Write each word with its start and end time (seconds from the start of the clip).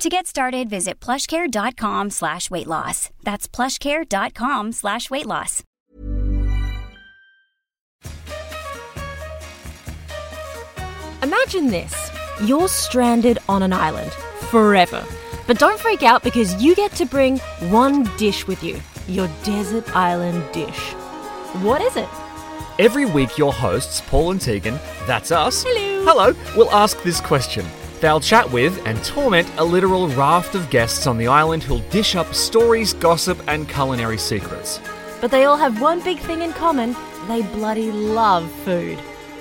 To 0.00 0.08
get 0.08 0.26
started, 0.26 0.70
visit 0.70 0.98
plushcare.com 0.98 2.08
slash 2.08 2.50
weight 2.50 2.66
loss. 2.66 3.10
That's 3.22 3.46
plushcare.com 3.46 4.72
slash 4.72 5.10
weight 5.10 5.26
loss. 5.26 5.62
Imagine 11.22 11.66
this 11.66 12.10
you're 12.42 12.68
stranded 12.68 13.40
on 13.46 13.62
an 13.62 13.74
island 13.74 14.10
forever. 14.48 15.04
But 15.46 15.58
don't 15.58 15.78
freak 15.78 16.02
out 16.02 16.22
because 16.22 16.62
you 16.62 16.74
get 16.74 16.92
to 16.92 17.04
bring 17.04 17.36
one 17.68 18.04
dish 18.16 18.46
with 18.46 18.64
you 18.64 18.80
your 19.06 19.28
desert 19.42 19.94
island 19.94 20.50
dish. 20.52 20.92
What 21.62 21.82
is 21.82 21.96
it? 21.96 22.08
Every 22.78 23.04
week, 23.04 23.36
your 23.36 23.52
hosts, 23.52 24.00
Paul 24.00 24.30
and 24.30 24.40
Tegan, 24.40 24.78
that's 25.06 25.30
us, 25.30 25.64
Hello. 25.66 26.04
hello, 26.04 26.56
will 26.56 26.70
ask 26.70 27.02
this 27.02 27.20
question. 27.20 27.66
They'll 28.00 28.20
chat 28.20 28.50
with 28.50 28.80
and 28.86 29.02
torment 29.04 29.46
a 29.58 29.64
literal 29.64 30.08
raft 30.08 30.54
of 30.54 30.70
guests 30.70 31.06
on 31.06 31.18
the 31.18 31.26
island 31.26 31.62
who'll 31.62 31.86
dish 31.90 32.16
up 32.16 32.34
stories, 32.34 32.94
gossip, 32.94 33.38
and 33.46 33.68
culinary 33.68 34.16
secrets. 34.16 34.80
But 35.20 35.30
they 35.30 35.44
all 35.44 35.58
have 35.58 35.82
one 35.82 36.02
big 36.02 36.18
thing 36.18 36.40
in 36.40 36.54
common 36.54 36.96
they 37.28 37.42
bloody 37.42 37.92
love 37.92 38.50
food. 38.64 38.98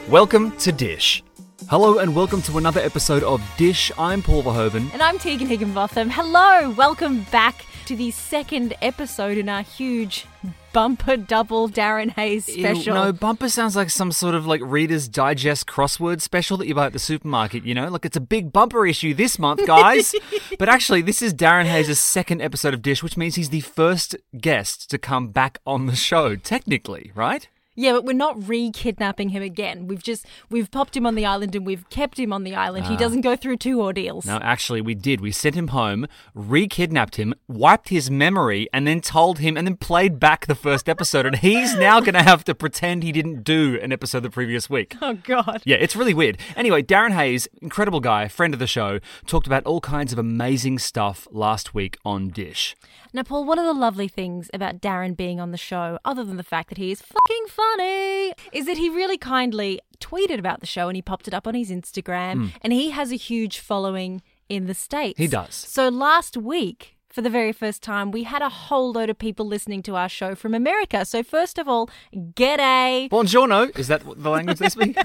Welcome 0.10 0.52
to 0.58 0.74
Dish. 0.74 1.24
Hello 1.70 2.00
and 2.00 2.14
welcome 2.14 2.42
to 2.42 2.58
another 2.58 2.82
episode 2.82 3.24
of 3.24 3.42
Dish. 3.58 3.94
I'm 3.98 4.22
Paul 4.22 4.44
Verhoeven. 4.44 4.92
And 4.92 5.02
I'm 5.02 5.18
Tegan 5.20 5.48
Higginbotham. 5.48 6.10
Hello, 6.10 6.70
welcome 6.72 7.24
back 7.32 7.64
to 7.86 7.96
the 7.96 8.12
second 8.12 8.74
episode 8.82 9.38
in 9.38 9.48
our 9.48 9.62
huge 9.62 10.26
bumper 10.74 11.18
double 11.18 11.70
Darren 11.70 12.12
Hayes 12.12 12.46
special. 12.46 12.94
Ew, 12.94 12.94
no, 12.94 13.14
bumper 13.14 13.50
sounds 13.50 13.76
like 13.76 13.90
some 13.90 14.12
sort 14.12 14.36
of 14.36 14.46
like 14.46 14.62
Reader's 14.64 15.08
Digest 15.08 15.68
crossword 15.68 16.22
special 16.22 16.58
that 16.58 16.68
you 16.68 16.76
buy 16.76 16.88
at 16.88 16.94
the 16.94 17.00
supermarket, 17.00 17.66
you 17.66 17.74
know? 17.74 17.90
Like 17.90 18.06
it's 18.06 18.18
a 18.18 18.22
big 18.22 18.52
bumper 18.52 18.86
issue 18.86 19.14
this 19.14 19.40
month, 19.40 19.66
guys. 19.66 20.14
but 20.60 20.70
actually, 20.70 21.02
this 21.02 21.22
is 21.22 21.34
Darren 21.34 21.66
Hayes' 21.66 22.00
second 22.00 22.42
episode 22.42 22.74
of 22.74 22.82
Dish, 22.82 23.04
which 23.04 23.18
means 23.18 23.36
he's 23.36 23.50
the 23.50 23.62
first 23.62 24.16
guest 24.40 24.90
to 24.90 24.98
come 24.98 25.30
back 25.30 25.60
on 25.66 25.86
the 25.86 25.96
show, 25.96 26.36
technically, 26.36 27.12
right? 27.16 27.48
Yeah, 27.80 27.94
but 27.94 28.04
we're 28.04 28.12
not 28.12 28.46
re-kidnapping 28.46 29.30
him 29.30 29.42
again. 29.42 29.88
We've 29.88 30.04
just 30.04 30.26
we've 30.50 30.70
popped 30.70 30.98
him 30.98 31.06
on 31.06 31.16
the 31.16 31.26
island 31.26 31.56
and 31.56 31.66
we've 31.66 31.90
kept 31.90 32.20
him 32.20 32.34
on 32.34 32.44
the 32.44 32.54
island. 32.54 32.88
he 32.88 32.96
ah. 32.96 32.98
doesn't 32.98 33.22
go 33.22 33.38
through 33.38 33.56
two 33.56 33.82
ordeals. 33.82 34.26
No, 34.26 34.36
actually, 34.42 34.82
we 34.82 34.96
did. 34.96 35.22
We 35.22 35.32
sent 35.32 35.56
him 35.56 35.70
home, 35.70 36.06
re 36.34 36.68
kidnapped 36.68 37.16
him, 37.16 37.34
wiped 37.48 37.88
his 37.88 38.12
memory, 38.12 38.68
and 38.74 38.86
then 38.86 39.00
told 39.00 39.40
him, 39.40 39.56
and 39.56 39.66
then 39.66 39.78
played 39.78 40.20
back 40.20 40.46
the 40.46 40.56
first 40.56 40.90
episode. 40.90 41.26
And 41.26 41.38
he's 41.38 41.74
now 41.74 42.02
going 42.02 42.16
to 42.16 42.22
have 42.22 42.44
to 42.46 42.54
pretend 42.54 43.02
he 43.02 43.14
didn't 43.14 43.46
do 43.46 43.80
an 43.82 43.94
episode 43.94 44.24
the 44.24 44.30
previous 44.30 44.70
week. 44.70 44.98
Oh 45.02 45.14
God. 45.14 45.62
Yeah, 45.64 45.78
it's 45.78 45.96
really 45.96 46.14
weird. 46.14 46.38
Anyway, 46.58 46.84
Darren 46.84 47.14
Hayes, 47.14 47.48
incredible 47.62 48.02
guy, 48.02 48.28
friend 48.28 48.54
of 48.54 48.60
the 48.60 48.68
show, 48.68 49.00
talked 49.26 49.48
about 49.48 49.64
all 49.64 49.80
kinds 49.80 50.12
of 50.12 50.20
amazing 50.20 50.80
stuff 50.80 51.30
last 51.32 51.74
week 51.74 51.98
on 52.04 52.28
Dish. 52.28 52.76
Now, 53.14 53.24
Paul, 53.24 53.46
one 53.46 53.58
of 53.58 53.66
the 53.66 53.74
lovely 53.74 54.08
things 54.08 54.50
about 54.54 54.82
Darren 54.82 55.18
being 55.18 55.40
on 55.40 55.52
the 55.52 55.58
show, 55.58 55.98
other 56.06 56.24
than 56.24 56.38
the 56.38 56.44
fact 56.44 56.70
that 56.70 56.78
he 56.78 56.92
is 56.92 57.02
fucking 57.02 57.46
funny, 57.48 58.34
is 58.52 58.66
that 58.68 58.78
he 58.78 58.90
really 58.90 59.18
kindly 59.18 59.80
tweeted 60.00 60.38
about 60.38 60.60
the 60.60 60.68
show 60.68 60.88
and 60.88 60.96
he 60.96 61.02
popped 61.02 61.28
it 61.28 61.34
up 61.34 61.48
on 61.48 61.56
his 61.56 61.72
Instagram. 61.72 62.34
Hmm. 62.34 62.48
And 62.62 62.74
he 62.74 62.92
has 62.92 63.12
a 63.12 63.16
huge 63.16 63.60
following 63.60 64.22
in 64.48 64.68
the 64.68 64.74
States. 64.74 65.18
He 65.18 65.28
does. 65.28 65.56
So 65.56 65.90
last 65.90 66.38
week, 66.38 66.98
for 67.12 67.22
the 67.24 67.30
very 67.30 67.52
first 67.52 67.82
time, 67.82 68.12
we 68.12 68.24
had 68.24 68.42
a 68.42 68.50
whole 68.50 68.92
load 68.92 69.10
of 69.10 69.18
people 69.18 69.46
listening 69.46 69.82
to 69.84 69.96
our 69.96 70.08
show 70.08 70.36
from 70.36 70.54
America. 70.54 71.04
So, 71.06 71.24
first 71.24 71.58
of 71.58 71.68
all, 71.68 71.90
g'day. 72.16 73.10
Buongiorno, 73.10 73.78
is 73.78 73.88
that 73.88 74.04
the 74.06 74.30
language 74.30 74.60
they 74.60 74.70
speak? 74.78 74.96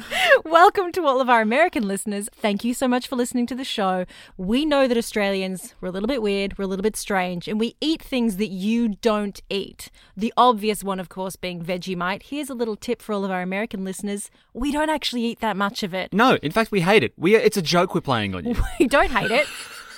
Welcome 0.45 0.93
to 0.93 1.07
all 1.07 1.21
of 1.21 1.31
our 1.31 1.41
American 1.41 1.89
listeners. 1.89 2.29
Thank 2.35 2.63
you 2.63 2.75
so 2.75 2.87
much 2.87 3.09
for 3.09 3.17
listening 3.17 3.47
to 3.47 3.55
the 3.55 3.65
show. 3.65 4.05
We 4.37 4.67
know 4.67 4.87
that 4.87 4.99
Australians, 4.99 5.75
we're 5.81 5.89
a 5.89 5.93
little 5.93 6.07
bit 6.07 6.21
weird, 6.21 6.59
we're 6.59 6.65
a 6.65 6.69
little 6.69 6.83
bit 6.83 6.97
strange, 6.97 7.49
and 7.49 7.59
we 7.59 7.75
eat 7.81 8.03
things 8.03 8.37
that 8.37 8.49
you 8.51 8.89
don't 9.01 9.41
eat. 9.49 9.91
The 10.17 10.33
obvious 10.37 10.85
one, 10.85 11.01
of 11.01 11.09
course, 11.09 11.37
being 11.37 11.65
Vegemite. 11.65 12.25
Here's 12.25 12.51
a 12.51 12.55
little 12.55 12.77
tip 12.77 13.01
for 13.01 13.15
all 13.15 13.25
of 13.25 13.31
our 13.31 13.43
American 13.43 13.85
listeners 13.85 14.31
we 14.53 14.71
don't 14.71 14.91
actually 14.91 15.23
eat 15.25 15.41
that 15.41 15.57
much 15.57 15.83
of 15.83 15.93
it. 15.93 16.13
no, 16.13 16.37
in 16.37 16.53
fact, 16.53 16.71
we 16.71 16.81
hate 16.83 17.03
it. 17.03 17.13
We, 17.17 17.35
it's 17.35 17.57
a 17.57 17.63
joke 17.63 17.95
we're 17.95 18.01
playing 18.01 18.35
on 18.35 18.45
you. 18.45 18.55
We 18.79 18.87
don't 18.87 19.11
hate 19.11 19.31
it. 19.31 19.47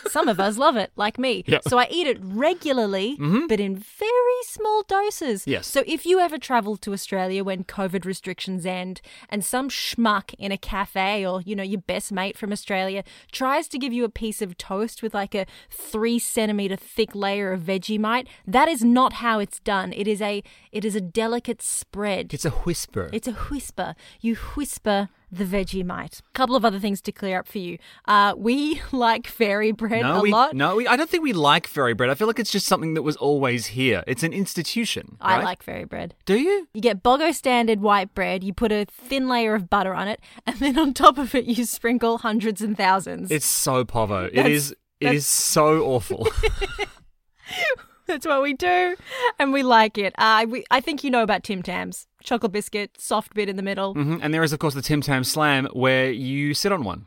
Some 0.09 0.28
of 0.28 0.41
us 0.41 0.59
love 0.59 0.77
it, 0.77 0.93
like 0.97 1.19
me. 1.19 1.43
Mm-hmm. 1.43 1.69
So 1.69 1.78
I 1.78 1.87
eat 1.91 2.06
it 2.06 2.19
regularly, 2.21 3.17
but 3.49 3.61
in 3.61 3.77
very 3.77 4.43
small 4.43 4.83
doses. 4.83 5.47
Yes. 5.47 5.67
So 5.67 5.83
if 5.87 6.06
you 6.06 6.19
ever 6.21 6.39
travel 6.39 6.77
to 6.78 6.93
Australia 6.93 7.44
when 7.44 7.65
COVID 7.65 8.05
restrictions 8.05 8.66
end 8.66 9.00
and 9.28 9.45
some 9.45 9.69
schmuck 9.69 10.34
in 10.39 10.53
a 10.53 10.59
cafe 10.59 11.27
or, 11.27 11.41
you 11.43 11.56
know, 11.56 11.62
your 11.62 11.81
best 11.81 12.12
mate 12.12 12.37
from 12.37 12.53
Australia 12.53 13.05
tries 13.33 13.69
to 13.69 13.78
give 13.78 13.93
you 13.93 14.05
a 14.05 14.09
piece 14.09 14.43
of 14.43 14.56
toast 14.56 15.03
with 15.03 15.15
like 15.15 15.34
a 15.34 15.47
three 15.71 16.19
centimeter 16.19 16.77
thick 16.77 17.15
layer 17.15 17.53
of 17.53 17.62
Vegemite, 17.62 18.27
that 18.47 18.69
is 18.69 18.84
not 18.84 19.15
how 19.15 19.39
it's 19.39 19.61
done. 19.61 19.93
It 19.93 20.06
is 20.09 20.22
a 20.22 20.43
it 20.72 20.84
is 20.84 20.95
a 20.95 21.00
delicate 21.00 21.62
spread. 21.62 22.33
It's 22.33 22.45
a 22.45 22.50
whisper. 22.50 23.11
It's 23.12 23.28
a 23.28 23.33
whisper. 23.33 23.95
You 24.21 24.34
whisper 24.34 25.09
the 25.31 25.44
Vegemite. 25.44 26.20
A 26.20 26.32
couple 26.34 26.56
of 26.56 26.64
other 26.64 26.78
things 26.78 27.00
to 27.03 27.12
clear 27.12 27.41
up 27.41 27.48
for 27.48 27.59
you. 27.59 27.78
Uh, 28.06 28.34
we 28.37 28.81
like 28.92 29.26
fairy 29.26 29.72
bread 29.72 30.03
no, 30.03 30.19
a 30.19 30.22
we, 30.22 30.31
lot. 30.32 30.54
no, 30.54 30.76
we, 30.76 30.87
I 30.87 30.97
don't 30.97 31.10
think 31.10 31.22
we 31.22 31.32
like 31.32 31.66
fairy 31.66 31.94
bread. 31.94 32.10
I 32.10 32.14
feel 32.14 32.26
like 32.26 32.38
it's 32.38 32.50
just 32.50 32.66
something 32.66 32.94
that 32.94 33.03
was 33.03 33.16
always 33.16 33.66
here. 33.69 34.04
It's 34.06 34.22
an 34.22 34.32
institution. 34.32 35.16
I 35.20 35.36
right? 35.36 35.44
like 35.44 35.62
fairy 35.62 35.84
bread. 35.84 36.15
Do 36.25 36.38
you? 36.38 36.69
You 36.75 36.81
get 36.81 37.03
Bogo 37.03 37.34
standard 37.34 37.81
white 37.81 38.15
bread, 38.15 38.44
you 38.44 38.53
put 38.53 38.72
a 38.72 38.86
thin 38.91 39.28
layer 39.28 39.54
of 39.54 39.69
butter 39.69 39.94
on 39.94 40.09
it, 40.09 40.20
and 40.47 40.56
then 40.56 40.78
on 40.78 40.94
top 40.94 41.19
of 41.19 41.34
it 41.34 41.44
you 41.44 41.65
sprinkle 41.65 42.19
hundreds 42.19 42.60
and 42.60 42.76
thousands. 42.76 43.31
It's 43.31 43.47
so 43.47 43.84
povo. 43.84 44.26
It 44.26 44.34
That's- 44.34 44.53
is. 44.53 44.76
It 44.98 45.15
is 45.15 45.26
so 45.26 45.84
awful. 45.84 46.26
That's 48.06 48.25
what 48.25 48.41
we 48.42 48.54
do, 48.54 48.97
and 49.38 49.53
we 49.53 49.62
like 49.62 49.98
it. 49.98 50.15
Uh, 50.16 50.47
we, 50.48 50.65
I 50.70 50.81
think 50.81 51.03
you 51.03 51.10
know 51.10 51.22
about 51.22 51.42
Tim 51.42 51.62
Tams. 51.62 52.06
Chocolate 52.26 52.50
biscuit, 52.53 52.91
soft 53.00 53.32
bit 53.34 53.48
in 53.48 53.54
the 53.56 53.62
middle. 53.62 53.94
hmm 53.94 54.19
And 54.20 54.34
there 54.34 54.42
is, 54.42 54.53
of 54.53 54.59
course, 54.59 54.75
the 54.75 54.82
Tim 54.82 55.00
Tam 55.00 55.22
Slam 55.25 55.66
where 55.72 56.10
you 56.10 56.53
sit 56.54 56.72
on 56.72 56.82
one. 56.84 57.06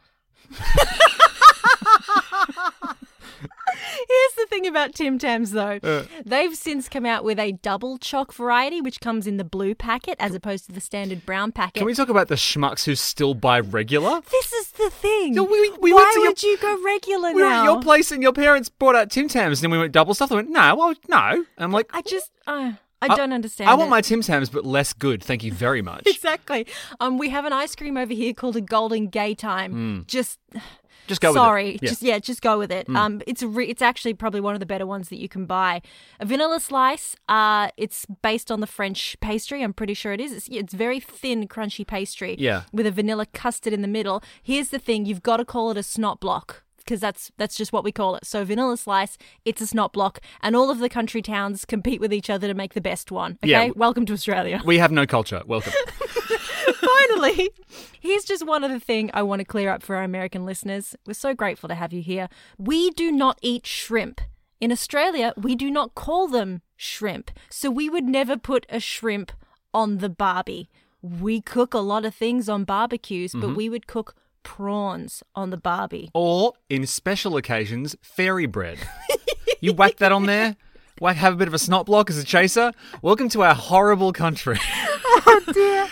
Here's 4.08 4.34
the 4.38 4.48
thing 4.50 4.66
about 4.66 4.96
Tim 4.96 5.20
Tams, 5.20 5.52
though. 5.52 5.80
Uh. 5.84 6.04
They've 6.26 6.56
since 6.56 6.90
come 6.90 7.06
out 7.06 7.24
with 7.24 7.38
a 7.40 7.52
double 7.52 7.98
choc 7.98 8.34
variety, 8.34 8.82
which 8.82 9.00
comes 9.00 9.28
in 9.28 9.38
the 9.38 9.44
blue 9.44 9.76
packet 9.76 10.16
as 10.20 10.34
opposed 10.34 10.66
to 10.66 10.72
the 10.72 10.82
standard 10.82 11.26
brown 11.26 11.52
packet. 11.52 11.76
Can 11.80 11.86
we 11.86 11.94
talk 11.94 12.10
about 12.10 12.28
the 12.28 12.36
schmucks 12.36 12.86
who 12.86 12.96
still 12.96 13.34
buy 13.36 13.60
regular? 13.60 14.22
This 14.32 14.52
is 14.54 14.72
the 14.72 14.90
thing. 14.90 15.36
Yeah, 15.36 15.42
we- 15.42 15.72
we 15.80 15.94
Why 15.94 16.12
your- 16.16 16.28
would 16.30 16.42
you 16.42 16.58
go 16.58 16.82
regular 16.84 17.34
We 17.34 17.44
were 17.44 17.50
now? 17.50 17.60
at 17.62 17.66
your 17.66 17.82
place 17.82 18.12
and 18.12 18.24
your 18.24 18.34
parents 18.34 18.70
brought 18.70 18.96
out 18.96 19.12
Tim 19.12 19.28
Tams, 19.28 19.60
and 19.60 19.66
then 19.66 19.72
we 19.72 19.78
went 19.78 19.92
double 19.92 20.14
stuff. 20.14 20.30
They 20.30 20.36
went, 20.36 20.50
no, 20.50 20.76
well, 20.76 20.94
no. 21.08 21.18
And 21.32 21.46
I'm 21.58 21.72
like, 21.72 21.90
I 21.94 22.02
just, 22.02 22.32
uh, 22.48 22.74
I 23.02 23.16
don't 23.16 23.32
understand. 23.34 23.70
I 23.70 23.76
want 23.76 23.88
it. 23.88 23.92
my 23.92 24.02
Tim 24.02 24.22
Tams, 24.22 24.50
but 24.50 24.66
less 24.66 24.94
good. 24.94 25.24
Thank 25.24 25.44
you 25.44 25.52
very 25.54 25.82
much. 25.82 26.04
Exactly. 26.20 26.68
Um, 27.00 27.18
we 27.18 27.30
have 27.30 27.46
an 27.46 27.54
ice 27.54 27.76
cream 27.76 27.96
over 27.96 28.14
here 28.14 28.34
called 28.34 28.56
a 28.58 28.62
Golden 28.62 29.10
Gaytime. 29.10 30.06
Just 30.06 30.38
Just 31.08 31.22
go 31.22 31.34
sorry, 31.34 31.74
with 31.74 31.76
it. 31.76 31.84
Yeah. 31.84 31.90
just 31.90 32.02
yeah, 32.02 32.20
just 32.20 32.42
go 32.42 32.60
with 32.60 32.72
it. 32.72 32.90
Um, 32.90 33.22
it's 33.26 33.42
re- 33.42 33.68
it's 33.68 33.82
actually 33.82 34.14
probably 34.16 34.42
one 34.42 34.54
of 34.54 34.60
the 34.60 34.66
better 34.66 34.86
ones 34.86 35.10
that 35.10 35.18
you 35.18 35.30
can 35.30 35.46
buy. 35.46 35.82
A 36.20 36.26
vanilla 36.26 36.60
slice. 36.60 37.16
Uh, 37.30 37.70
it's 37.78 38.06
based 38.22 38.52
on 38.52 38.60
the 38.60 38.68
French 38.68 39.16
pastry. 39.22 39.64
I'm 39.64 39.74
pretty 39.74 39.94
sure 39.94 40.12
it 40.14 40.20
is. 40.22 40.34
It's, 40.34 40.48
it's 40.52 40.74
very 40.74 41.00
thin, 41.00 41.48
crunchy 41.48 41.88
pastry. 41.88 42.36
Yeah. 42.38 42.64
With 42.74 42.86
a 42.86 42.92
vanilla 42.92 43.26
custard 43.28 43.72
in 43.74 43.82
the 43.82 43.88
middle. 43.88 44.22
Here's 44.44 44.70
the 44.70 44.80
thing: 44.80 45.06
you've 45.06 45.24
got 45.24 45.38
to 45.38 45.46
call 45.46 45.72
it 45.72 45.78
a 45.78 45.84
snot 45.84 46.20
block. 46.20 46.64
Because 46.90 47.02
that's 47.02 47.32
that's 47.38 47.56
just 47.56 47.72
what 47.72 47.84
we 47.84 47.92
call 47.92 48.16
it. 48.16 48.26
So 48.26 48.44
vanilla 48.44 48.76
slice, 48.76 49.16
it's 49.46 49.62
a 49.62 49.68
snot 49.68 49.94
block, 49.94 50.22
and 50.42 50.56
all 50.56 50.72
of 50.72 50.80
the 50.80 50.90
country 50.90 51.22
towns 51.22 51.64
compete 51.64 52.02
with 52.02 52.12
each 52.12 52.32
other 52.32 52.48
to 52.48 52.56
make 52.56 52.74
the 52.74 52.82
best 52.82 53.12
one. 53.12 53.38
Okay, 53.44 53.52
Yeah. 53.52 53.70
welcome 53.76 54.08
to 54.08 54.14
Australia. 54.14 54.60
We 54.66 54.80
have 54.80 54.92
no 54.92 55.06
culture. 55.06 55.44
Welcome. 55.46 55.74
Finally, 56.74 57.52
here's 58.00 58.24
just 58.24 58.44
one 58.44 58.64
other 58.64 58.80
thing 58.80 59.12
I 59.14 59.22
want 59.22 59.40
to 59.40 59.46
clear 59.46 59.70
up 59.70 59.84
for 59.84 59.98
our 59.98 60.04
American 60.04 60.48
listeners. 60.48 60.96
We're 61.06 61.14
so 61.14 61.36
grateful 61.36 61.70
to 61.70 61.76
have 61.76 61.94
you 61.94 62.02
here. 62.02 62.28
We 62.58 62.90
do 62.90 63.12
not 63.12 63.38
eat 63.44 63.68
shrimp. 63.68 64.20
In 64.60 64.72
Australia, 64.72 65.32
we 65.38 65.56
do 65.56 65.70
not 65.70 65.94
call 65.94 66.28
them 66.28 66.64
shrimp. 66.76 67.30
So 67.52 67.70
we 67.70 67.88
would 67.88 68.06
never 68.06 68.36
put 68.36 68.66
a 68.68 68.80
shrimp 68.80 69.32
on 69.76 70.00
the 70.00 70.10
barbie. 70.10 70.72
We 71.04 71.40
cook 71.40 71.76
a 71.76 71.80
lot 71.80 72.04
of 72.04 72.16
things 72.16 72.50
on 72.50 72.64
barbecues, 72.64 73.34
but 73.34 73.42
mm-hmm. 73.42 73.56
we 73.56 73.70
would 73.70 73.86
cook 73.86 74.16
prawns 74.44 75.24
on 75.36 75.50
the 75.50 75.58
barbie. 75.58 76.10
or, 76.14 76.54
in 76.70 76.86
special 76.86 77.38
occasions, 77.38 77.96
fairy 78.02 78.46
bread. 78.46 78.80
You 79.62 79.74
whack 79.74 79.98
that 79.98 80.14
on 80.14 80.26
there. 80.26 80.56
Whack, 81.02 81.18
have 81.18 81.34
a 81.34 81.36
bit 81.36 81.50
of 81.50 81.54
a 81.54 81.60
snot 81.60 81.86
block 81.86 82.10
as 82.10 82.18
a 82.18 82.24
chaser. 82.24 82.72
Welcome 83.02 83.28
to 83.30 83.44
our 83.44 83.54
horrible 83.54 84.14
country. 84.14 84.58
oh 84.74 85.42
dear. 85.54 85.88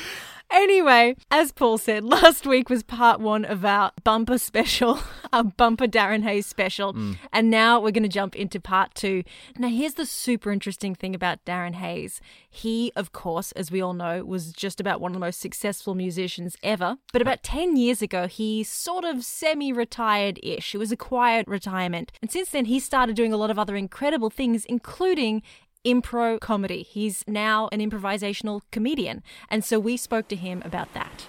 Anyway, 0.49 1.15
as 1.29 1.51
Paul 1.51 1.77
said, 1.77 2.03
last 2.05 2.45
week 2.45 2.69
was 2.69 2.83
part 2.83 3.19
one 3.19 3.45
of 3.45 3.65
our 3.65 3.91
bumper 4.03 4.37
special, 4.37 4.99
our 5.33 5.43
bumper 5.43 5.87
Darren 5.87 6.23
Hayes 6.23 6.45
special. 6.45 6.93
Mm. 6.93 7.17
And 7.33 7.49
now 7.49 7.79
we're 7.79 7.91
going 7.91 8.03
to 8.03 8.09
jump 8.09 8.35
into 8.35 8.59
part 8.59 8.95
two. 8.95 9.23
Now, 9.57 9.67
here's 9.67 9.95
the 9.95 10.05
super 10.05 10.51
interesting 10.51 10.95
thing 10.95 11.13
about 11.13 11.43
Darren 11.45 11.75
Hayes. 11.75 12.21
He, 12.49 12.91
of 12.95 13.11
course, 13.11 13.51
as 13.53 13.71
we 13.71 13.81
all 13.81 13.93
know, 13.93 14.23
was 14.23 14.53
just 14.53 14.79
about 14.79 15.01
one 15.01 15.11
of 15.11 15.13
the 15.13 15.19
most 15.19 15.39
successful 15.39 15.95
musicians 15.95 16.55
ever. 16.63 16.97
But 17.11 17.21
about 17.21 17.43
10 17.43 17.75
years 17.75 18.01
ago, 18.01 18.27
he 18.27 18.63
sort 18.63 19.03
of 19.03 19.23
semi 19.23 19.73
retired 19.73 20.39
ish. 20.41 20.73
It 20.73 20.77
was 20.77 20.91
a 20.91 20.97
quiet 20.97 21.47
retirement. 21.47 22.11
And 22.21 22.31
since 22.31 22.49
then, 22.49 22.65
he 22.65 22.79
started 22.79 23.15
doing 23.15 23.33
a 23.33 23.37
lot 23.37 23.51
of 23.51 23.59
other 23.59 23.75
incredible 23.75 24.29
things, 24.29 24.65
including 24.65 25.43
impro 25.85 26.39
comedy. 26.39 26.83
He's 26.83 27.23
now 27.27 27.69
an 27.71 27.79
improvisational 27.79 28.61
comedian. 28.71 29.23
And 29.49 29.63
so 29.63 29.79
we 29.79 29.97
spoke 29.97 30.27
to 30.29 30.35
him 30.35 30.61
about 30.65 30.93
that. 30.93 31.27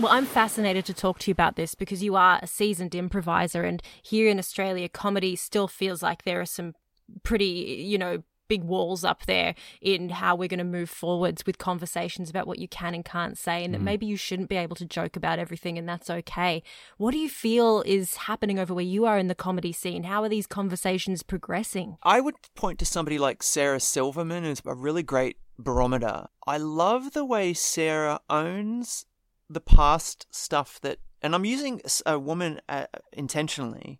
Well, 0.00 0.12
I'm 0.12 0.26
fascinated 0.26 0.84
to 0.84 0.94
talk 0.94 1.18
to 1.20 1.30
you 1.30 1.32
about 1.32 1.56
this 1.56 1.74
because 1.74 2.04
you 2.04 2.14
are 2.14 2.38
a 2.40 2.46
seasoned 2.46 2.94
improviser, 2.94 3.64
and 3.64 3.82
here 4.00 4.28
in 4.28 4.38
Australia, 4.38 4.88
comedy 4.88 5.34
still 5.34 5.66
feels 5.66 6.04
like 6.04 6.22
there 6.22 6.40
are 6.40 6.46
some 6.46 6.74
pretty, 7.24 7.84
you 7.84 7.98
know, 7.98 8.22
big 8.48 8.64
walls 8.64 9.04
up 9.04 9.26
there 9.26 9.54
in 9.80 10.08
how 10.08 10.34
we're 10.34 10.48
going 10.48 10.58
to 10.58 10.64
move 10.64 10.90
forwards 10.90 11.44
with 11.46 11.58
conversations 11.58 12.28
about 12.30 12.46
what 12.46 12.58
you 12.58 12.68
can 12.68 12.94
and 12.94 13.04
can't 13.04 13.38
say, 13.38 13.64
and 13.64 13.72
that 13.74 13.80
mm. 13.80 13.84
maybe 13.84 14.06
you 14.06 14.16
shouldn't 14.16 14.48
be 14.48 14.56
able 14.56 14.76
to 14.76 14.84
joke 14.84 15.16
about 15.16 15.38
everything, 15.38 15.78
and 15.78 15.88
that's 15.88 16.10
okay. 16.10 16.62
What 16.96 17.12
do 17.12 17.18
you 17.18 17.28
feel 17.28 17.82
is 17.86 18.16
happening 18.16 18.58
over 18.58 18.74
where 18.74 18.84
you 18.84 19.04
are 19.04 19.18
in 19.18 19.28
the 19.28 19.34
comedy 19.34 19.72
scene? 19.72 20.04
How 20.04 20.22
are 20.22 20.28
these 20.28 20.46
conversations 20.46 21.22
progressing? 21.22 21.96
I 22.02 22.20
would 22.20 22.34
point 22.54 22.78
to 22.80 22.84
somebody 22.84 23.18
like 23.18 23.42
Sarah 23.42 23.80
Silverman, 23.80 24.44
who's 24.44 24.62
a 24.64 24.74
really 24.74 25.02
great 25.02 25.36
barometer. 25.58 26.28
I 26.46 26.56
love 26.58 27.12
the 27.12 27.24
way 27.24 27.52
Sarah 27.52 28.20
owns 28.30 29.06
the 29.50 29.60
past 29.60 30.26
stuff 30.30 30.80
that, 30.82 30.98
and 31.22 31.34
I'm 31.34 31.44
using 31.44 31.80
a 32.06 32.18
woman 32.18 32.60
uh, 32.68 32.86
intentionally. 33.12 33.98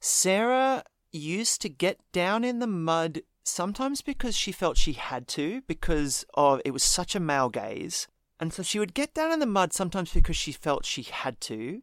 Sarah 0.00 0.84
used 1.12 1.62
to 1.62 1.68
get 1.68 2.00
down 2.12 2.44
in 2.44 2.58
the 2.58 2.66
mud 2.66 3.22
sometimes 3.44 4.02
because 4.02 4.36
she 4.36 4.50
felt 4.50 4.76
she 4.76 4.94
had 4.94 5.28
to, 5.28 5.62
because 5.66 6.24
of 6.34 6.60
it 6.64 6.72
was 6.72 6.82
such 6.82 7.14
a 7.14 7.20
male 7.20 7.50
gaze. 7.50 8.08
And 8.40 8.52
so 8.52 8.62
she 8.62 8.78
would 8.78 8.94
get 8.94 9.14
down 9.14 9.32
in 9.32 9.38
the 9.38 9.46
mud 9.46 9.72
sometimes 9.72 10.12
because 10.12 10.36
she 10.36 10.52
felt 10.52 10.84
she 10.84 11.02
had 11.02 11.40
to. 11.42 11.82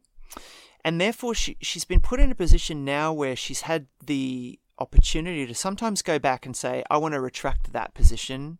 And 0.84 1.00
therefore, 1.00 1.34
she, 1.34 1.56
she's 1.60 1.84
been 1.84 2.00
put 2.00 2.20
in 2.20 2.30
a 2.30 2.34
position 2.34 2.84
now 2.84 3.12
where 3.12 3.36
she's 3.36 3.62
had 3.62 3.86
the 4.04 4.58
opportunity 4.78 5.46
to 5.46 5.54
sometimes 5.54 6.02
go 6.02 6.18
back 6.18 6.44
and 6.44 6.56
say, 6.56 6.82
I 6.90 6.98
want 6.98 7.14
to 7.14 7.20
retract 7.20 7.72
that 7.72 7.94
position 7.94 8.58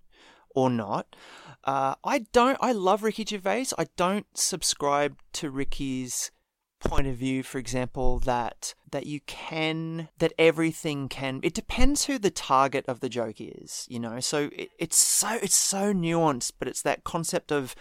or 0.54 0.70
not. 0.70 1.14
Uh, 1.64 1.96
I 2.04 2.20
don't, 2.32 2.58
I 2.60 2.72
love 2.72 3.02
Ricky 3.02 3.24
Gervais. 3.24 3.66
I 3.76 3.86
don't 3.96 4.26
subscribe 4.34 5.16
to 5.34 5.50
Ricky's 5.50 6.30
point 6.84 7.06
of 7.06 7.16
view, 7.16 7.42
for 7.42 7.58
example, 7.58 8.18
that 8.20 8.74
that 8.90 9.06
you 9.06 9.20
can 9.26 10.08
that 10.18 10.32
everything 10.38 11.08
can. 11.08 11.40
It 11.42 11.54
depends 11.54 12.04
who 12.04 12.18
the 12.18 12.30
target 12.30 12.84
of 12.86 13.00
the 13.00 13.08
joke 13.08 13.40
is, 13.40 13.86
you 13.88 13.98
know. 13.98 14.20
So 14.20 14.50
it, 14.52 14.70
it's 14.78 14.96
so 14.96 15.38
it's 15.42 15.54
so 15.54 15.92
nuanced, 15.92 16.52
but 16.58 16.68
it's 16.68 16.82
that 16.82 17.04
concept 17.04 17.50
of 17.50 17.74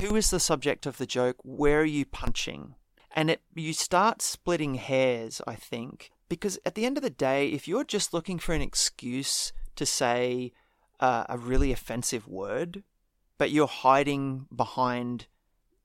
who 0.00 0.16
is 0.16 0.30
the 0.30 0.40
subject 0.40 0.86
of 0.86 0.98
the 0.98 1.06
joke, 1.06 1.36
where 1.42 1.80
are 1.80 1.84
you 1.84 2.04
punching, 2.04 2.74
and 3.14 3.30
it 3.30 3.42
you 3.54 3.72
start 3.72 4.22
splitting 4.22 4.74
hairs. 4.74 5.40
I 5.46 5.54
think 5.54 6.10
because 6.28 6.58
at 6.64 6.74
the 6.74 6.84
end 6.84 6.96
of 6.96 7.02
the 7.02 7.10
day, 7.10 7.48
if 7.48 7.66
you're 7.66 7.84
just 7.84 8.12
looking 8.12 8.38
for 8.38 8.54
an 8.54 8.62
excuse 8.62 9.52
to 9.76 9.86
say 9.86 10.52
uh, 11.00 11.24
a 11.28 11.38
really 11.38 11.72
offensive 11.72 12.26
word, 12.26 12.82
but 13.38 13.50
you're 13.50 13.66
hiding 13.66 14.46
behind 14.54 15.26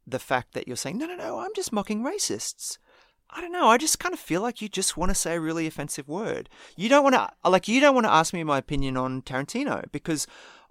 the 0.06 0.20
fact 0.20 0.54
that 0.54 0.68
you're 0.68 0.78
saying, 0.78 0.98
no, 0.98 1.06
no, 1.06 1.16
no, 1.16 1.40
I'm 1.40 1.54
just 1.56 1.72
mocking 1.72 2.04
racists. 2.04 2.78
I 3.30 3.42
don't 3.42 3.52
know. 3.52 3.68
I 3.68 3.78
just 3.78 4.00
kind 4.00 4.14
of 4.14 4.20
feel 4.20 4.42
like 4.42 4.62
you 4.62 4.70
just 4.70 4.96
want 4.96 5.10
to 5.10 5.16
say 5.16 5.36
a 5.36 5.40
really 5.40 5.66
offensive 5.66 6.08
word. 6.08 6.50
You 6.76 6.88
don't 6.88 7.04
want 7.04 7.16
to, 7.16 7.30
like, 7.50 7.68
you 7.68 7.80
don't 7.80 7.96
want 7.96 8.06
to 8.06 8.14
ask 8.14 8.34
me 8.34 8.44
my 8.44 8.60
opinion 8.60 8.96
on 8.96 9.24
Tarantino 9.24 9.86
because 9.92 10.28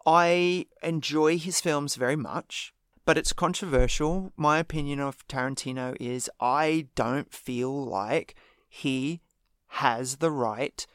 I 0.06 0.67
enjoy 0.82 1.38
his 1.38 1.61
films 1.61 1.96
very 1.96 2.17
much, 2.17 2.73
but 3.05 3.19
it's 3.19 3.32
controversial. 3.32 4.32
My 4.37 4.58
opinion 4.58 5.00
of 5.00 5.26
Tarantino 5.26 5.96
is 5.99 6.31
I 6.40 6.87
don't 6.94 7.32
feel 7.32 7.84
like 7.84 8.37
he 8.69 9.20
has 9.69 10.17
the 10.17 10.31
right 10.31 10.87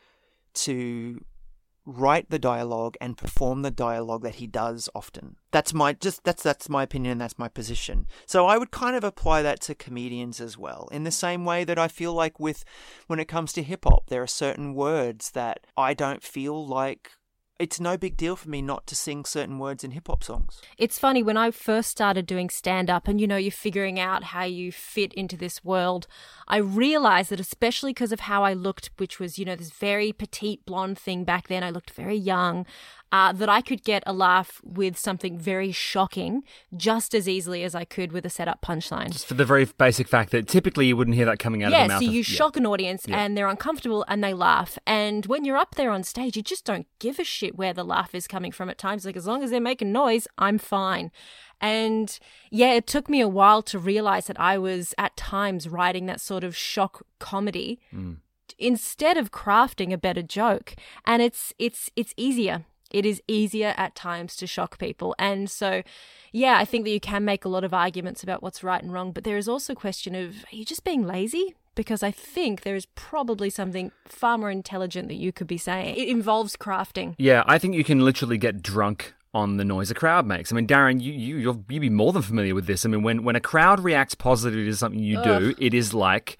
to 0.54 1.24
write 1.88 2.30
the 2.30 2.38
dialogue 2.38 2.98
and 3.00 3.18
perform 3.18 3.62
the 3.62 3.72
dialogue 3.72 4.22
that 4.22 4.36
he 4.36 4.46
does 4.46 4.90
often. 4.94 5.38
That's 5.52 5.74
my 5.74 5.94
just 5.94 6.24
that's 6.26 6.44
that's 6.44 6.68
my 6.68 6.84
opinion 6.84 7.14
and 7.14 7.22
that's 7.22 7.40
my 7.40 7.48
position. 7.48 8.08
So 8.26 8.46
I 8.46 8.58
would 8.58 8.72
kind 8.72 8.96
of 8.98 9.06
apply 9.06 9.42
that 9.44 9.62
to 9.62 9.74
comedians 9.74 10.42
as 10.42 10.58
well. 10.58 10.90
In 10.92 11.06
the 11.06 11.12
same 11.12 11.46
way 11.46 11.64
that 11.64 11.80
I 11.80 11.88
feel 11.88 12.14
like 12.14 12.40
with 12.40 12.66
when 13.08 13.20
it 13.20 13.30
comes 13.30 13.54
to 13.54 13.64
hip 13.64 13.86
hop, 13.86 14.10
there 14.10 14.22
are 14.22 14.28
certain 14.28 14.74
words 14.76 15.32
that 15.32 15.66
I 15.78 15.94
don't 15.94 16.22
feel 16.22 16.68
like 16.68 17.12
it's 17.60 17.80
no 17.80 17.98
big 17.98 18.18
deal 18.18 18.36
for 18.36 18.50
me 18.50 18.62
not 18.62 18.86
to 18.88 18.96
sing 18.96 19.26
certain 19.26 19.58
words 19.58 19.84
in 19.84 19.92
hip 19.92 20.08
hop 20.08 20.24
songs. 20.24 20.62
It's 20.78 21.00
funny 21.00 21.24
when 21.24 21.38
I 21.38 21.52
first 21.52 21.90
started 21.90 22.26
doing 22.26 22.50
stand 22.50 22.90
up 22.90 23.08
and 23.08 23.20
you 23.20 23.28
know 23.28 23.38
you're 23.38 23.52
figuring 23.52 24.00
out 24.00 24.26
how 24.26 24.44
you 24.44 24.72
fit 24.72 25.14
into 25.14 25.38
this 25.38 25.64
world. 25.64 26.08
I 26.48 26.58
realized 26.58 27.30
that 27.32 27.40
especially 27.40 27.92
because 27.92 28.12
of 28.12 28.22
how 28.22 28.44
I 28.44 28.54
looked, 28.54 28.90
which 28.98 29.20
was 29.20 29.38
you 29.38 29.46
know 29.46 29.56
this 29.56 29.72
very 29.72 30.12
petite 30.12 30.66
blonde 30.66 30.98
thing 30.98 31.24
back 31.24 31.48
then. 31.48 31.64
I 31.64 31.70
looked 31.70 31.92
very 31.92 32.16
young 32.16 32.66
uh, 33.12 33.32
that 33.32 33.50
I 33.50 33.62
could 33.62 33.84
get 33.84 34.04
a 34.06 34.14
laugh 34.14 34.62
with 34.64 34.98
something 34.98 35.38
very 35.38 35.72
shocking 35.72 36.44
just 36.76 37.16
as 37.16 37.28
easily 37.28 37.64
as 37.64 37.74
I 37.74 37.86
could 37.86 38.12
with 38.12 38.26
a 38.26 38.30
setup 38.30 38.62
punchline. 38.62 39.12
Just 39.12 39.28
for 39.28 39.34
the 39.34 39.46
very 39.46 39.66
basic 39.66 40.08
fact 40.08 40.32
that 40.32 40.48
typically 40.48 40.88
you 40.88 40.98
wouldn't 40.98 41.16
hear 41.16 41.26
that 41.26 41.40
coming 41.40 41.64
out 41.64 41.72
yeah, 41.72 41.84
of 41.84 41.88
the 41.88 41.94
mouth. 41.96 42.04
so 42.04 42.10
you 42.10 42.20
of, 42.20 42.26
shock 42.26 42.56
yeah. 42.56 42.62
an 42.62 42.66
audience 42.66 43.06
yeah. 43.08 43.20
and 43.20 43.38
they're 43.38 43.48
uncomfortable 43.48 44.04
and 44.08 44.24
they 44.24 44.34
laugh. 44.34 44.78
And 44.86 45.26
when 45.26 45.46
you're 45.46 45.58
up 45.58 45.76
there 45.76 45.92
on 45.92 46.04
stage, 46.04 46.36
you 46.36 46.44
just 46.44 46.66
don't 46.66 46.88
give 47.00 47.18
a 47.20 47.24
shit 47.24 47.58
where 47.58 47.74
the 47.74 47.86
laugh 47.86 48.14
is 48.14 48.28
coming 48.28 48.52
from 48.52 48.70
at 48.70 48.78
times. 48.78 49.06
Like, 49.06 49.16
as 49.16 49.26
long 49.26 49.42
as 49.42 49.52
they're 49.52 49.62
making 49.62 49.92
noise, 49.92 50.28
I'm 50.38 50.58
fine. 50.58 51.12
And 51.60 52.18
yeah, 52.52 52.74
it 52.74 52.88
took 52.88 53.10
me 53.10 53.22
a 53.22 53.28
while 53.28 53.62
to 53.64 53.80
realize 53.80 54.28
that 54.28 54.40
I 54.40 54.58
was 54.58 54.94
at 54.98 55.18
times 55.18 55.68
writing 55.68 56.06
that 56.06 56.22
sort 56.22 56.44
of 56.44 56.56
shock 56.56 57.06
comedy. 57.20 57.80
Mm 57.94 58.18
instead 58.60 59.18
of 59.18 59.30
crafting 59.30 59.94
a 59.94 59.98
better 59.98 60.24
joke 60.24 60.74
and 61.06 61.22
it's 61.22 61.54
it's 61.60 61.92
it's 61.96 62.14
easier 62.18 62.66
it 62.92 63.06
is 63.06 63.22
easier 63.28 63.74
at 63.78 63.96
times 63.96 64.36
to 64.38 64.48
shock 64.48 64.78
people. 64.78 65.16
And 65.20 65.50
so, 65.50 65.84
yeah, 66.32 66.58
I 66.58 66.66
think 66.66 66.86
that 66.86 66.92
you 66.92 67.00
can 67.00 67.26
make 67.26 67.46
a 67.46 67.50
lot 67.50 67.64
of 67.64 67.74
arguments 67.74 68.24
about 68.24 68.42
what's 68.42 68.64
right 68.64 68.82
and 68.82 68.94
wrong, 68.94 69.12
but 69.12 69.24
there 69.24 69.38
is 69.38 69.48
also 69.48 69.74
a 69.74 69.76
question 69.76 70.16
of 70.16 70.46
are 70.52 70.56
you 70.56 70.66
just 70.66 70.84
being 70.84 71.06
lazy? 71.06 71.56
Because 71.76 72.02
I 72.02 72.10
think 72.10 72.62
there 72.62 72.76
is 72.76 72.88
probably 72.96 73.52
something 73.52 73.92
far 74.06 74.38
more 74.38 74.50
intelligent 74.50 75.10
that 75.10 75.16
you 75.16 75.32
could 75.32 75.46
be 75.46 75.60
saying. 75.60 75.96
It 75.96 76.08
involves 76.08 76.56
crafting. 76.56 77.14
Yeah, 77.20 77.44
I 77.46 77.60
think 77.60 77.76
you 77.76 77.84
can 77.84 78.00
literally 78.00 78.40
get 78.40 78.64
drunk 78.64 79.14
on 79.34 79.58
the 79.58 79.66
noise 79.66 79.92
a 79.92 79.94
crowd 79.94 80.26
makes. 80.26 80.52
I 80.52 80.56
mean, 80.56 80.68
Darren, 80.68 81.02
you 81.02 81.14
you 81.14 81.38
you'll, 81.38 81.64
you'd 81.70 81.82
be 81.82 81.90
more 81.90 82.14
than 82.14 82.22
familiar 82.22 82.56
with 82.56 82.66
this. 82.66 82.86
I 82.86 82.90
mean, 82.90 83.04
when 83.04 83.24
when 83.24 83.36
a 83.36 83.42
crowd 83.42 83.80
reacts 83.80 84.16
positively 84.16 84.66
to 84.66 84.76
something 84.76 85.00
you 85.00 85.20
Ugh. 85.20 85.40
do, 85.40 85.56
it 85.58 85.74
is 85.74 85.94
like 85.94 86.38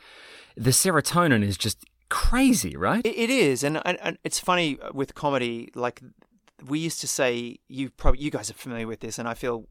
the 0.56 0.72
serotonin 0.72 1.44
is 1.44 1.58
just 1.58 1.86
crazy, 2.10 2.76
right? 2.76 3.06
it, 3.06 3.16
it 3.16 3.30
is, 3.30 3.64
and, 3.64 3.82
and, 3.86 3.98
and 4.02 4.18
it's 4.24 4.40
funny 4.40 4.80
with 4.94 5.14
comedy. 5.14 5.70
Like 5.76 6.02
we 6.66 6.80
used 6.80 7.02
to 7.02 7.08
say 7.08 7.60
you 7.68 7.90
probably 7.90 8.22
you 8.22 8.32
guys 8.32 8.50
are 8.50 8.56
familiar 8.56 8.88
with 8.88 9.00
this, 9.00 9.20
and 9.20 9.28
I 9.28 9.34
feel 9.34 9.68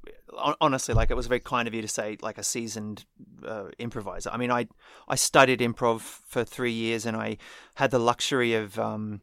honestly 0.60 0.94
like 0.94 1.10
it 1.10 1.16
was 1.16 1.26
very 1.26 1.40
kind 1.40 1.66
of 1.66 1.74
you 1.74 1.82
to 1.82 1.88
say 1.88 2.16
like 2.20 2.38
a 2.38 2.44
seasoned 2.44 3.04
uh, 3.46 3.66
improviser. 3.78 4.30
I 4.30 4.36
mean, 4.36 4.50
I 4.50 4.68
I 5.08 5.16
studied 5.16 5.60
improv 5.60 6.00
for 6.00 6.44
three 6.44 6.72
years, 6.72 7.06
and 7.06 7.16
I 7.16 7.38
had 7.74 7.90
the 7.90 7.98
luxury 7.98 8.54
of 8.54 8.78
um, 8.78 9.20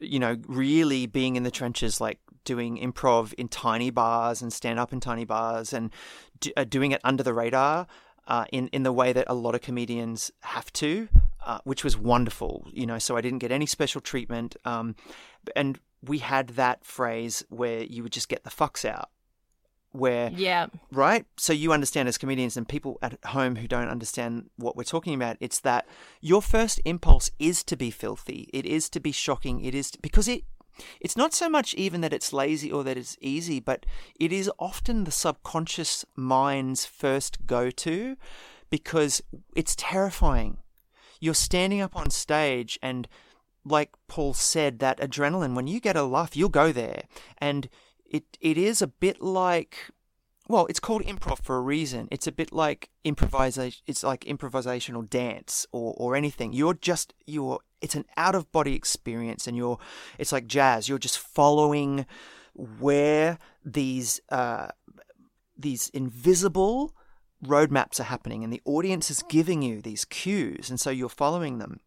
you 0.00 0.18
know 0.18 0.36
really 0.46 1.06
being 1.06 1.36
in 1.36 1.42
the 1.42 1.50
trenches, 1.50 2.00
like 2.00 2.18
doing 2.44 2.78
improv 2.78 3.32
in 3.34 3.48
tiny 3.48 3.90
bars 3.90 4.42
and 4.42 4.52
stand 4.52 4.78
up 4.78 4.92
in 4.92 5.00
tiny 5.00 5.24
bars, 5.24 5.72
and 5.72 5.92
do, 6.40 6.50
uh, 6.56 6.64
doing 6.64 6.92
it 6.92 7.00
under 7.04 7.22
the 7.22 7.34
radar. 7.34 7.86
Uh, 8.26 8.44
in 8.52 8.68
in 8.68 8.82
the 8.82 8.92
way 8.92 9.12
that 9.14 9.24
a 9.28 9.34
lot 9.34 9.54
of 9.54 9.62
comedians 9.62 10.30
have 10.40 10.70
to, 10.74 11.08
uh, 11.46 11.58
which 11.64 11.82
was 11.82 11.96
wonderful. 11.96 12.66
You 12.70 12.86
know, 12.86 12.98
so 12.98 13.16
I 13.16 13.22
didn't 13.22 13.38
get 13.38 13.50
any 13.50 13.64
special 13.64 14.02
treatment. 14.02 14.54
Um, 14.66 14.96
and 15.56 15.78
we 16.02 16.18
had 16.18 16.48
that 16.50 16.84
phrase 16.84 17.42
where 17.48 17.82
you 17.84 18.02
would 18.02 18.12
just 18.12 18.28
get 18.28 18.44
the 18.44 18.50
fucks 18.50 18.84
out. 18.84 19.08
Where, 19.92 20.30
yeah, 20.34 20.66
right. 20.92 21.24
So 21.38 21.52
you 21.52 21.72
understand 21.72 22.08
as 22.08 22.18
comedians 22.18 22.56
and 22.56 22.68
people 22.68 22.98
at 23.00 23.18
home 23.24 23.56
who 23.56 23.66
don't 23.66 23.88
understand 23.88 24.50
what 24.56 24.76
we're 24.76 24.84
talking 24.84 25.14
about. 25.14 25.38
It's 25.40 25.60
that 25.60 25.86
your 26.20 26.42
first 26.42 26.80
impulse 26.84 27.30
is 27.38 27.64
to 27.64 27.76
be 27.76 27.90
filthy. 27.90 28.50
It 28.52 28.66
is 28.66 28.90
to 28.90 29.00
be 29.00 29.12
shocking. 29.12 29.64
It 29.64 29.74
is 29.74 29.90
to, 29.92 29.98
because 30.00 30.28
it 30.28 30.44
it's 31.00 31.16
not 31.16 31.34
so 31.34 31.48
much 31.48 31.74
even 31.74 32.02
that 32.02 32.12
it's 32.12 32.32
lazy 32.32 32.70
or 32.70 32.84
that 32.84 32.96
it's 32.96 33.16
easy, 33.20 33.60
but 33.60 33.84
it 34.20 34.32
is 34.32 34.50
often 34.58 35.04
the 35.04 35.10
subconscious 35.10 36.04
mind's 36.14 36.86
first 36.86 37.46
go 37.46 37.70
to 37.70 38.16
because 38.70 39.22
it's 39.56 39.74
terrifying. 39.76 40.58
You're 41.20 41.34
standing 41.34 41.80
up 41.80 41.96
on 41.96 42.10
stage 42.10 42.78
and 42.82 43.08
like 43.64 43.90
Paul 44.06 44.34
said, 44.34 44.78
that 44.78 44.98
adrenaline, 44.98 45.54
when 45.54 45.66
you 45.66 45.80
get 45.80 45.96
a 45.96 46.02
laugh, 46.02 46.36
you'll 46.36 46.48
go 46.48 46.72
there. 46.72 47.02
And 47.38 47.68
it 48.08 48.24
it 48.40 48.58
is 48.58 48.82
a 48.82 48.86
bit 48.86 49.20
like 49.22 49.90
well, 50.48 50.64
it's 50.66 50.80
called 50.80 51.02
improv 51.02 51.42
for 51.42 51.56
a 51.56 51.60
reason. 51.60 52.08
It's 52.10 52.26
a 52.26 52.32
bit 52.32 52.52
like 52.52 52.88
improvisation. 53.04 53.82
It's 53.86 54.02
like 54.02 54.24
improvisational 54.24 55.08
dance 55.08 55.66
or, 55.72 55.94
or 55.98 56.16
anything. 56.16 56.54
You're 56.54 56.74
just 56.74 57.12
you're. 57.26 57.60
It's 57.80 57.94
an 57.94 58.06
out 58.16 58.34
of 58.34 58.50
body 58.50 58.74
experience, 58.74 59.46
and 59.46 59.56
you're. 59.56 59.78
It's 60.18 60.32
like 60.32 60.46
jazz. 60.46 60.88
You're 60.88 60.98
just 60.98 61.18
following 61.18 62.06
where 62.54 63.38
these 63.62 64.20
uh, 64.30 64.68
these 65.56 65.90
invisible 65.90 66.94
roadmaps 67.44 68.00
are 68.00 68.04
happening, 68.04 68.42
and 68.42 68.50
the 68.50 68.62
audience 68.64 69.10
is 69.10 69.22
giving 69.28 69.60
you 69.60 69.82
these 69.82 70.06
cues, 70.06 70.70
and 70.70 70.80
so 70.80 70.88
you're 70.88 71.10
following 71.10 71.58
them. 71.58 71.80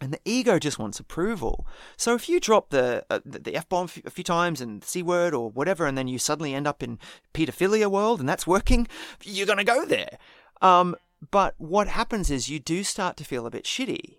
And 0.00 0.12
the 0.12 0.20
ego 0.24 0.58
just 0.58 0.78
wants 0.78 0.98
approval. 0.98 1.66
So 1.96 2.14
if 2.14 2.28
you 2.28 2.40
drop 2.40 2.70
the 2.70 3.04
uh, 3.10 3.20
the 3.24 3.54
f 3.54 3.68
bomb 3.68 3.88
a 4.04 4.10
few 4.10 4.24
times 4.24 4.60
and 4.60 4.82
c 4.82 5.02
word 5.02 5.34
or 5.34 5.50
whatever, 5.50 5.86
and 5.86 5.96
then 5.98 6.08
you 6.08 6.18
suddenly 6.18 6.54
end 6.54 6.66
up 6.66 6.82
in 6.82 6.98
pedophilia 7.34 7.90
world 7.90 8.18
and 8.20 8.28
that's 8.28 8.46
working, 8.46 8.88
you're 9.22 9.46
gonna 9.46 9.64
go 9.64 9.84
there. 9.84 10.18
Um, 10.62 10.96
but 11.30 11.54
what 11.58 11.88
happens 11.88 12.30
is 12.30 12.48
you 12.48 12.58
do 12.58 12.82
start 12.82 13.16
to 13.18 13.24
feel 13.24 13.46
a 13.46 13.50
bit 13.50 13.64
shitty. 13.64 14.16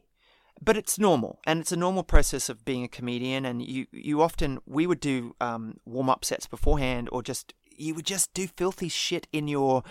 But 0.63 0.77
it's 0.77 0.99
normal, 0.99 1.39
and 1.47 1.59
it's 1.59 1.71
a 1.71 1.75
normal 1.75 2.03
process 2.03 2.47
of 2.47 2.63
being 2.63 2.83
a 2.83 2.87
comedian. 2.87 3.45
And 3.45 3.63
you 3.63 3.87
you 3.91 4.21
often 4.21 4.59
we 4.67 4.85
would 4.85 4.99
do 4.99 5.35
um, 5.41 5.77
warm 5.85 6.07
up 6.07 6.23
sets 6.23 6.45
beforehand, 6.45 7.09
or 7.11 7.23
just 7.23 7.55
you 7.75 7.95
would 7.95 8.05
just 8.05 8.31
do 8.35 8.45
filthy 8.45 8.87
shit 8.87 9.27
in 9.33 9.47
your 9.47 9.83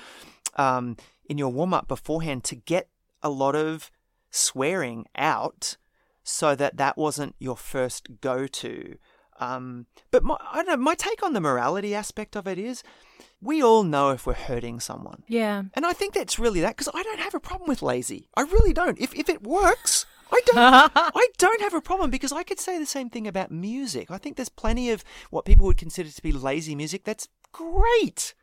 um, 0.54 0.97
in 1.28 1.38
your 1.38 1.50
warm 1.50 1.75
up 1.75 1.88
beforehand 1.88 2.44
to 2.44 2.54
get 2.54 2.88
a 3.20 3.30
lot 3.30 3.56
of 3.56 3.90
swearing 4.30 5.06
out 5.16 5.76
so 6.30 6.54
that 6.54 6.76
that 6.76 6.96
wasn't 6.96 7.34
your 7.38 7.56
first 7.56 8.20
go 8.20 8.46
to. 8.46 8.96
Um, 9.38 9.87
but 10.10 10.22
my, 10.22 10.37
I 10.52 10.56
don't 10.56 10.66
know, 10.66 10.76
my 10.76 10.94
take 10.94 11.22
on 11.22 11.32
the 11.32 11.40
morality 11.40 11.94
aspect 11.94 12.37
of 12.37 12.46
it 12.46 12.58
is 12.58 12.82
we 13.40 13.62
all 13.62 13.82
know 13.82 14.10
if 14.10 14.26
we're 14.26 14.34
hurting 14.34 14.80
someone. 14.80 15.22
Yeah. 15.26 15.62
And 15.75 15.87
I 15.87 15.92
think 15.92 16.14
that's 16.14 16.38
really 16.38 16.60
that 16.60 16.76
because 16.76 16.92
I 16.94 17.02
don't 17.02 17.20
have 17.20 17.34
a 17.34 17.40
problem 17.40 17.68
with 17.68 17.82
lazy. 17.82 18.28
I 18.37 18.42
really 18.42 18.72
don't. 18.72 19.00
If, 19.00 19.14
if 19.14 19.28
it 19.30 19.42
works, 19.42 20.04
I 20.30 20.40
don't. 20.46 20.58
I 20.94 21.28
don't 21.38 21.62
have 21.62 21.75
a 21.75 21.80
problem 21.80 22.10
because 22.10 22.32
I 22.32 22.42
could 22.42 22.60
say 22.60 22.78
the 22.78 22.87
same 22.87 23.08
thing 23.08 23.26
about 23.26 23.50
music. 23.50 24.10
I 24.10 24.18
think 24.18 24.37
there's 24.37 24.50
plenty 24.50 24.90
of 24.90 25.04
what 25.30 25.46
people 25.46 25.66
would 25.66 25.78
consider 25.78 26.10
to 26.10 26.22
be 26.22 26.32
lazy 26.32 26.75
music 26.75 27.04
that's 27.04 27.28
great 27.52 28.34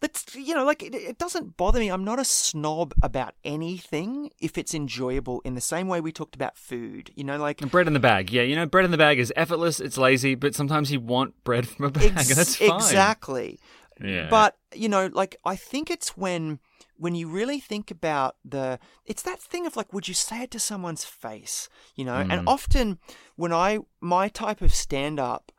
that's 0.00 0.34
you 0.34 0.54
know 0.54 0.64
like 0.64 0.82
it, 0.82 0.94
it, 0.94 1.18
doesn't 1.18 1.56
bother 1.56 1.80
me. 1.80 1.88
I'm 1.88 2.04
not 2.04 2.18
a 2.18 2.24
snob 2.24 2.94
about 3.02 3.34
anything 3.44 4.30
if 4.40 4.58
it's 4.58 4.74
enjoyable 4.74 5.40
in 5.44 5.54
the 5.54 5.60
same 5.60 5.88
way 5.88 6.00
we 6.00 6.12
talked 6.12 6.34
about 6.34 6.56
food 6.56 7.10
you 7.14 7.24
know 7.24 7.38
like 7.38 7.58
bread 7.70 7.86
in 7.86 7.92
the 7.92 8.00
bag. 8.00 8.30
Yeah 8.30 8.42
you 8.42 8.56
know 8.56 8.66
bread 8.66 8.84
in 8.84 8.90
the 8.90 8.98
bag 8.98 9.18
is 9.18 9.32
effortless 9.36 9.80
it's 9.80 9.96
lazy 9.96 10.34
but 10.34 10.54
sometimes 10.54 10.90
you 10.90 11.00
want 11.00 11.42
bread 11.44 11.66
from 11.68 11.86
a 11.86 11.90
bag 11.90 12.12
ex- 12.16 12.34
that's 12.34 12.56
fine. 12.56 12.70
Exactly. 12.76 13.58
Yeah. 14.00 14.28
But 14.28 14.56
you 14.74 14.88
know 14.88 15.08
like 15.12 15.36
i 15.44 15.56
think 15.56 15.90
it's 15.90 16.16
when 16.18 16.58
when 16.98 17.14
you 17.14 17.28
really 17.28 17.58
think 17.58 17.90
about 17.90 18.36
the 18.44 18.78
it's 19.06 19.22
that 19.22 19.40
thing 19.40 19.64
of 19.66 19.74
like 19.74 19.90
would 19.92 20.06
you 20.06 20.12
say 20.12 20.42
it 20.42 20.50
to 20.50 20.58
someone's 20.58 21.04
face 21.04 21.70
you 21.94 22.04
know? 22.04 22.22
Mm. 22.22 22.32
and 22.32 22.48
often 22.48 22.98
when 23.36 23.54
i 23.54 23.78
my 24.00 24.28
type 24.28 24.60
of 24.60 24.74
stand 24.74 25.18
up 25.18 25.50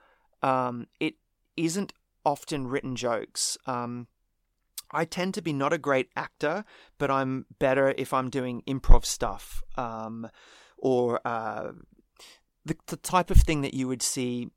um 0.43 0.85
it 0.99 1.15
isn't 1.55 1.93
often 2.27 2.67
written 2.67 2.95
jokes. 2.95 3.57
Um 3.65 4.07
I 4.91 5.05
tend 5.05 5.33
to 5.33 5.41
be 5.41 5.53
not 5.53 5.73
a 5.73 5.77
great 5.77 6.09
actor, 6.15 6.63
but 6.97 7.11
I'm 7.11 7.45
better 7.59 7.93
if 7.97 8.13
I'm 8.13 8.29
doing 8.29 8.63
improv 8.67 9.05
stuff 9.05 9.63
um, 9.75 10.29
or 10.77 11.19
uh, 11.25 11.71
the, 12.65 12.77
the 12.87 12.97
type 12.97 13.29
of 13.29 13.37
thing 13.37 13.61
that 13.61 13.73
you 13.73 13.87
would 13.87 14.01
see 14.01 14.49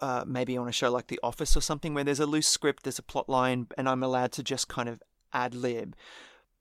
uh, 0.00 0.24
maybe 0.26 0.56
on 0.56 0.68
a 0.68 0.72
show 0.72 0.90
like 0.90 1.06
The 1.06 1.20
Office 1.22 1.56
or 1.56 1.60
something 1.60 1.94
where 1.94 2.04
there's 2.04 2.20
a 2.20 2.26
loose 2.26 2.48
script, 2.48 2.82
there's 2.82 2.98
a 2.98 3.02
plot 3.02 3.28
line, 3.28 3.68
and 3.78 3.88
I'm 3.88 4.02
allowed 4.02 4.32
to 4.32 4.42
just 4.42 4.68
kind 4.68 4.88
of 4.88 5.02
ad 5.32 5.54
lib. 5.54 5.96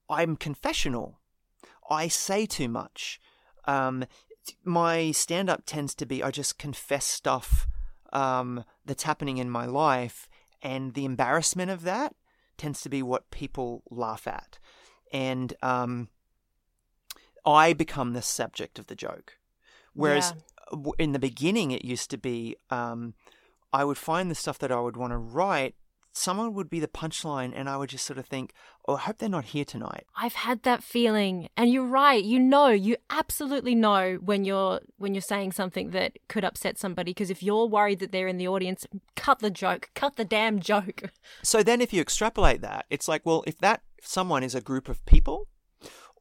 I'm 0.09 0.35
confessional. 0.35 1.19
I 1.89 2.07
say 2.07 2.45
too 2.45 2.69
much. 2.69 3.19
Um, 3.65 4.05
my 4.63 5.11
stand 5.11 5.49
up 5.49 5.63
tends 5.65 5.95
to 5.95 6.05
be 6.05 6.21
I 6.21 6.31
just 6.31 6.57
confess 6.57 7.05
stuff 7.05 7.67
um, 8.11 8.63
that's 8.85 9.03
happening 9.03 9.37
in 9.37 9.49
my 9.49 9.65
life, 9.65 10.29
and 10.61 10.93
the 10.93 11.05
embarrassment 11.05 11.71
of 11.71 11.83
that 11.83 12.15
tends 12.57 12.81
to 12.81 12.89
be 12.89 13.03
what 13.03 13.31
people 13.31 13.83
laugh 13.89 14.27
at. 14.27 14.59
And 15.11 15.53
um, 15.61 16.09
I 17.45 17.73
become 17.73 18.13
the 18.13 18.21
subject 18.21 18.79
of 18.79 18.87
the 18.87 18.95
joke. 18.95 19.37
Whereas 19.93 20.33
yeah. 20.71 20.91
in 20.97 21.11
the 21.11 21.19
beginning, 21.19 21.71
it 21.71 21.85
used 21.85 22.09
to 22.11 22.17
be 22.17 22.55
um, 22.69 23.13
I 23.71 23.83
would 23.83 23.97
find 23.97 24.29
the 24.29 24.35
stuff 24.35 24.59
that 24.59 24.71
I 24.71 24.79
would 24.79 24.97
want 24.97 25.11
to 25.11 25.17
write 25.17 25.75
someone 26.13 26.53
would 26.53 26.69
be 26.69 26.79
the 26.79 26.87
punchline 26.87 27.51
and 27.55 27.67
I 27.67 27.75
would 27.75 27.89
just 27.89 28.05
sort 28.05 28.19
of 28.19 28.27
think, 28.27 28.53
oh, 28.87 28.95
I 28.95 28.99
hope 28.99 29.17
they're 29.17 29.27
not 29.27 29.45
here 29.45 29.65
tonight. 29.65 30.05
I've 30.15 30.33
had 30.33 30.61
that 30.63 30.83
feeling. 30.83 31.49
And 31.57 31.71
you're 31.71 31.85
right. 31.85 32.23
You 32.23 32.39
know, 32.39 32.69
you 32.69 32.95
absolutely 33.09 33.73
know 33.75 34.19
when 34.23 34.45
you're 34.45 34.79
when 34.97 35.15
you're 35.15 35.21
saying 35.21 35.53
something 35.53 35.89
that 35.89 36.19
could 36.29 36.45
upset 36.45 36.77
somebody 36.77 37.11
because 37.11 37.31
if 37.31 37.41
you're 37.41 37.65
worried 37.65 37.99
that 37.99 38.11
they're 38.11 38.27
in 38.27 38.37
the 38.37 38.47
audience, 38.47 38.85
cut 39.15 39.39
the 39.39 39.49
joke. 39.49 39.89
Cut 39.95 40.15
the 40.15 40.25
damn 40.25 40.59
joke. 40.59 41.03
So 41.41 41.63
then 41.63 41.81
if 41.81 41.91
you 41.91 42.01
extrapolate 42.01 42.61
that, 42.61 42.85
it's 42.89 43.07
like, 43.07 43.25
well, 43.25 43.43
if 43.47 43.57
that 43.59 43.81
someone 44.01 44.43
is 44.43 44.55
a 44.55 44.61
group 44.61 44.87
of 44.87 45.03
people 45.05 45.47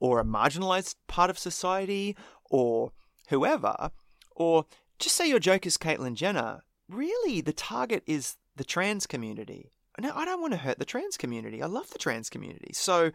or 0.00 0.18
a 0.18 0.24
marginalized 0.24 0.96
part 1.06 1.30
of 1.30 1.38
society 1.38 2.16
or 2.50 2.92
whoever, 3.28 3.90
or 4.30 4.66
just 4.98 5.16
say 5.16 5.28
your 5.28 5.38
joke 5.38 5.66
is 5.66 5.76
Caitlyn 5.76 6.14
Jenner, 6.14 6.62
really 6.88 7.40
the 7.40 7.52
target 7.52 8.02
is 8.06 8.36
the 8.56 8.64
trans 8.64 9.06
community 9.06 9.70
now 9.98 10.12
I 10.14 10.24
don't 10.24 10.40
want 10.40 10.52
to 10.52 10.58
hurt 10.58 10.78
the 10.78 10.84
trans 10.84 11.16
community. 11.16 11.62
I 11.62 11.66
love 11.66 11.90
the 11.90 11.98
trans 11.98 12.30
community. 12.30 12.72
So 12.72 13.10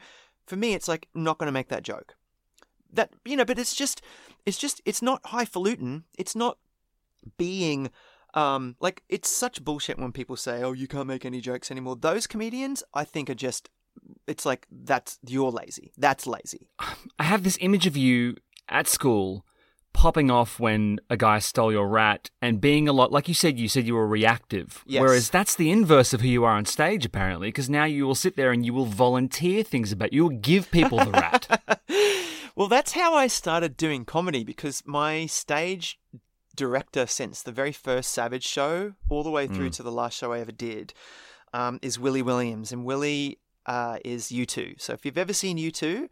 for 0.46 0.56
me, 0.56 0.74
it's 0.74 0.88
like 0.88 1.08
not 1.14 1.38
going 1.38 1.48
to 1.48 1.54
make 1.54 1.70
that 1.70 1.84
joke. 1.84 2.16
That 2.94 3.12
you 3.26 3.36
know, 3.36 3.46
but 3.46 3.60
it's 3.60 3.76
just, 3.76 4.02
it's 4.46 4.58
just, 4.58 4.82
it's 4.86 5.02
not 5.02 5.22
highfalutin. 5.26 6.06
It's 6.18 6.36
not 6.36 6.58
being 7.38 7.90
um, 8.34 8.76
like 8.80 9.04
it's 9.10 9.30
such 9.30 9.64
bullshit 9.64 9.98
when 9.98 10.12
people 10.12 10.36
say, 10.36 10.62
"Oh, 10.64 10.74
you 10.74 10.88
can't 10.88 11.08
make 11.08 11.26
any 11.26 11.42
jokes 11.42 11.72
anymore." 11.72 11.96
Those 11.96 12.28
comedians, 12.28 12.84
I 12.94 13.04
think, 13.04 13.30
are 13.30 13.36
just. 13.36 13.70
It's 14.28 14.46
like 14.46 14.68
that's 14.72 15.18
you're 15.26 15.50
lazy. 15.50 15.92
That's 15.98 16.28
lazy. 16.28 16.70
I 17.20 17.24
have 17.24 17.44
this 17.44 17.58
image 17.62 17.88
of 17.88 17.98
you 17.98 18.36
at 18.70 18.88
school 18.88 19.44
popping 19.98 20.30
off 20.30 20.60
when 20.60 21.00
a 21.10 21.18
guy 21.18 21.40
stole 21.40 21.72
your 21.72 21.88
rat 21.88 22.30
and 22.40 22.62
being 22.62 22.88
a 22.88 22.94
lot 22.94 23.12
like 23.12 23.28
you 23.28 23.34
said 23.34 23.58
you 23.58 23.68
said 23.68 23.88
you 23.88 23.96
were 23.96 24.08
reactive. 24.08 24.84
Yes. 24.86 25.02
whereas 25.02 25.32
that's 25.32 25.56
the 25.56 25.72
inverse 25.72 26.14
of 26.14 26.22
who 26.22 26.28
you 26.28 26.44
are 26.44 26.54
on 26.54 26.66
stage 26.66 27.04
apparently 27.04 27.48
because 27.48 27.68
now 27.68 27.86
you 27.86 28.06
will 28.06 28.14
sit 28.14 28.36
there 28.36 28.52
and 28.52 28.64
you 28.64 28.76
will 28.76 28.86
volunteer 28.86 29.64
things 29.64 29.92
about 29.92 30.14
you 30.14 30.22
will 30.22 30.38
give 30.38 30.70
people 30.70 31.00
the 31.00 31.12
rat. 31.12 31.64
Well 32.56 32.68
that's 32.68 32.94
how 32.94 33.14
i 33.14 33.28
started 33.28 33.78
doing 33.78 34.04
comedy 34.04 34.44
because 34.44 34.82
my 34.84 35.28
stage 35.28 36.00
director 36.56 37.06
since 37.06 37.44
the 37.44 37.52
very 37.52 37.72
first 37.72 38.12
savage 38.12 38.48
show 38.48 38.94
all 39.10 39.22
the 39.22 39.30
way 39.30 39.46
through 39.46 39.70
mm. 39.70 39.76
to 39.76 39.84
the 39.84 39.92
last 39.92 40.18
show 40.18 40.34
i 40.34 40.40
ever 40.40 40.52
did 40.52 40.92
um, 41.54 41.78
is 41.84 42.00
willie 42.00 42.24
williams 42.24 42.72
and 42.72 42.84
willie 42.84 43.38
uh, 43.68 44.00
is 44.04 44.30
u2 44.30 44.82
so 44.82 44.94
if 44.94 45.06
you've 45.06 45.20
ever 45.20 45.34
seen 45.34 45.60
u2 45.60 46.10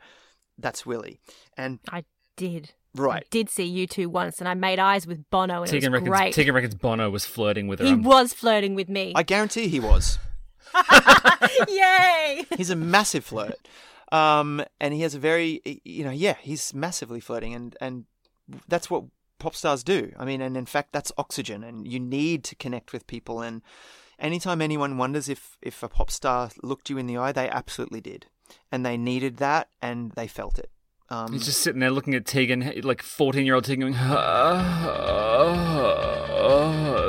that's 0.59 0.85
willie. 0.85 1.19
And 1.57 1.79
i 1.89 2.05
did 2.35 2.73
Right. 2.95 3.23
I 3.23 3.27
did 3.29 3.49
see 3.49 3.85
U2 3.85 4.07
once 4.07 4.39
and 4.39 4.47
I 4.47 4.53
made 4.53 4.79
eyes 4.79 5.05
with 5.05 5.29
Bono 5.29 5.61
and 5.61 5.69
Tegan 5.69 5.93
it 5.93 5.97
was 5.97 6.01
reckons, 6.01 6.17
great. 6.17 6.33
Tegan 6.33 6.55
reckons 6.55 6.75
Bono 6.75 7.09
was 7.09 7.25
flirting 7.25 7.67
with 7.67 7.79
her. 7.79 7.85
He 7.85 7.95
was 7.95 8.33
flirting 8.33 8.73
with 8.75 8.89
me. 8.89 9.13
I 9.15 9.23
guarantee 9.23 9.67
he 9.67 9.79
was. 9.79 10.17
Yay! 11.67 12.45
He's 12.57 12.69
a 12.69 12.75
massive 12.75 13.25
flirt. 13.25 13.55
Um, 14.11 14.63
and 14.79 14.93
he 14.93 15.01
has 15.01 15.13
a 15.13 15.19
very, 15.19 15.61
you 15.83 16.03
know, 16.03 16.11
yeah, 16.11 16.35
he's 16.39 16.73
massively 16.73 17.19
flirting 17.19 17.53
and, 17.53 17.75
and 17.81 18.05
that's 18.67 18.89
what 18.89 19.05
pop 19.39 19.55
stars 19.55 19.83
do. 19.83 20.13
I 20.17 20.25
mean, 20.25 20.41
and 20.41 20.55
in 20.55 20.65
fact, 20.65 20.93
that's 20.93 21.11
oxygen 21.17 21.63
and 21.63 21.87
you 21.87 21.99
need 21.99 22.43
to 22.45 22.55
connect 22.55 22.93
with 22.93 23.07
people. 23.07 23.41
And 23.41 23.61
anytime 24.19 24.61
anyone 24.61 24.97
wonders 24.97 25.27
if, 25.27 25.57
if 25.61 25.83
a 25.83 25.89
pop 25.89 26.11
star 26.11 26.49
looked 26.63 26.89
you 26.89 26.97
in 26.97 27.07
the 27.07 27.17
eye, 27.17 27.33
they 27.33 27.49
absolutely 27.49 28.01
did. 28.01 28.27
And 28.71 28.85
they 28.85 28.95
needed 28.95 29.37
that 29.37 29.69
and 29.81 30.11
they 30.11 30.27
felt 30.27 30.57
it. 30.59 30.69
Um, 31.09 31.31
He's 31.31 31.45
just 31.45 31.61
sitting 31.61 31.79
there 31.79 31.91
looking 31.91 32.15
at 32.15 32.25
Tegan, 32.25 32.81
like 32.83 33.01
14 33.03 33.45
year 33.45 33.55
old 33.55 33.65
Tegan, 33.65 33.91
going, 33.91 33.93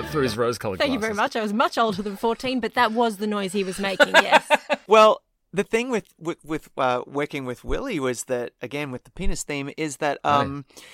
through 0.08 0.22
his 0.22 0.36
rose 0.36 0.58
colored 0.58 0.78
glasses. 0.78 0.90
Thank 0.90 0.94
you 0.94 1.00
very 1.00 1.14
much. 1.14 1.36
I 1.36 1.42
was 1.42 1.52
much 1.52 1.78
older 1.78 2.02
than 2.02 2.16
14, 2.16 2.60
but 2.60 2.74
that 2.74 2.92
was 2.92 3.16
the 3.16 3.26
noise 3.26 3.52
he 3.52 3.64
was 3.64 3.78
making, 3.78 4.08
yes. 4.08 4.48
well, 4.86 5.22
the 5.52 5.64
thing 5.64 5.90
with 5.90 6.06
with, 6.18 6.44
with 6.44 6.68
uh, 6.76 7.02
working 7.06 7.44
with 7.44 7.64
Willie 7.64 7.98
was 7.98 8.24
that 8.24 8.52
again 8.60 8.90
with 8.90 9.04
the 9.04 9.10
penis 9.10 9.42
theme 9.42 9.70
is 9.76 9.98
that 9.98 10.18
um 10.24 10.64
right. 10.68 10.84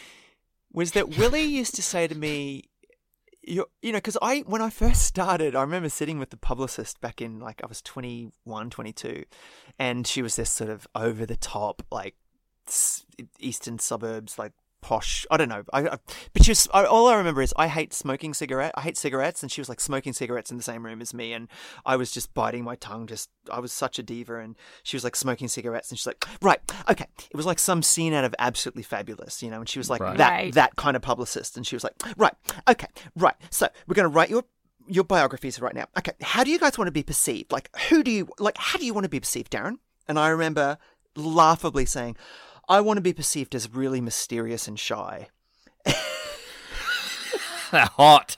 was 0.72 0.92
that 0.92 1.16
Willie 1.16 1.42
used 1.42 1.74
to 1.74 1.82
say 1.82 2.06
to 2.06 2.14
me, 2.14 2.64
you 3.42 3.66
you 3.80 3.92
know 3.92 3.98
because 3.98 4.18
I 4.22 4.40
when 4.40 4.62
I 4.62 4.70
first 4.70 5.02
started, 5.02 5.56
I 5.56 5.62
remember 5.62 5.88
sitting 5.88 6.18
with 6.18 6.30
the 6.30 6.36
publicist 6.36 7.00
back 7.00 7.20
in 7.20 7.40
like 7.40 7.60
I 7.62 7.66
was 7.66 7.82
21, 7.82 8.70
22, 8.70 9.24
and 9.78 10.06
she 10.06 10.22
was 10.22 10.36
this 10.36 10.50
sort 10.50 10.70
of 10.70 10.86
over 10.94 11.26
the 11.26 11.36
top 11.36 11.82
like 11.90 12.14
s- 12.14 12.21
eastern 13.38 13.78
suburbs 13.78 14.38
like 14.38 14.52
posh. 14.80 15.24
I 15.30 15.36
don't 15.36 15.48
know. 15.48 15.62
I, 15.72 15.80
I 15.88 15.96
but 16.32 16.44
she 16.44 16.50
was, 16.50 16.68
I, 16.74 16.84
all 16.84 17.06
I 17.06 17.14
remember 17.14 17.40
is 17.40 17.54
I 17.56 17.68
hate 17.68 17.92
smoking 17.92 18.34
cigarette. 18.34 18.72
I 18.76 18.80
hate 18.80 18.96
cigarettes, 18.96 19.40
and 19.42 19.50
she 19.52 19.60
was 19.60 19.68
like 19.68 19.78
smoking 19.80 20.12
cigarettes 20.12 20.50
in 20.50 20.56
the 20.56 20.62
same 20.62 20.84
room 20.84 21.00
as 21.00 21.14
me, 21.14 21.32
and 21.32 21.46
I 21.86 21.94
was 21.96 22.10
just 22.10 22.34
biting 22.34 22.64
my 22.64 22.74
tongue. 22.76 23.06
Just 23.06 23.30
I 23.50 23.60
was 23.60 23.72
such 23.72 23.98
a 24.00 24.02
diva, 24.02 24.38
and 24.40 24.56
she 24.82 24.96
was 24.96 25.04
like 25.04 25.14
smoking 25.14 25.46
cigarettes, 25.48 25.90
and 25.90 25.98
she's 25.98 26.06
like, 26.06 26.24
right, 26.40 26.58
okay. 26.90 27.06
It 27.30 27.36
was 27.36 27.46
like 27.46 27.60
some 27.60 27.82
scene 27.82 28.12
out 28.12 28.24
of 28.24 28.34
Absolutely 28.40 28.82
Fabulous, 28.82 29.40
you 29.42 29.50
know. 29.50 29.60
And 29.60 29.68
she 29.68 29.78
was 29.78 29.88
like 29.88 30.00
Right. 30.00 30.16
that 30.18 30.30
Right. 30.30 30.54
that 30.54 30.74
kind 30.76 30.96
of 30.96 31.02
publicist, 31.02 31.56
and 31.56 31.64
she 31.66 31.76
was 31.76 31.84
like, 31.84 31.94
right, 32.16 32.34
okay, 32.68 32.88
right. 33.14 33.36
So 33.50 33.68
we're 33.86 33.94
gonna 33.94 34.08
write 34.08 34.30
your 34.30 34.44
your 34.88 35.04
biographies 35.04 35.60
right 35.60 35.76
now. 35.76 35.86
Okay, 35.96 36.12
how 36.22 36.42
do 36.42 36.50
you 36.50 36.58
guys 36.58 36.76
want 36.76 36.88
to 36.88 36.92
be 36.92 37.04
perceived? 37.04 37.52
Like, 37.52 37.70
who 37.88 38.02
do 38.02 38.10
you 38.10 38.28
like? 38.40 38.58
How 38.58 38.80
do 38.80 38.84
you 38.84 38.92
want 38.94 39.04
to 39.04 39.08
be 39.08 39.20
perceived, 39.20 39.52
Darren? 39.52 39.76
And 40.08 40.18
I 40.18 40.28
remember 40.30 40.76
laughably 41.14 41.86
saying, 41.86 42.16
I 42.68 42.80
want 42.80 42.96
to 42.98 43.02
be 43.02 43.12
perceived 43.12 43.54
as 43.54 43.72
really 43.72 44.00
mysterious 44.00 44.68
and 44.68 44.78
shy. 44.78 45.28
Hot. 47.72 48.36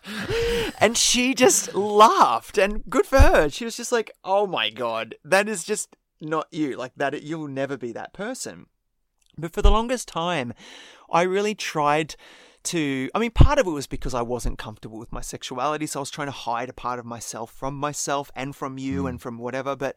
And 0.79 0.97
she 0.97 1.35
just 1.35 1.75
laughed, 1.75 2.57
and 2.57 2.85
good 2.89 3.07
for 3.07 3.19
her. 3.19 3.49
She 3.49 3.65
was 3.65 3.77
just 3.77 3.93
like, 3.93 4.13
"Oh 4.25 4.47
my 4.47 4.71
god, 4.71 5.17
that 5.25 5.49
is 5.49 5.65
just 5.65 5.97
not 6.21 6.47
you. 6.51 6.77
Like 6.77 6.93
that, 6.97 7.23
you'll 7.23 7.49
never 7.49 7.77
be 7.77 7.93
that 7.93 8.13
person." 8.13 8.67
But 9.37 9.53
for 9.53 9.63
the 9.63 9.71
longest 9.71 10.07
time, 10.09 10.55
I 11.11 11.23
really 11.23 11.55
tried 11.55 12.15
to. 12.65 13.11
I 13.15 13.19
mean, 13.19 13.31
part 13.33 13.59
of 13.59 13.67
it 13.67 13.71
was 13.71 13.87
because 13.87 14.15
I 14.15 14.23
wasn't 14.23 14.59
comfortable 14.59 14.99
with 14.99 15.13
my 15.13 15.21
sexuality, 15.21 15.87
so 15.87 16.01
I 16.01 16.03
was 16.03 16.11
trying 16.11 16.29
to 16.29 16.33
hide 16.33 16.69
a 16.69 16.75
part 16.75 16.99
of 16.99 17.05
myself 17.05 17.53
from 17.53 17.75
myself 17.75 18.31
and 18.37 18.55
from 18.55 18.79
you 18.79 19.03
hmm. 19.03 19.07
and 19.09 19.23
from 19.23 19.39
whatever. 19.39 19.75
But 19.75 19.97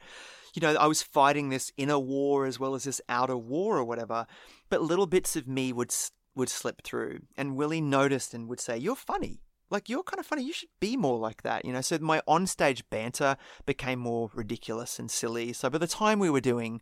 you 0.54 0.62
know, 0.62 0.76
I 0.76 0.88
was 0.88 1.02
fighting 1.02 1.50
this 1.50 1.72
inner 1.78 2.00
war 2.00 2.46
as 2.46 2.60
well 2.60 2.76
as 2.76 2.84
this 2.84 3.02
outer 3.10 3.38
war 3.38 3.78
or 3.78 3.84
whatever. 3.84 4.26
But 4.70 4.82
little 4.82 5.08
bits 5.08 5.36
of 5.36 5.48
me 5.48 5.74
would 5.74 5.94
would 6.36 6.50
slip 6.50 6.84
through, 6.84 7.22
and 7.36 7.56
Willie 7.56 7.82
noticed 7.82 8.34
and 8.34 8.48
would 8.48 8.60
say, 8.60 8.78
"You're 8.78 8.96
funny." 8.96 9.42
Like 9.70 9.90
you're 9.90 10.04
kind 10.04 10.20
of 10.20 10.26
funny. 10.26 10.44
You 10.44 10.54
should 10.54 10.70
be 10.80 10.96
more 10.96 11.18
like 11.18 11.42
that, 11.42 11.66
you 11.66 11.74
know. 11.74 11.82
So 11.82 11.98
my 12.00 12.22
onstage 12.28 12.84
banter 12.90 13.36
became 13.66 14.00
more 14.00 14.32
ridiculous 14.34 14.98
and 14.98 15.12
silly. 15.12 15.52
So 15.52 15.70
by 15.70 15.78
the 15.78 15.88
time 15.88 16.20
we 16.20 16.30
were 16.30 16.40
doing, 16.40 16.80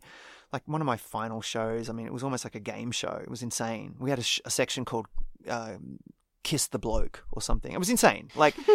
like 0.52 0.62
one 0.66 0.80
of 0.80 0.86
my 0.86 0.96
final 0.96 1.40
shows, 1.40 1.88
I 1.88 1.92
mean, 1.92 2.06
it 2.06 2.12
was 2.12 2.22
almost 2.22 2.44
like 2.44 2.54
a 2.54 2.60
game 2.60 2.92
show. 2.92 3.18
It 3.20 3.28
was 3.28 3.42
insane. 3.42 3.96
We 3.98 4.10
had 4.10 4.20
a, 4.20 4.22
sh- 4.22 4.40
a 4.44 4.50
section 4.50 4.84
called 4.84 5.06
um, 5.48 5.98
"Kiss 6.44 6.68
the 6.68 6.78
Bloke" 6.78 7.24
or 7.32 7.42
something. 7.42 7.72
It 7.72 7.78
was 7.78 7.90
insane. 7.90 8.30
Like, 8.36 8.54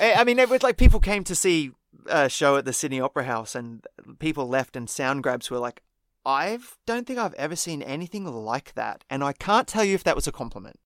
I 0.00 0.24
mean, 0.26 0.40
it 0.40 0.50
was 0.50 0.64
like 0.64 0.76
people 0.76 0.98
came 0.98 1.22
to 1.24 1.36
see 1.36 1.70
a 2.12 2.28
show 2.28 2.56
at 2.56 2.64
the 2.64 2.72
Sydney 2.72 3.00
Opera 3.00 3.24
House, 3.24 3.54
and 3.54 3.84
people 4.18 4.46
left, 4.48 4.76
and 4.76 4.88
sound 4.88 5.22
grabs 5.22 5.50
were 5.50 5.58
like, 5.58 5.82
"I 6.24 6.58
don't 6.86 7.06
think 7.06 7.18
I've 7.18 7.34
ever 7.34 7.56
seen 7.56 7.82
anything 7.82 8.24
like 8.26 8.74
that," 8.74 9.04
and 9.10 9.24
I 9.24 9.32
can't 9.32 9.66
tell 9.66 9.84
you 9.84 9.94
if 9.94 10.04
that 10.04 10.16
was 10.16 10.26
a 10.26 10.32
compliment. 10.32 10.78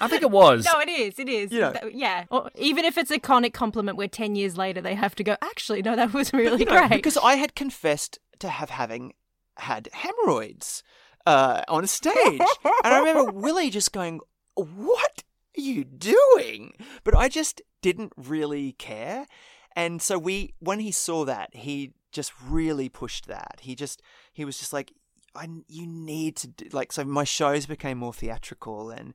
I 0.00 0.06
think 0.06 0.20
it 0.22 0.30
was. 0.30 0.66
No, 0.72 0.80
it 0.80 0.88
is. 0.90 1.18
It 1.18 1.28
is. 1.30 1.50
You 1.50 1.60
know. 1.60 1.72
Yeah. 1.90 2.24
Or 2.30 2.50
even 2.56 2.84
if 2.84 2.98
it's 2.98 3.10
a 3.10 3.18
conic 3.18 3.54
compliment 3.54 3.96
where 3.96 4.06
10 4.08 4.34
years 4.34 4.58
later 4.58 4.82
they 4.82 4.94
have 4.94 5.14
to 5.14 5.24
go, 5.24 5.36
actually, 5.42 5.80
no, 5.80 5.96
that 5.96 6.12
was 6.12 6.32
really 6.34 6.58
You 6.58 6.66
know, 6.66 6.72
great. 6.86 6.90
because 6.90 7.16
I 7.16 7.36
had 7.36 7.54
confessed 7.54 8.18
to 8.40 8.48
have 8.50 8.68
having 8.68 9.14
had 9.56 9.88
hemorrhoids 9.94 10.82
uh, 11.24 11.62
on 11.68 11.84
a 11.84 11.86
stage, 11.86 12.14
and 12.64 12.94
I 12.94 12.98
remember 12.98 13.32
Willie 13.44 13.70
just 13.70 13.92
going, 13.92 14.20
"What 14.56 15.22
are 15.56 15.60
you 15.60 15.84
doing?" 15.84 16.72
But 17.04 17.16
I 17.16 17.28
just 17.28 17.62
didn't 17.80 18.12
really 18.16 18.72
care, 18.72 19.26
and 19.76 20.00
so 20.02 20.18
we, 20.18 20.54
when 20.58 20.80
he 20.80 20.90
saw 20.90 21.24
that, 21.24 21.50
he 21.54 21.92
just 22.10 22.32
really 22.46 22.88
pushed 22.88 23.26
that. 23.26 23.58
He 23.62 23.74
just, 23.74 24.02
he 24.32 24.44
was 24.44 24.58
just 24.58 24.72
like, 24.72 24.92
"I, 25.34 25.48
you 25.68 25.86
need 25.86 26.36
to 26.36 26.48
do 26.48 26.66
like." 26.72 26.92
So 26.92 27.04
my 27.04 27.24
shows 27.24 27.66
became 27.66 27.98
more 27.98 28.12
theatrical, 28.12 28.90
and 28.90 29.14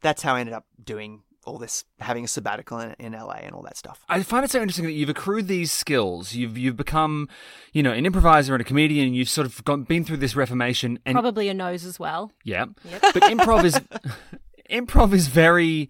that's 0.00 0.22
how 0.22 0.34
I 0.34 0.40
ended 0.40 0.54
up 0.54 0.66
doing 0.82 1.22
all 1.44 1.56
this, 1.58 1.84
having 2.00 2.24
a 2.24 2.28
sabbatical 2.28 2.78
in, 2.78 2.94
in 2.98 3.12
LA 3.12 3.38
and 3.42 3.54
all 3.54 3.62
that 3.62 3.76
stuff. 3.76 4.04
I 4.08 4.22
find 4.22 4.44
it 4.44 4.50
so 4.50 4.60
interesting 4.60 4.84
that 4.84 4.92
you've 4.92 5.08
accrued 5.08 5.48
these 5.48 5.72
skills. 5.72 6.34
You've 6.34 6.58
you've 6.58 6.76
become, 6.76 7.28
you 7.72 7.82
know, 7.82 7.92
an 7.92 8.04
improviser 8.06 8.54
and 8.54 8.60
a 8.60 8.64
comedian. 8.64 9.14
You've 9.14 9.28
sort 9.30 9.46
of 9.46 9.64
gone, 9.64 9.84
been 9.84 10.04
through 10.04 10.18
this 10.18 10.36
reformation, 10.36 10.98
and 11.06 11.14
Probably 11.14 11.48
a 11.48 11.54
nose 11.54 11.84
as 11.84 11.98
well. 11.98 12.32
yeah, 12.44 12.66
but 12.84 13.22
improv 13.22 13.64
is 13.64 13.80
improv 14.70 15.12
is 15.12 15.28
very. 15.28 15.88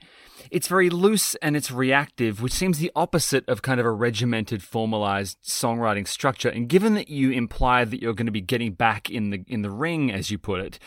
It's 0.50 0.68
very 0.68 0.90
loose 0.90 1.34
and 1.36 1.56
it's 1.56 1.70
reactive, 1.70 2.42
which 2.42 2.52
seems 2.52 2.78
the 2.78 2.92
opposite 2.94 3.48
of 3.48 3.62
kind 3.62 3.80
of 3.80 3.86
a 3.86 3.90
regimented, 3.90 4.62
formalized 4.62 5.38
songwriting 5.42 6.06
structure. 6.06 6.48
And 6.48 6.68
given 6.68 6.94
that 6.94 7.08
you 7.08 7.30
imply 7.30 7.84
that 7.84 8.00
you're 8.00 8.14
going 8.14 8.26
to 8.26 8.32
be 8.32 8.40
getting 8.40 8.72
back 8.72 9.10
in 9.10 9.30
the 9.30 9.44
in 9.46 9.62
the 9.62 9.70
ring, 9.70 10.10
as 10.12 10.30
you 10.30 10.38
put 10.38 10.60
it, 10.60 10.78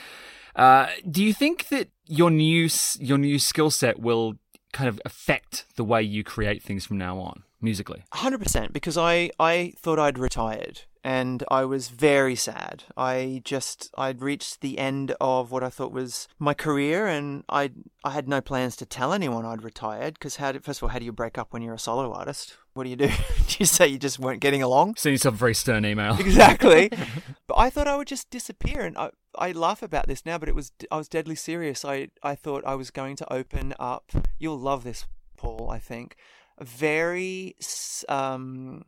uh, 0.55 0.87
do 1.09 1.23
you 1.23 1.33
think 1.33 1.67
that 1.69 1.89
your 2.07 2.29
new 2.29 2.69
your 2.99 3.17
new 3.17 3.39
skill 3.39 3.71
set 3.71 3.99
will 3.99 4.35
kind 4.73 4.87
of 4.87 5.01
affect 5.05 5.65
the 5.75 5.83
way 5.83 6.01
you 6.01 6.23
create 6.23 6.63
things 6.63 6.85
from 6.85 6.97
now 6.97 7.19
on 7.19 7.43
musically? 7.61 8.03
Hundred 8.13 8.41
percent, 8.41 8.73
because 8.73 8.97
I 8.97 9.31
I 9.39 9.73
thought 9.77 9.99
I'd 9.99 10.17
retired, 10.17 10.81
and 11.03 11.43
I 11.49 11.65
was 11.65 11.89
very 11.89 12.35
sad. 12.35 12.83
I 12.95 13.41
just 13.43 13.89
I'd 13.97 14.21
reached 14.21 14.61
the 14.61 14.77
end 14.77 15.15
of 15.19 15.51
what 15.51 15.63
I 15.63 15.69
thought 15.69 15.91
was 15.91 16.27
my 16.37 16.53
career, 16.53 17.07
and 17.07 17.43
I 17.49 17.71
I 18.03 18.11
had 18.11 18.27
no 18.27 18.41
plans 18.41 18.75
to 18.77 18.85
tell 18.85 19.13
anyone 19.13 19.45
I'd 19.45 19.63
retired. 19.63 20.15
Because 20.15 20.35
how 20.35 20.51
do, 20.51 20.59
first 20.59 20.79
of 20.79 20.83
all, 20.83 20.89
how 20.89 20.99
do 20.99 21.05
you 21.05 21.11
break 21.11 21.37
up 21.37 21.51
when 21.51 21.61
you're 21.61 21.73
a 21.73 21.79
solo 21.79 22.13
artist? 22.13 22.57
What 22.73 22.83
do 22.83 22.89
you 22.89 22.95
do? 22.95 23.07
do 23.47 23.55
you 23.59 23.65
say 23.65 23.87
you 23.87 23.97
just 23.97 24.19
weren't 24.19 24.41
getting 24.41 24.61
along? 24.61 24.95
Send 24.95 25.13
yourself 25.13 25.35
a 25.35 25.37
very 25.37 25.55
stern 25.55 25.85
email. 25.85 26.15
Exactly. 26.19 26.89
but 27.47 27.57
I 27.57 27.69
thought 27.69 27.87
I 27.87 27.97
would 27.97 28.07
just 28.07 28.29
disappear, 28.29 28.81
and 28.81 28.97
I, 28.97 29.09
I 29.37 29.51
laugh 29.51 29.81
about 29.81 30.07
this 30.07 30.25
now, 30.25 30.37
but 30.37 30.49
it 30.49 30.55
was 30.55 30.71
I 30.91 30.97
was 30.97 31.07
deadly 31.07 31.35
serious. 31.35 31.83
I 31.83 32.09
I 32.21 32.35
thought 32.35 32.63
I 32.65 32.75
was 32.75 32.91
going 32.91 33.15
to 33.17 33.33
open 33.33 33.73
up. 33.79 34.11
You'll 34.37 34.59
love 34.59 34.83
this, 34.83 35.05
Paul. 35.35 35.69
I 35.69 35.79
think 35.79 36.15
very 36.61 37.55
um, 38.07 38.85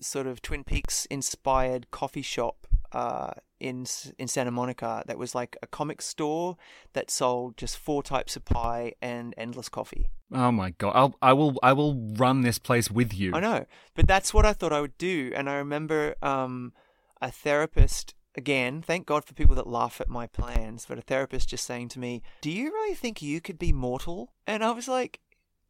sort 0.00 0.26
of 0.26 0.42
Twin 0.42 0.64
Peaks 0.64 1.06
inspired 1.06 1.90
coffee 1.90 2.22
shop. 2.22 2.66
Uh, 2.92 3.30
in 3.60 3.86
in 4.18 4.26
Santa 4.26 4.50
Monica, 4.50 5.04
that 5.06 5.18
was 5.18 5.34
like 5.34 5.56
a 5.62 5.66
comic 5.66 6.02
store 6.02 6.56
that 6.94 7.10
sold 7.10 7.56
just 7.56 7.76
four 7.76 8.02
types 8.02 8.34
of 8.34 8.44
pie 8.44 8.94
and 9.00 9.34
endless 9.36 9.68
coffee. 9.68 10.08
Oh 10.32 10.50
my 10.50 10.70
god! 10.70 10.92
I'll, 10.94 11.14
I 11.22 11.32
will. 11.34 11.58
I 11.62 11.72
will 11.72 11.94
run 12.16 12.40
this 12.40 12.58
place 12.58 12.90
with 12.90 13.12
you. 13.14 13.32
I 13.34 13.40
know, 13.40 13.66
but 13.94 14.08
that's 14.08 14.34
what 14.34 14.46
I 14.46 14.54
thought 14.54 14.72
I 14.72 14.80
would 14.80 14.98
do. 14.98 15.30
And 15.36 15.48
I 15.48 15.54
remember 15.54 16.16
um, 16.22 16.72
a 17.20 17.30
therapist, 17.30 18.14
again, 18.34 18.82
thank 18.82 19.06
God 19.06 19.24
for 19.24 19.34
people 19.34 19.54
that 19.56 19.66
laugh 19.66 20.00
at 20.00 20.08
my 20.08 20.26
plans, 20.26 20.86
but 20.88 20.98
a 20.98 21.02
therapist 21.02 21.50
just 21.50 21.66
saying 21.66 21.88
to 21.90 21.98
me, 21.98 22.22
Do 22.40 22.50
you 22.50 22.72
really 22.72 22.94
think 22.94 23.20
you 23.20 23.40
could 23.40 23.58
be 23.58 23.72
mortal? 23.72 24.32
And 24.46 24.64
I 24.64 24.70
was 24.70 24.88
like, 24.88 25.20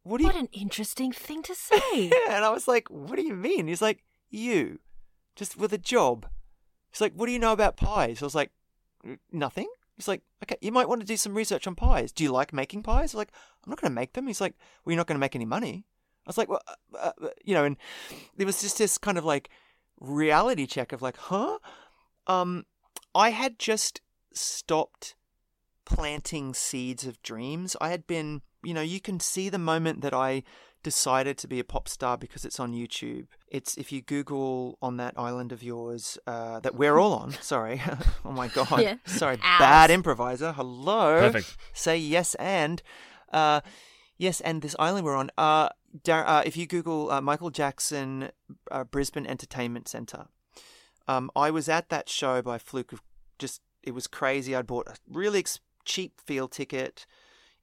What 0.03 0.17
do 0.17 0.23
you. 0.23 0.29
What 0.29 0.39
an 0.39 0.49
interesting 0.51 1.11
thing 1.11 1.43
to 1.43 1.55
say. 1.55 1.79
Yeah, 1.93 2.17
and 2.35 2.45
I 2.45 2.49
was 2.49 2.67
like, 2.67 2.89
What 2.89 3.15
do 3.15 3.23
you 3.23 3.35
mean? 3.35 3.67
He's 3.67 3.81
like, 3.81 4.03
You, 4.29 4.79
just 5.35 5.57
with 5.57 5.73
a 5.73 5.77
job. 5.77 6.27
He's 6.91 7.01
like, 7.01 7.13
What 7.13 7.27
do 7.27 7.31
you 7.31 7.39
know 7.39 7.53
about 7.53 7.77
pies? 7.77 8.21
I 8.21 8.25
was 8.25 8.35
like, 8.35 8.51
Nothing. 9.31 9.67
He's 9.95 10.07
like, 10.07 10.23
Okay, 10.43 10.57
you 10.61 10.71
might 10.71 10.89
want 10.89 11.01
to 11.01 11.07
do 11.07 11.17
some 11.17 11.35
research 11.35 11.67
on 11.67 11.75
pies. 11.75 12.11
Do 12.11 12.23
you 12.23 12.31
like 12.31 12.53
making 12.53 12.83
pies? 12.83 12.97
I 12.97 13.01
was 13.01 13.15
like, 13.15 13.31
I'm 13.63 13.69
not 13.69 13.79
going 13.79 13.91
to 13.91 13.95
make 13.95 14.13
them. 14.13 14.27
He's 14.27 14.41
like, 14.41 14.55
Well, 14.83 14.91
you're 14.91 14.97
not 14.97 15.07
going 15.07 15.17
to 15.17 15.19
make 15.19 15.35
any 15.35 15.45
money. 15.45 15.85
I 16.25 16.29
was 16.29 16.37
like, 16.37 16.49
well, 16.49 16.61
uh, 16.93 17.11
uh, 17.21 17.29
you 17.43 17.55
know, 17.55 17.63
and 17.63 17.77
there 18.37 18.45
was 18.45 18.61
just 18.61 18.77
this 18.77 18.97
kind 18.97 19.17
of 19.17 19.25
like 19.25 19.49
reality 19.99 20.67
check 20.67 20.91
of 20.91 21.01
like, 21.01 21.17
huh? 21.17 21.57
Um, 22.27 22.65
I 23.15 23.31
had 23.31 23.57
just 23.57 24.01
stopped 24.33 25.15
planting 25.83 26.53
seeds 26.53 27.05
of 27.05 27.21
dreams. 27.23 27.75
I 27.81 27.89
had 27.89 28.05
been, 28.05 28.41
you 28.63 28.73
know, 28.73 28.81
you 28.81 28.99
can 28.99 29.19
see 29.19 29.49
the 29.49 29.57
moment 29.59 30.01
that 30.01 30.13
I 30.13 30.43
decided 30.83 31.37
to 31.37 31.47
be 31.47 31.59
a 31.59 31.63
pop 31.63 31.87
star 31.87 32.17
because 32.17 32.43
it's 32.43 32.59
on 32.59 32.73
YouTube. 32.73 33.27
It's 33.47 33.77
if 33.77 33.91
you 33.91 34.01
Google 34.01 34.77
on 34.81 34.97
that 34.97 35.13
island 35.17 35.51
of 35.51 35.61
yours 35.61 36.17
uh, 36.25 36.59
that 36.61 36.75
we're 36.75 36.97
all 36.97 37.13
on. 37.13 37.31
Sorry, 37.41 37.81
oh 38.25 38.31
my 38.31 38.47
god, 38.47 38.81
Yeah. 38.81 38.95
sorry, 39.05 39.35
Ours. 39.43 39.59
bad 39.59 39.91
improviser. 39.91 40.53
Hello, 40.53 41.19
Perfect. 41.19 41.55
say 41.73 41.97
yes 41.97 42.35
and 42.35 42.81
uh 43.31 43.61
yes 44.17 44.41
and 44.41 44.61
this 44.61 44.75
island 44.77 45.05
we're 45.05 45.15
on 45.15 45.31
uh, 45.37 45.69
Dar- 46.03 46.27
uh 46.27 46.41
if 46.45 46.57
you 46.57 46.65
google 46.67 47.09
uh, 47.09 47.21
michael 47.21 47.49
jackson 47.49 48.29
uh, 48.69 48.83
brisbane 48.83 49.25
entertainment 49.25 49.87
center 49.87 50.25
um 51.07 51.31
i 51.33 51.49
was 51.49 51.69
at 51.69 51.87
that 51.87 52.09
show 52.09 52.41
by 52.41 52.57
fluke 52.57 52.91
of 52.91 53.01
just 53.39 53.61
it 53.83 53.91
was 53.91 54.07
crazy 54.07 54.53
i 54.53 54.61
bought 54.61 54.87
a 54.89 54.95
really 55.09 55.39
ex- 55.39 55.61
cheap 55.85 56.19
field 56.19 56.51
ticket 56.51 57.05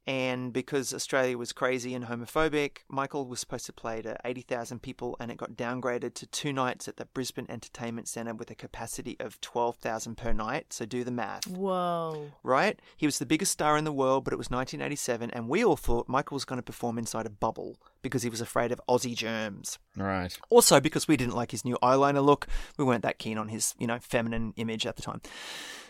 And 0.07 0.51
because 0.51 0.91
Australia 0.93 1.37
was 1.37 1.53
crazy 1.53 1.93
and 1.93 2.05
homophobic, 2.05 2.79
Michael 2.87 3.27
was 3.27 3.39
supposed 3.39 3.67
to 3.67 3.73
play 3.73 4.01
to 4.01 4.17
80,000 4.25 4.81
people 4.81 5.15
and 5.19 5.29
it 5.29 5.37
got 5.37 5.51
downgraded 5.51 6.15
to 6.15 6.25
two 6.25 6.51
nights 6.51 6.87
at 6.87 6.97
the 6.97 7.05
Brisbane 7.05 7.45
Entertainment 7.47 8.07
Centre 8.07 8.33
with 8.33 8.49
a 8.49 8.55
capacity 8.55 9.17
of 9.19 9.39
12,000 9.41 10.15
per 10.15 10.33
night. 10.33 10.73
So 10.73 10.85
do 10.85 11.03
the 11.03 11.11
math. 11.11 11.47
Whoa. 11.47 12.31
Right? 12.41 12.79
He 12.97 13.05
was 13.05 13.19
the 13.19 13.25
biggest 13.25 13.51
star 13.51 13.77
in 13.77 13.83
the 13.83 13.91
world, 13.91 14.23
but 14.23 14.33
it 14.33 14.37
was 14.37 14.49
1987, 14.49 15.29
and 15.31 15.47
we 15.47 15.63
all 15.63 15.77
thought 15.77 16.09
Michael 16.09 16.35
was 16.35 16.45
going 16.45 16.57
to 16.57 16.63
perform 16.63 16.97
inside 16.97 17.27
a 17.27 17.29
bubble 17.29 17.77
because 18.01 18.23
he 18.23 18.29
was 18.29 18.41
afraid 18.41 18.71
of 18.71 18.81
Aussie 18.89 19.15
germs. 19.15 19.77
Right. 19.95 20.35
Also, 20.49 20.79
because 20.79 21.07
we 21.07 21.17
didn't 21.17 21.35
like 21.35 21.51
his 21.51 21.65
new 21.65 21.77
eyeliner 21.83 22.23
look, 22.23 22.47
we 22.77 22.85
weren't 22.85 23.03
that 23.03 23.19
keen 23.19 23.37
on 23.37 23.49
his, 23.49 23.75
you 23.77 23.85
know, 23.85 23.99
feminine 23.99 24.53
image 24.55 24.87
at 24.87 24.95
the 24.95 25.01
time. 25.03 25.21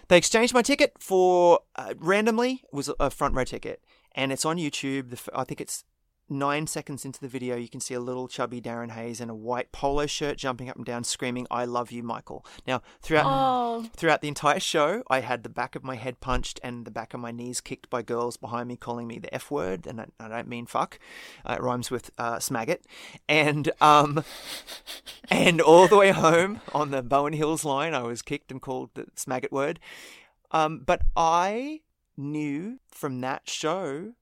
They 0.09 0.17
exchanged 0.17 0.53
my 0.53 0.63
ticket 0.63 0.93
for 0.99 1.59
uh, 1.75 1.93
randomly 1.97 2.63
it 2.63 2.73
was 2.73 2.89
a 2.99 3.09
front 3.09 3.35
row 3.35 3.43
ticket, 3.43 3.81
and 4.13 4.31
it's 4.31 4.43
on 4.43 4.57
YouTube. 4.57 5.11
The, 5.11 5.37
I 5.37 5.43
think 5.43 5.61
it's 5.61 5.85
nine 6.29 6.67
seconds 6.67 7.05
into 7.05 7.19
the 7.19 7.27
video. 7.27 7.55
You 7.55 7.69
can 7.69 7.79
see 7.79 7.93
a 7.93 7.99
little 7.99 8.27
chubby 8.27 8.61
Darren 8.61 8.91
Hayes 8.91 9.19
in 9.19 9.29
a 9.29 9.35
white 9.35 9.71
polo 9.71 10.05
shirt 10.05 10.37
jumping 10.37 10.69
up 10.69 10.75
and 10.75 10.85
down, 10.85 11.03
screaming, 11.03 11.47
"I 11.49 11.65
love 11.65 11.91
you, 11.91 12.03
Michael." 12.03 12.45
Now, 12.67 12.81
throughout 13.01 13.25
Oh. 13.27 13.89
throughout 13.95 14.21
the 14.21 14.27
entire 14.27 14.59
show, 14.59 15.03
I 15.09 15.21
had 15.21 15.43
the 15.43 15.49
back 15.49 15.75
of 15.75 15.83
my 15.83 15.95
head 15.95 16.19
punched 16.19 16.59
and 16.63 16.85
the 16.85 16.91
back 16.91 17.13
of 17.13 17.19
my 17.19 17.31
knees 17.31 17.61
kicked 17.61 17.89
by 17.89 18.01
girls 18.01 18.37
behind 18.37 18.67
me 18.67 18.75
calling 18.77 19.07
me 19.07 19.19
the 19.19 19.33
F 19.33 19.49
word, 19.51 19.87
and 19.87 20.01
I, 20.01 20.05
I 20.19 20.27
don't 20.27 20.47
mean 20.47 20.65
fuck. 20.65 20.99
Uh, 21.45 21.53
it 21.53 21.61
rhymes 21.61 21.89
with 21.91 22.11
uh, 22.17 22.37
smaggot. 22.37 22.79
And 23.27 23.71
um, 23.81 24.23
and 25.29 25.61
all 25.61 25.87
the 25.87 25.97
way 25.97 26.11
home 26.11 26.61
on 26.73 26.91
the 26.91 27.01
Bowen 27.01 27.33
Hills 27.33 27.63
line, 27.65 27.93
I 27.93 28.03
was 28.03 28.21
kicked 28.21 28.51
and 28.51 28.61
called 28.61 28.91
the 28.93 29.05
smaggot 29.15 29.51
word. 29.51 29.79
Um, 30.51 30.79
but 30.85 31.01
I 31.15 31.81
knew 32.17 32.79
from 32.91 33.21
that 33.21 33.47
show, 33.47 34.13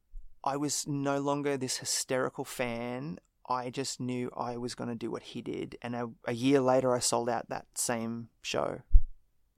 I 0.47 0.55
was 0.57 0.85
no 0.87 1.17
longer 1.19 1.57
this 1.57 1.77
hysterical 1.77 2.45
fan. 2.45 3.19
I 3.49 3.69
just 3.69 3.99
knew 3.99 4.29
I 4.35 4.57
was 4.57 4.75
going 4.75 4.89
to 4.89 4.95
do 5.05 5.09
what 5.11 5.23
he 5.31 5.41
did. 5.41 5.77
And 5.81 5.95
a, 5.95 6.09
a 6.25 6.33
year 6.33 6.59
later, 6.59 6.89
I 6.95 6.99
sold 6.99 7.29
out 7.29 7.49
that 7.49 7.65
same 7.75 8.29
show, 8.41 8.81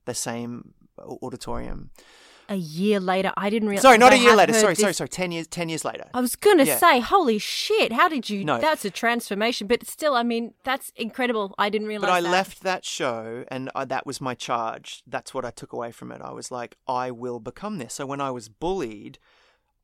the 0.04 0.14
same 0.14 0.74
auditorium. 0.98 1.90
A 2.48 2.56
year 2.56 2.98
later, 2.98 3.32
I 3.36 3.48
didn't 3.48 3.68
realize. 3.68 3.82
Sorry, 3.82 3.98
not 3.98 4.12
I 4.12 4.16
a 4.16 4.18
year 4.18 4.34
later. 4.34 4.52
Sorry, 4.52 4.72
this- 4.74 4.80
sorry, 4.80 4.92
sorry. 4.94 5.08
Ten 5.08 5.30
years. 5.30 5.46
Ten 5.46 5.68
years 5.68 5.84
later. 5.84 6.06
I 6.12 6.20
was 6.20 6.34
gonna 6.34 6.64
Yeah. 6.64 6.78
say, 6.78 6.98
holy 6.98 7.38
shit! 7.38 7.92
How 7.92 8.08
did 8.08 8.28
you? 8.28 8.44
No. 8.44 8.58
That's 8.58 8.84
a 8.84 8.90
transformation, 8.90 9.68
but 9.68 9.86
still, 9.86 10.14
I 10.16 10.24
mean, 10.24 10.54
that's 10.64 10.90
incredible. 10.96 11.54
I 11.58 11.68
didn't 11.70 11.86
realize. 11.86 12.08
But 12.10 12.14
I 12.18 12.20
that. 12.22 12.28
left 12.38 12.62
that 12.64 12.84
show, 12.84 13.44
and 13.54 13.70
uh, 13.76 13.84
that 13.84 14.04
was 14.04 14.20
my 14.20 14.34
charge. 14.34 15.04
That's 15.06 15.32
what 15.32 15.44
I 15.44 15.52
took 15.52 15.72
away 15.72 15.92
from 15.92 16.10
it. 16.10 16.20
I 16.20 16.32
was 16.32 16.50
like, 16.50 16.72
I 16.88 17.12
will 17.12 17.38
become 17.38 17.78
this. 17.78 17.94
So 17.94 18.04
when 18.04 18.20
I 18.20 18.32
was 18.32 18.48
bullied, 18.48 19.20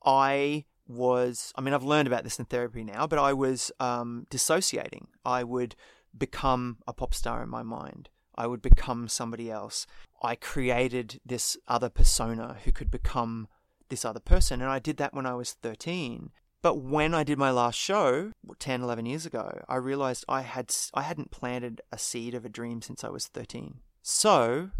I 0.05 0.65
was. 0.89 1.53
I 1.57 1.61
mean, 1.61 1.75
I've 1.75 1.83
learned 1.83 2.07
about 2.07 2.25
this 2.25 2.39
in 2.39 2.45
therapy 2.45 2.85
now, 2.85 3.07
but 3.07 3.19
I 3.19 3.33
was 3.33 3.73
um, 3.81 4.27
dissociating. 4.31 5.09
I 5.25 5.45
would 5.45 5.77
become 6.17 6.79
a 6.87 6.93
pop 6.93 7.15
star 7.15 7.43
in 7.43 7.49
my 7.49 7.63
mind. 7.63 8.09
I 8.37 8.47
would 8.47 8.63
become 8.63 9.09
somebody 9.09 9.51
else. 9.51 9.87
I 10.23 10.35
created 10.35 11.21
this 11.25 11.57
other 11.69 11.89
persona 11.89 12.59
who 12.65 12.73
could 12.73 12.91
become 12.91 13.49
this 13.89 14.05
other 14.05 14.21
person, 14.21 14.61
and 14.61 14.71
I 14.71 14.79
did 14.79 14.97
that 14.99 15.15
when 15.15 15.27
I 15.27 15.35
was 15.35 15.53
13. 15.53 16.31
But 16.63 16.79
when 16.79 17.15
I 17.15 17.23
did 17.23 17.39
my 17.39 17.51
last 17.51 17.79
show 17.79 18.33
10, 18.59 18.83
11 18.83 19.07
years 19.07 19.25
ago, 19.25 19.63
I 19.69 19.77
realized 19.77 20.25
I 20.29 20.41
had 20.43 20.75
I 20.95 21.03
hadn't 21.03 21.31
planted 21.31 21.81
a 21.93 21.99
seed 21.99 22.35
of 22.35 22.45
a 22.45 22.49
dream 22.49 22.83
since 22.83 23.05
I 23.05 23.09
was 23.09 23.27
13. 23.29 23.81
So, 24.03 24.71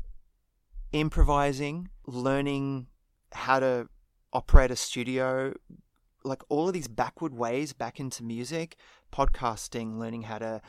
improvising, 0.93 1.89
learning 2.07 2.89
how 3.33 3.61
to 3.61 3.89
operate 4.33 4.71
a 4.71 4.77
studio, 4.77 5.55
like 6.27 6.43
all 6.49 6.69
of 6.69 6.75
these 6.75 6.89
backward 6.89 7.35
ways 7.35 7.73
back 7.73 8.01
into 8.01 8.23
music, 8.23 8.77
podcasting, 9.13 9.99
learning 9.99 10.23
how 10.23 10.39
to 10.39 10.61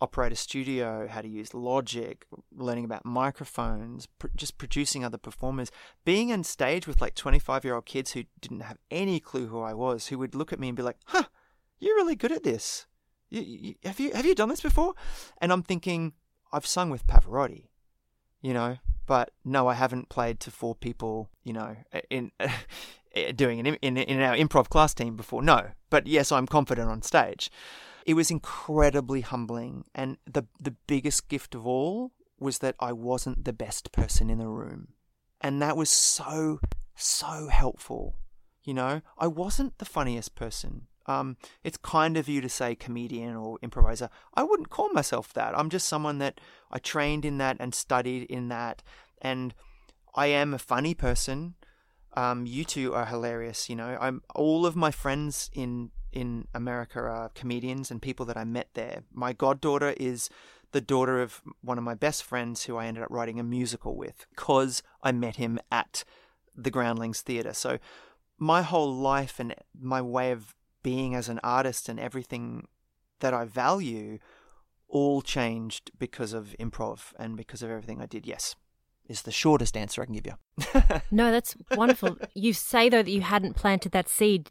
operate 0.00 0.32
a 0.32 0.36
studio, 0.36 1.06
how 1.06 1.20
to 1.20 1.28
use 1.28 1.54
Logic, 1.54 2.26
learning 2.52 2.84
about 2.84 3.04
microphones, 3.04 4.06
pr- 4.18 4.26
just 4.34 4.58
producing 4.58 5.04
other 5.04 5.18
performers, 5.18 5.70
being 6.04 6.32
on 6.32 6.42
stage 6.42 6.88
with 6.88 7.00
like 7.00 7.14
25 7.14 7.64
year 7.64 7.74
old 7.74 7.86
kids 7.86 8.12
who 8.12 8.24
didn't 8.40 8.60
have 8.60 8.78
any 8.90 9.20
clue 9.20 9.46
who 9.46 9.60
I 9.60 9.74
was, 9.74 10.08
who 10.08 10.18
would 10.18 10.34
look 10.34 10.52
at 10.52 10.58
me 10.58 10.68
and 10.68 10.76
be 10.76 10.82
like, 10.82 10.98
huh, 11.06 11.24
you're 11.78 11.94
really 11.94 12.16
good 12.16 12.32
at 12.32 12.42
this. 12.42 12.86
You, 13.30 13.42
you, 13.42 13.74
have 13.84 14.00
you 14.00 14.12
have 14.12 14.26
you 14.26 14.34
done 14.34 14.48
this 14.48 14.60
before? 14.60 14.94
And 15.40 15.52
I'm 15.52 15.62
thinking, 15.62 16.14
I've 16.52 16.66
sung 16.66 16.90
with 16.90 17.06
Pavarotti, 17.06 17.68
you 18.42 18.52
know, 18.52 18.78
but 19.06 19.30
no, 19.44 19.68
I 19.68 19.74
haven't 19.74 20.08
played 20.08 20.40
to 20.40 20.50
four 20.50 20.74
people, 20.74 21.30
you 21.44 21.52
know, 21.52 21.76
in 22.10 22.32
doing 23.34 23.60
an 23.60 23.74
in 23.76 23.96
in 23.96 24.20
our 24.20 24.36
improv 24.36 24.68
class 24.68 24.94
team 24.94 25.16
before. 25.16 25.42
No, 25.42 25.70
but 25.90 26.06
yes, 26.06 26.32
I'm 26.32 26.46
confident 26.46 26.88
on 26.88 27.02
stage. 27.02 27.50
It 28.06 28.14
was 28.14 28.30
incredibly 28.30 29.20
humbling, 29.20 29.84
and 29.94 30.18
the 30.26 30.44
the 30.60 30.74
biggest 30.86 31.28
gift 31.28 31.54
of 31.54 31.66
all 31.66 32.12
was 32.38 32.58
that 32.58 32.74
I 32.80 32.92
wasn't 32.92 33.44
the 33.44 33.52
best 33.52 33.92
person 33.92 34.30
in 34.30 34.38
the 34.38 34.48
room, 34.48 34.88
and 35.40 35.62
that 35.62 35.76
was 35.76 35.90
so 35.90 36.60
so 36.94 37.48
helpful. 37.48 38.16
You 38.64 38.74
know, 38.74 39.02
I 39.18 39.26
wasn't 39.26 39.78
the 39.78 39.84
funniest 39.84 40.34
person. 40.34 40.86
Um, 41.06 41.36
it's 41.64 41.76
kind 41.76 42.16
of 42.16 42.28
you 42.28 42.40
to 42.40 42.48
say 42.48 42.76
comedian 42.76 43.34
or 43.34 43.58
improviser. 43.60 44.08
I 44.34 44.44
wouldn't 44.44 44.70
call 44.70 44.92
myself 44.92 45.32
that. 45.32 45.58
I'm 45.58 45.68
just 45.68 45.88
someone 45.88 46.18
that 46.18 46.40
I 46.70 46.78
trained 46.78 47.24
in 47.24 47.38
that 47.38 47.56
and 47.58 47.74
studied 47.74 48.24
in 48.24 48.48
that, 48.48 48.82
and 49.20 49.52
I 50.14 50.26
am 50.26 50.54
a 50.54 50.58
funny 50.58 50.94
person. 50.94 51.54
Um, 52.14 52.46
you 52.46 52.64
two 52.64 52.94
are 52.94 53.06
hilarious. 53.06 53.68
You 53.68 53.76
know, 53.76 53.96
I'm 54.00 54.22
all 54.34 54.66
of 54.66 54.76
my 54.76 54.90
friends 54.90 55.50
in 55.52 55.90
in 56.12 56.46
America 56.54 57.00
are 57.00 57.30
comedians 57.30 57.90
and 57.90 58.02
people 58.02 58.26
that 58.26 58.36
I 58.36 58.44
met 58.44 58.68
there. 58.74 59.04
My 59.12 59.32
goddaughter 59.32 59.94
is 59.96 60.28
the 60.72 60.80
daughter 60.80 61.20
of 61.22 61.40
one 61.62 61.78
of 61.78 61.84
my 61.84 61.94
best 61.94 62.22
friends 62.22 62.64
who 62.64 62.76
I 62.76 62.86
ended 62.86 63.02
up 63.02 63.10
writing 63.10 63.40
a 63.40 63.42
musical 63.42 63.96
with 63.96 64.26
because 64.30 64.82
I 65.02 65.12
met 65.12 65.36
him 65.36 65.58
at 65.70 66.04
the 66.54 66.70
Groundlings 66.70 67.22
Theatre. 67.22 67.54
So 67.54 67.78
my 68.38 68.62
whole 68.62 68.92
life 68.94 69.38
and 69.38 69.54
my 69.78 70.02
way 70.02 70.32
of 70.32 70.54
being 70.82 71.14
as 71.14 71.28
an 71.28 71.40
artist 71.44 71.88
and 71.88 72.00
everything 72.00 72.66
that 73.20 73.32
I 73.32 73.44
value 73.44 74.18
all 74.88 75.22
changed 75.22 75.90
because 75.98 76.32
of 76.32 76.54
improv 76.58 77.12
and 77.18 77.36
because 77.36 77.62
of 77.62 77.70
everything 77.70 78.02
I 78.02 78.06
did. 78.06 78.26
Yes, 78.26 78.56
is 79.12 79.22
the 79.22 79.30
shortest 79.30 79.76
answer 79.76 80.02
I 80.02 80.06
can 80.06 80.14
give 80.14 80.26
you. 80.26 80.34
No, 81.10 81.30
that's 81.30 81.54
wonderful. 81.76 82.16
you 82.34 82.52
say 82.52 82.88
though 82.88 83.02
that 83.02 83.10
you 83.10 83.20
hadn't 83.20 83.54
planted 83.54 83.92
that 83.92 84.08
seed. 84.08 84.48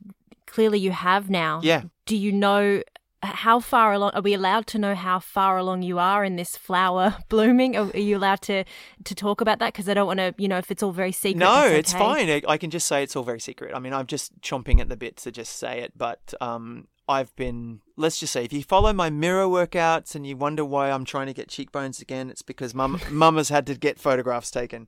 Clearly, 0.47 0.79
you 0.79 0.91
have 0.91 1.29
now. 1.29 1.59
Yeah. 1.63 1.83
Do 2.05 2.15
you 2.15 2.31
know 2.31 2.81
how 3.23 3.59
far 3.59 3.93
along? 3.93 4.11
Are 4.15 4.21
we 4.21 4.33
allowed 4.33 4.65
to 4.67 4.79
know 4.79 4.95
how 4.95 5.19
far 5.19 5.57
along 5.57 5.83
you 5.83 5.97
are 5.99 6.25
in 6.25 6.35
this 6.37 6.57
flower 6.57 7.15
blooming? 7.29 7.77
Are, 7.77 7.89
are 7.93 7.97
you 7.99 8.17
allowed 8.17 8.41
to 8.43 8.63
to 9.05 9.15
talk 9.15 9.41
about 9.41 9.59
that? 9.59 9.71
Because 9.73 9.87
I 9.87 9.93
don't 9.93 10.07
want 10.07 10.19
to, 10.19 10.33
you 10.37 10.47
know, 10.47 10.57
if 10.57 10.69
it's 10.71 10.83
all 10.83 10.91
very 10.91 11.11
secret. 11.13 11.39
No, 11.39 11.65
it's 11.67 11.91
it's 11.91 11.93
fine. 11.93 12.29
I- 12.29 12.41
I 12.47 12.57
can 12.57 12.69
just 12.69 12.87
say 12.87 13.01
it's 13.03 13.15
all 13.15 13.23
very 13.23 13.39
secret. 13.39 13.73
I 13.75 13.79
mean, 13.79 13.93
I'm 13.93 14.07
just 14.07 14.39
chomping 14.41 14.79
at 14.81 14.89
the 14.89 14.97
bit 14.97 15.17
to 15.17 15.31
just 15.31 15.55
say 15.57 15.79
it, 15.81 15.93
but 15.97 16.33
um, 16.41 16.87
I've 17.11 17.35
been, 17.35 17.81
let's 17.97 18.21
just 18.21 18.31
say, 18.31 18.45
if 18.45 18.53
you 18.53 18.63
follow 18.63 18.93
my 18.93 19.09
mirror 19.09 19.45
workouts 19.45 20.15
and 20.15 20.25
you 20.25 20.37
wonder 20.37 20.63
why 20.63 20.89
I'm 20.89 21.03
trying 21.03 21.27
to 21.27 21.33
get 21.33 21.49
cheekbones 21.49 22.01
again, 22.01 22.29
it's 22.29 22.41
because 22.41 22.73
mum, 22.73 23.01
mum 23.11 23.35
has 23.35 23.49
had 23.49 23.67
to 23.67 23.75
get 23.75 23.99
photographs 23.99 24.49
taken. 24.49 24.87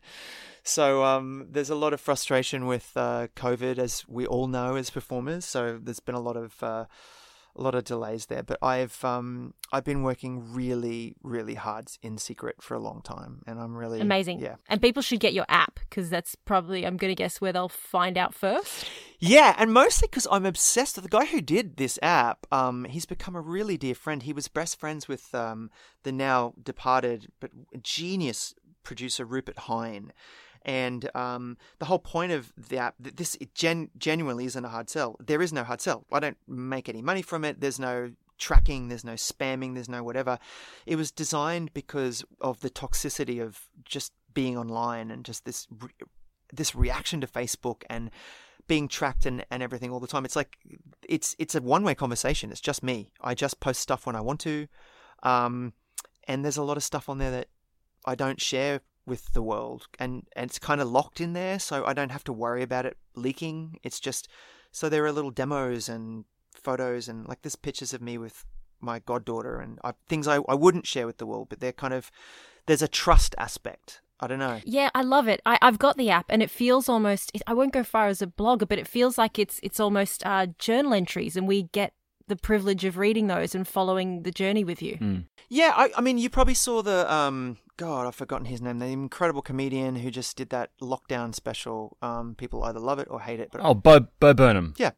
So 0.63 1.03
um, 1.03 1.47
there's 1.49 1.69
a 1.69 1.75
lot 1.75 1.91
of 1.91 1.99
frustration 1.99 2.65
with 2.65 2.93
uh, 2.95 3.27
COVID, 3.35 3.77
as 3.77 4.07
we 4.07 4.25
all 4.25 4.47
know 4.47 4.75
as 4.75 4.89
performers. 4.89 5.43
So 5.43 5.77
there's 5.81 5.99
been 5.99 6.15
a 6.15 6.21
lot 6.21 6.37
of 6.37 6.63
uh, 6.63 6.85
a 7.55 7.61
lot 7.61 7.75
of 7.75 7.83
delays 7.83 8.27
there. 8.27 8.43
But 8.43 8.59
I've 8.61 9.03
um, 9.03 9.53
I've 9.73 9.83
been 9.83 10.03
working 10.03 10.53
really, 10.53 11.15
really 11.21 11.55
hard 11.55 11.89
in 12.01 12.17
secret 12.17 12.61
for 12.61 12.75
a 12.75 12.79
long 12.79 13.01
time, 13.01 13.43
and 13.45 13.59
I'm 13.59 13.75
really 13.75 13.99
Amazing. 13.99 14.39
Yeah, 14.39 14.55
And 14.69 14.81
people 14.81 15.01
should 15.01 15.19
get 15.19 15.33
your 15.33 15.45
app 15.49 15.81
because 15.81 16.09
that's 16.09 16.35
probably, 16.35 16.85
I'm 16.85 16.95
going 16.97 17.11
to 17.11 17.15
guess, 17.15 17.41
where 17.41 17.51
they'll 17.51 17.69
find 17.69 18.17
out 18.17 18.33
first. 18.33 18.85
Yeah, 19.25 19.55
and 19.57 19.71
mostly 19.71 20.09
because 20.11 20.27
I'm 20.29 20.45
obsessed 20.45 20.97
with 20.97 21.03
the 21.03 21.09
guy 21.09 21.23
who 21.23 21.39
did 21.39 21.77
this 21.77 21.97
app. 22.01 22.45
Um, 22.51 22.83
he's 22.83 23.05
become 23.05 23.37
a 23.37 23.41
really 23.41 23.77
dear 23.77 23.95
friend. 23.95 24.21
He 24.21 24.33
was 24.33 24.49
best 24.49 24.77
friends 24.77 25.07
with 25.07 25.33
um, 25.33 25.71
the 26.03 26.11
now 26.11 26.53
departed 26.61 27.27
but 27.39 27.51
genius 27.81 28.53
producer 28.83 29.23
Rupert 29.23 29.59
Hine. 29.59 30.11
And 30.63 31.09
um, 31.15 31.55
the 31.79 31.85
whole 31.85 31.99
point 31.99 32.33
of 32.33 32.51
the 32.57 32.79
app, 32.79 32.95
this 32.99 33.37
gen- 33.55 33.91
genuinely 33.97 34.43
isn't 34.43 34.65
a 34.65 34.67
hard 34.67 34.89
sell. 34.89 35.15
There 35.25 35.41
is 35.41 35.53
no 35.53 35.63
hard 35.63 35.79
sell. 35.79 36.03
I 36.11 36.19
don't 36.19 36.37
make 36.45 36.89
any 36.89 37.01
money 37.01 37.21
from 37.21 37.45
it. 37.45 37.61
There's 37.61 37.79
no 37.79 38.11
tracking. 38.37 38.89
There's 38.89 39.05
no 39.05 39.13
spamming. 39.13 39.73
There's 39.73 39.87
no 39.87 40.03
whatever. 40.03 40.37
It 40.85 40.97
was 40.97 41.11
designed 41.11 41.73
because 41.73 42.25
of 42.41 42.59
the 42.59 42.69
toxicity 42.69 43.41
of 43.41 43.69
just 43.85 44.11
being 44.33 44.57
online 44.57 45.09
and 45.09 45.23
just 45.23 45.45
this 45.45 45.65
re- 45.79 46.07
this 46.51 46.75
reaction 46.75 47.21
to 47.21 47.27
Facebook 47.27 47.83
and 47.89 48.11
being 48.67 48.87
tracked 48.87 49.25
and, 49.25 49.45
and 49.51 49.61
everything 49.61 49.91
all 49.91 49.99
the 49.99 50.07
time. 50.07 50.25
It's 50.25 50.35
like 50.35 50.57
it's 51.07 51.35
it's 51.39 51.55
a 51.55 51.61
one 51.61 51.83
way 51.83 51.95
conversation. 51.95 52.51
It's 52.51 52.61
just 52.61 52.83
me. 52.83 53.11
I 53.21 53.33
just 53.35 53.59
post 53.59 53.81
stuff 53.81 54.05
when 54.05 54.15
I 54.15 54.21
want 54.21 54.39
to, 54.41 54.67
um, 55.23 55.73
and 56.27 56.43
there's 56.43 56.57
a 56.57 56.63
lot 56.63 56.77
of 56.77 56.83
stuff 56.83 57.09
on 57.09 57.17
there 57.17 57.31
that 57.31 57.47
I 58.05 58.15
don't 58.15 58.41
share 58.41 58.81
with 59.05 59.33
the 59.33 59.41
world, 59.41 59.87
and, 59.99 60.25
and 60.33 60.49
it's 60.49 60.59
kind 60.59 60.79
of 60.79 60.89
locked 60.89 61.19
in 61.19 61.33
there, 61.33 61.59
so 61.59 61.85
I 61.85 61.93
don't 61.93 62.11
have 62.11 62.23
to 62.23 62.33
worry 62.33 62.63
about 62.63 62.85
it 62.85 62.97
leaking. 63.15 63.79
It's 63.83 63.99
just 63.99 64.29
So 64.73 64.89
there 64.89 65.05
are 65.05 65.11
little 65.11 65.31
demos 65.31 65.87
and 65.87 66.25
photos 66.55 67.07
and 67.07 67.27
like 67.27 67.41
there's 67.43 67.55
pictures 67.55 67.93
of 67.93 68.01
me 68.01 68.17
with 68.17 68.43
my 68.81 68.99
goddaughter 68.99 69.59
and 69.59 69.79
I, 69.83 69.93
things 70.09 70.27
I, 70.27 70.37
I 70.49 70.55
wouldn't 70.55 70.87
share 70.87 71.05
with 71.05 71.19
the 71.19 71.27
world, 71.27 71.47
but 71.49 71.59
they're 71.59 71.71
kind 71.71 71.93
of 71.93 72.11
there's 72.65 72.81
a 72.81 72.87
trust 72.87 73.35
aspect. 73.37 74.01
I 74.23 74.27
don't 74.27 74.39
know. 74.39 74.59
Yeah, 74.65 74.89
I 74.95 75.01
love 75.01 75.27
it. 75.27 75.41
I, 75.45 75.57
I've 75.61 75.79
got 75.79 75.97
the 75.97 76.09
app, 76.09 76.25
and 76.29 76.41
it 76.41 76.49
feels 76.49 76.87
almost. 76.89 77.31
I 77.47 77.53
won't 77.53 77.73
go 77.73 77.83
far 77.83 78.07
as 78.07 78.21
a 78.21 78.27
blogger, 78.27 78.67
but 78.67 78.79
it 78.79 78.87
feels 78.87 79.17
like 79.17 79.37
it's 79.37 79.59
it's 79.63 79.79
almost 79.79 80.25
uh, 80.25 80.47
journal 80.59 80.93
entries, 80.93 81.35
and 81.37 81.47
we 81.47 81.63
get 81.63 81.93
the 82.27 82.35
privilege 82.37 82.85
of 82.85 82.97
reading 82.97 83.27
those 83.27 83.53
and 83.53 83.67
following 83.67 84.23
the 84.23 84.31
journey 84.31 84.63
with 84.63 84.81
you. 84.81 84.97
Mm. 84.97 85.25
Yeah, 85.49 85.73
I, 85.75 85.91
I 85.97 86.01
mean, 86.01 86.17
you 86.17 86.29
probably 86.29 86.53
saw 86.53 86.81
the 86.81 87.11
um, 87.13 87.57
God, 87.77 88.07
I've 88.07 88.15
forgotten 88.15 88.45
his 88.45 88.61
name. 88.61 88.79
The 88.79 88.85
incredible 88.87 89.41
comedian 89.41 89.97
who 89.97 90.09
just 90.09 90.37
did 90.37 90.49
that 90.51 90.69
lockdown 90.81 91.35
special. 91.35 91.97
Um, 92.01 92.35
people 92.35 92.63
either 92.63 92.79
love 92.79 92.99
it 92.99 93.07
or 93.11 93.19
hate 93.19 93.39
it. 93.41 93.49
But 93.51 93.61
Oh, 93.63 93.73
Bo, 93.73 94.07
Bo 94.19 94.33
Burnham. 94.33 94.73
yeah, 94.77 94.91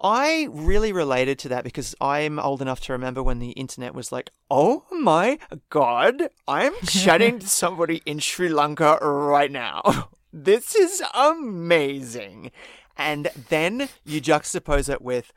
I 0.00 0.48
really 0.50 0.92
related 0.92 1.38
to 1.40 1.48
that 1.48 1.64
because 1.64 1.94
I'm 2.00 2.38
old 2.38 2.62
enough 2.62 2.80
to 2.82 2.92
remember 2.92 3.22
when 3.22 3.38
the 3.38 3.50
internet 3.50 3.94
was 3.94 4.12
like, 4.12 4.30
"Oh 4.50 4.84
my 4.90 5.38
God, 5.70 6.30
I'm 6.46 6.72
chatting 6.86 7.38
to 7.40 7.48
somebody 7.62 8.02
in 8.06 8.18
Sri 8.20 8.48
Lanka 8.48 8.98
right 9.02 9.50
now. 9.50 9.82
This 10.30 10.74
is 10.74 11.02
amazing." 11.14 12.52
And 12.96 13.30
then 13.48 13.88
you 14.04 14.20
juxtapose 14.20 14.92
it 14.92 15.00
with 15.00 15.32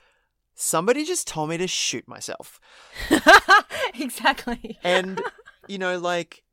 somebody 0.54 1.06
just 1.06 1.28
told 1.28 1.50
me 1.50 1.58
to 1.58 1.67
shoot 1.67 2.08
myself. 2.08 2.60
exactly. 4.00 4.78
and 4.84 5.21
you 5.67 5.78
know 5.78 5.97
like 5.97 6.43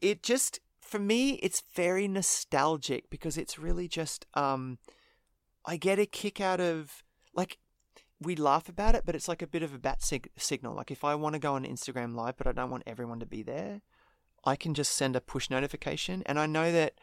it 0.00 0.22
just 0.22 0.60
for 0.80 0.98
me 0.98 1.34
it's 1.34 1.62
very 1.74 2.08
nostalgic 2.08 3.08
because 3.10 3.36
it's 3.36 3.58
really 3.58 3.86
just 3.86 4.26
um 4.34 4.78
i 5.66 5.76
get 5.76 5.98
a 5.98 6.06
kick 6.06 6.40
out 6.40 6.60
of 6.60 7.02
like 7.34 7.58
we 8.20 8.36
laugh 8.36 8.68
about 8.68 8.94
it 8.94 9.02
but 9.04 9.14
it's 9.14 9.28
like 9.28 9.42
a 9.42 9.46
bit 9.46 9.62
of 9.62 9.74
a 9.74 9.78
bat 9.78 10.02
sig- 10.02 10.30
signal 10.36 10.74
like 10.74 10.90
if 10.90 11.04
i 11.04 11.14
want 11.14 11.34
to 11.34 11.38
go 11.38 11.54
on 11.54 11.64
instagram 11.64 12.14
live 12.14 12.36
but 12.36 12.46
i 12.46 12.52
don't 12.52 12.70
want 12.70 12.82
everyone 12.86 13.20
to 13.20 13.26
be 13.26 13.42
there 13.42 13.80
i 14.44 14.56
can 14.56 14.72
just 14.74 14.92
send 14.92 15.14
a 15.16 15.20
push 15.20 15.50
notification 15.50 16.22
and 16.26 16.38
i 16.38 16.46
know 16.46 16.70
that 16.72 16.94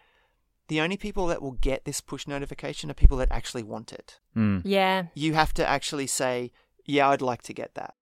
the 0.67 0.79
only 0.81 0.95
people 0.97 1.27
that 1.27 1.41
will 1.41 1.51
get 1.51 1.83
this 1.85 1.99
push 2.01 2.25
notification 2.27 2.89
are 2.89 2.93
people 2.95 3.17
that 3.17 3.31
actually 3.31 3.63
want 3.63 3.91
it 3.93 4.19
Mm. 4.35 4.61
Yeah. 4.63 5.07
you 5.13 5.33
have 5.33 5.53
to 5.55 5.67
actually 5.67 6.07
say 6.07 6.51
yeah 6.85 7.09
i'd 7.09 7.21
like 7.21 7.43
to 7.43 7.53
get 7.53 7.75
that 7.75 7.93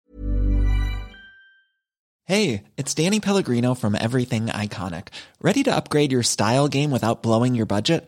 Hey, 2.25 2.65
it's 2.77 2.93
Danny 2.93 3.19
Pellegrino 3.19 3.73
from 3.73 3.95
Everything 3.95 4.47
Iconic. 4.49 5.07
Ready 5.41 5.63
to 5.63 5.75
upgrade 5.75 6.11
your 6.11 6.21
style 6.21 6.67
game 6.67 6.91
without 6.91 7.23
blowing 7.23 7.55
your 7.55 7.65
budget? 7.65 8.07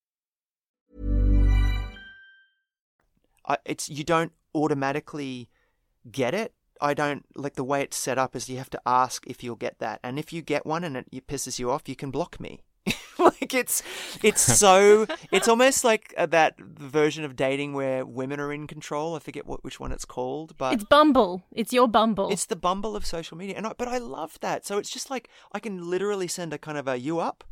I, 3.51 3.57
it's 3.65 3.89
you 3.89 4.03
don't 4.03 4.31
automatically 4.53 5.49
get 6.11 6.33
it. 6.33 6.53
I 6.79 6.93
don't 6.95 7.23
like 7.35 7.53
the 7.55 7.63
way 7.63 7.81
it's 7.81 7.97
set 7.97 8.17
up 8.17 8.35
is 8.35 8.49
you 8.49 8.57
have 8.57 8.69
to 8.71 8.81
ask 8.85 9.27
if 9.27 9.43
you'll 9.43 9.55
get 9.67 9.77
that, 9.79 9.99
and 10.03 10.17
if 10.17 10.33
you 10.33 10.41
get 10.41 10.65
one 10.65 10.83
and 10.83 10.97
it, 10.97 11.05
it 11.11 11.27
pisses 11.27 11.59
you 11.59 11.69
off, 11.69 11.87
you 11.87 11.95
can 11.95 12.09
block 12.11 12.39
me. 12.39 12.63
like 13.19 13.53
it's 13.53 13.83
it's 14.23 14.41
so 14.63 15.05
it's 15.31 15.47
almost 15.47 15.83
like 15.83 16.11
uh, 16.17 16.25
that 16.25 16.59
version 16.59 17.23
of 17.23 17.35
dating 17.35 17.73
where 17.73 18.03
women 18.03 18.39
are 18.39 18.51
in 18.51 18.65
control. 18.65 19.15
I 19.15 19.19
forget 19.19 19.45
what 19.45 19.63
which 19.63 19.79
one 19.79 19.91
it's 19.91 20.05
called, 20.05 20.57
but 20.57 20.73
It's 20.73 20.83
Bumble. 20.83 21.43
It's 21.51 21.71
your 21.71 21.87
Bumble. 21.87 22.31
it's 22.31 22.47
the 22.47 22.55
bumble 22.55 22.95
of 22.95 23.05
social 23.05 23.37
media, 23.37 23.55
and 23.57 23.67
I, 23.67 23.73
but 23.77 23.87
I 23.87 23.99
love 23.99 24.39
that. 24.41 24.65
So 24.65 24.79
it's 24.79 24.89
just 24.89 25.11
like 25.11 25.29
I 25.51 25.59
can 25.59 25.87
literally 25.87 26.27
send 26.27 26.51
a 26.53 26.57
kind 26.57 26.77
of 26.79 26.87
a 26.87 26.97
you 26.97 27.19
up, 27.19 27.43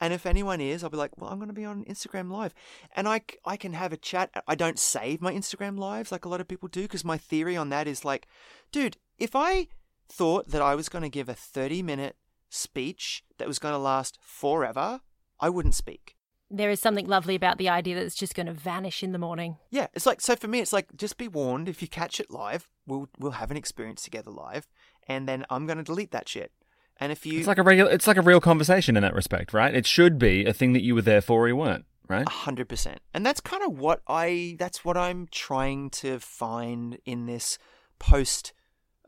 and 0.00 0.12
if 0.12 0.26
anyone 0.26 0.60
is, 0.60 0.82
I'll 0.82 0.90
be 0.90 0.96
like, 0.96 1.16
well, 1.20 1.30
I'm 1.30 1.38
going 1.38 1.48
to 1.48 1.54
be 1.54 1.64
on 1.64 1.84
Instagram 1.84 2.30
Live, 2.30 2.54
and 2.96 3.08
I, 3.08 3.22
I 3.44 3.56
can 3.56 3.72
have 3.74 3.92
a 3.92 3.96
chat. 3.96 4.30
I 4.46 4.54
don't 4.54 4.78
save 4.78 5.20
my 5.22 5.32
Instagram 5.32 5.78
lives 5.78 6.10
like 6.12 6.24
a 6.24 6.28
lot 6.28 6.40
of 6.40 6.48
people 6.48 6.68
do 6.68 6.82
because 6.82 7.04
my 7.04 7.18
theory 7.18 7.56
on 7.56 7.68
that 7.70 7.86
is 7.86 8.04
like, 8.04 8.26
dude, 8.72 8.96
if 9.18 9.36
I 9.36 9.68
thought 10.08 10.48
that 10.48 10.62
I 10.62 10.74
was 10.74 10.88
going 10.88 11.02
to 11.02 11.08
give 11.08 11.28
a 11.28 11.34
30 11.34 11.82
minute 11.82 12.16
speech 12.50 13.24
that 13.38 13.48
was 13.48 13.58
going 13.58 13.72
to 13.72 13.78
last 13.78 14.18
forever, 14.20 15.00
I 15.40 15.48
wouldn't 15.48 15.74
speak. 15.74 16.16
there 16.50 16.70
is 16.70 16.80
something 16.80 17.06
lovely 17.06 17.34
about 17.34 17.58
the 17.58 17.68
idea 17.68 17.94
that 17.96 18.04
it's 18.04 18.14
just 18.14 18.34
going 18.34 18.46
to 18.46 18.52
vanish 18.52 19.02
in 19.02 19.12
the 19.12 19.18
morning. 19.18 19.56
Yeah, 19.70 19.88
it's 19.94 20.06
like 20.06 20.20
so 20.20 20.36
for 20.36 20.46
me. 20.48 20.60
It's 20.60 20.72
like 20.72 20.94
just 20.96 21.16
be 21.18 21.28
warned. 21.28 21.68
If 21.68 21.82
you 21.82 21.88
catch 21.88 22.20
it 22.20 22.30
live, 22.30 22.70
we'll 22.86 23.08
we'll 23.18 23.32
have 23.32 23.50
an 23.50 23.56
experience 23.56 24.02
together 24.02 24.30
live, 24.30 24.68
and 25.08 25.28
then 25.28 25.44
I'm 25.50 25.66
going 25.66 25.78
to 25.78 25.84
delete 25.84 26.12
that 26.12 26.28
shit. 26.28 26.52
And 27.00 27.10
if 27.10 27.26
you 27.26 27.38
It's 27.38 27.48
like 27.48 27.58
a 27.58 27.62
regular. 27.62 27.90
It's 27.90 28.06
like 28.06 28.16
a 28.16 28.22
real 28.22 28.40
conversation 28.40 28.96
in 28.96 29.02
that 29.02 29.14
respect, 29.14 29.52
right? 29.52 29.74
It 29.74 29.86
should 29.86 30.18
be 30.18 30.44
a 30.44 30.52
thing 30.52 30.72
that 30.74 30.82
you 30.82 30.94
were 30.94 31.02
there 31.02 31.20
for 31.20 31.40
or 31.40 31.48
you 31.48 31.56
weren't, 31.56 31.84
right? 32.08 32.26
A 32.26 32.30
hundred 32.30 32.68
percent. 32.68 33.00
And 33.12 33.24
that's 33.26 33.40
kind 33.40 33.62
of 33.62 33.78
what 33.78 34.02
I 34.06 34.56
that's 34.58 34.84
what 34.84 34.96
I'm 34.96 35.26
trying 35.30 35.90
to 35.90 36.18
find 36.20 36.98
in 37.04 37.26
this 37.26 37.58
post 37.98 38.52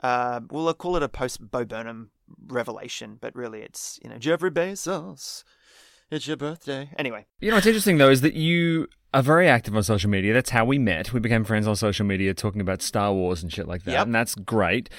uh 0.02 0.40
well 0.50 0.68
I'll 0.68 0.74
call 0.74 0.96
it 0.96 1.02
a 1.02 1.08
post 1.08 1.50
Bo 1.50 1.64
Burnham 1.64 2.10
revelation, 2.48 3.18
but 3.20 3.34
really 3.34 3.62
it's 3.62 4.00
you 4.02 4.10
know, 4.10 4.18
Jeffrey 4.18 4.50
Bezos. 4.50 5.44
It's 6.10 6.26
your 6.26 6.36
birthday. 6.36 6.90
Anyway. 6.98 7.26
You 7.40 7.50
know 7.50 7.56
what's 7.56 7.66
interesting 7.66 7.98
though 7.98 8.10
is 8.10 8.20
that 8.20 8.34
you 8.34 8.88
are 9.16 9.22
very 9.22 9.48
active 9.48 9.74
on 9.76 9.82
social 9.82 10.10
media. 10.10 10.32
That's 10.34 10.50
how 10.50 10.64
we 10.64 10.78
met. 10.78 11.12
We 11.12 11.20
became 11.20 11.44
friends 11.44 11.66
on 11.66 11.74
social 11.76 12.06
media 12.06 12.34
talking 12.34 12.60
about 12.60 12.82
Star 12.82 13.12
Wars 13.12 13.42
and 13.42 13.52
shit 13.52 13.66
like 13.66 13.84
that, 13.84 13.92
Yep. 13.92 14.06
and 14.06 14.14
that's 14.14 14.34
great. 14.34 14.90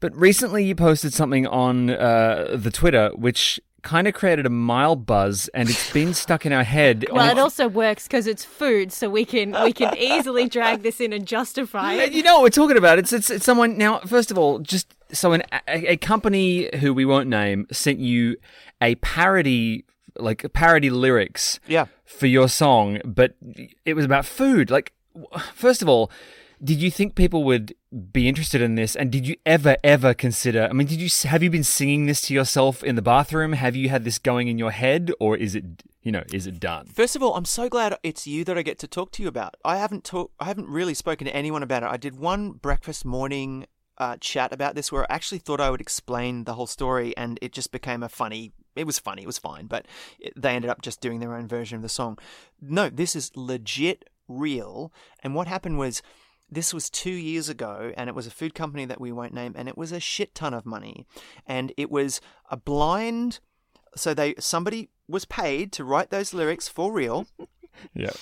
But 0.00 0.14
recently 0.16 0.64
you 0.64 0.74
posted 0.74 1.12
something 1.12 1.46
on 1.46 1.90
uh, 1.90 2.54
the 2.54 2.70
Twitter 2.70 3.10
which 3.14 3.60
kind 3.82 4.06
of 4.06 4.14
created 4.14 4.46
a 4.46 4.50
mild 4.50 5.04
buzz, 5.06 5.48
and 5.54 5.68
it's 5.68 5.92
been 5.92 6.14
stuck 6.14 6.46
in 6.46 6.52
our 6.52 6.62
head. 6.62 7.04
Well, 7.12 7.24
on- 7.24 7.30
it 7.30 7.38
also 7.40 7.66
works 7.66 8.06
because 8.06 8.28
it's 8.28 8.44
food, 8.44 8.92
so 8.92 9.10
we 9.10 9.24
can 9.24 9.56
we 9.64 9.72
can 9.72 9.96
easily 9.98 10.48
drag 10.48 10.82
this 10.82 11.00
in 11.00 11.12
and 11.12 11.26
justify 11.26 11.94
it. 11.94 12.12
You 12.12 12.22
know 12.22 12.34
what 12.34 12.42
we're 12.44 12.50
talking 12.50 12.76
about. 12.76 12.98
It's, 13.00 13.12
it's 13.12 13.28
it's 13.30 13.44
someone 13.44 13.76
now. 13.78 13.98
First 14.00 14.30
of 14.30 14.38
all, 14.38 14.60
just 14.60 14.94
so 15.12 15.32
an, 15.32 15.42
a, 15.66 15.92
a 15.92 15.96
company 15.96 16.70
who 16.78 16.94
we 16.94 17.04
won't 17.04 17.28
name 17.28 17.66
sent 17.72 17.98
you 17.98 18.36
a 18.80 18.94
parody, 18.96 19.84
like 20.18 20.46
parody 20.52 20.90
lyrics 20.90 21.58
Yeah. 21.66 21.86
For 22.12 22.26
your 22.26 22.48
song, 22.48 23.00
but 23.04 23.34
it 23.84 23.94
was 23.94 24.04
about 24.04 24.26
food. 24.26 24.70
Like, 24.70 24.92
first 25.54 25.82
of 25.82 25.88
all, 25.88 26.10
did 26.62 26.80
you 26.80 26.90
think 26.90 27.16
people 27.16 27.42
would 27.42 27.74
be 28.12 28.28
interested 28.28 28.60
in 28.60 28.76
this? 28.76 28.94
And 28.94 29.10
did 29.10 29.26
you 29.26 29.36
ever, 29.44 29.76
ever 29.82 30.14
consider? 30.14 30.68
I 30.70 30.72
mean, 30.72 30.86
did 30.86 31.00
you 31.00 31.08
have 31.28 31.42
you 31.42 31.50
been 31.50 31.64
singing 31.64 32.06
this 32.06 32.20
to 32.22 32.34
yourself 32.34 32.84
in 32.84 32.94
the 32.94 33.02
bathroom? 33.02 33.54
Have 33.54 33.74
you 33.74 33.88
had 33.88 34.04
this 34.04 34.18
going 34.18 34.46
in 34.46 34.58
your 34.58 34.70
head, 34.70 35.10
or 35.18 35.36
is 35.36 35.56
it, 35.56 35.64
you 36.02 36.12
know, 36.12 36.22
is 36.32 36.46
it 36.46 36.60
done? 36.60 36.86
First 36.86 37.16
of 37.16 37.22
all, 37.22 37.34
I'm 37.34 37.44
so 37.44 37.68
glad 37.68 37.96
it's 38.04 38.26
you 38.26 38.44
that 38.44 38.56
I 38.56 38.62
get 38.62 38.78
to 38.80 38.86
talk 38.86 39.10
to 39.12 39.22
you 39.22 39.28
about. 39.28 39.56
I 39.64 39.78
haven't 39.78 40.04
talk, 40.04 40.30
I 40.38 40.44
haven't 40.44 40.68
really 40.68 40.94
spoken 40.94 41.26
to 41.26 41.34
anyone 41.34 41.64
about 41.64 41.82
it. 41.82 41.90
I 41.90 41.96
did 41.96 42.16
one 42.16 42.52
breakfast 42.52 43.04
morning 43.04 43.66
uh, 43.98 44.16
chat 44.20 44.52
about 44.52 44.76
this 44.76 44.92
where 44.92 45.02
I 45.02 45.14
actually 45.14 45.38
thought 45.38 45.60
I 45.60 45.70
would 45.70 45.80
explain 45.80 46.44
the 46.44 46.54
whole 46.54 46.68
story, 46.68 47.16
and 47.16 47.40
it 47.42 47.52
just 47.52 47.72
became 47.72 48.04
a 48.04 48.08
funny. 48.08 48.52
It 48.76 48.86
was 48.86 48.98
funny. 48.98 49.22
It 49.22 49.26
was 49.26 49.38
fine, 49.38 49.66
but 49.66 49.86
it, 50.18 50.32
they 50.36 50.54
ended 50.54 50.70
up 50.70 50.82
just 50.82 51.00
doing 51.00 51.20
their 51.20 51.34
own 51.34 51.46
version 51.46 51.76
of 51.76 51.82
the 51.82 51.88
song. 51.88 52.18
No, 52.60 52.88
this 52.88 53.14
is 53.14 53.30
legit 53.34 54.08
real. 54.28 54.92
And 55.22 55.34
what 55.34 55.46
happened 55.46 55.78
was. 55.78 56.02
This 56.50 56.74
was 56.74 56.90
two 56.90 57.08
years 57.08 57.48
ago, 57.48 57.94
and 57.96 58.10
it 58.10 58.14
was 58.14 58.26
a 58.26 58.30
food 58.30 58.54
company 58.54 58.84
that 58.84 59.00
we 59.00 59.10
won't 59.10 59.32
name, 59.32 59.54
and 59.56 59.70
it 59.70 59.78
was 59.78 59.90
a 59.90 59.98
shit 59.98 60.34
ton 60.34 60.52
of 60.52 60.66
money. 60.66 61.06
And 61.46 61.72
it 61.78 61.90
was 61.90 62.20
a 62.50 62.58
blind 62.58 63.40
so 63.94 64.14
they 64.14 64.34
somebody 64.38 64.88
was 65.08 65.24
paid 65.24 65.72
to 65.72 65.84
write 65.84 66.10
those 66.10 66.34
lyrics 66.34 66.68
for 66.68 66.92
real. 66.92 67.26
Yeah. 67.94 68.12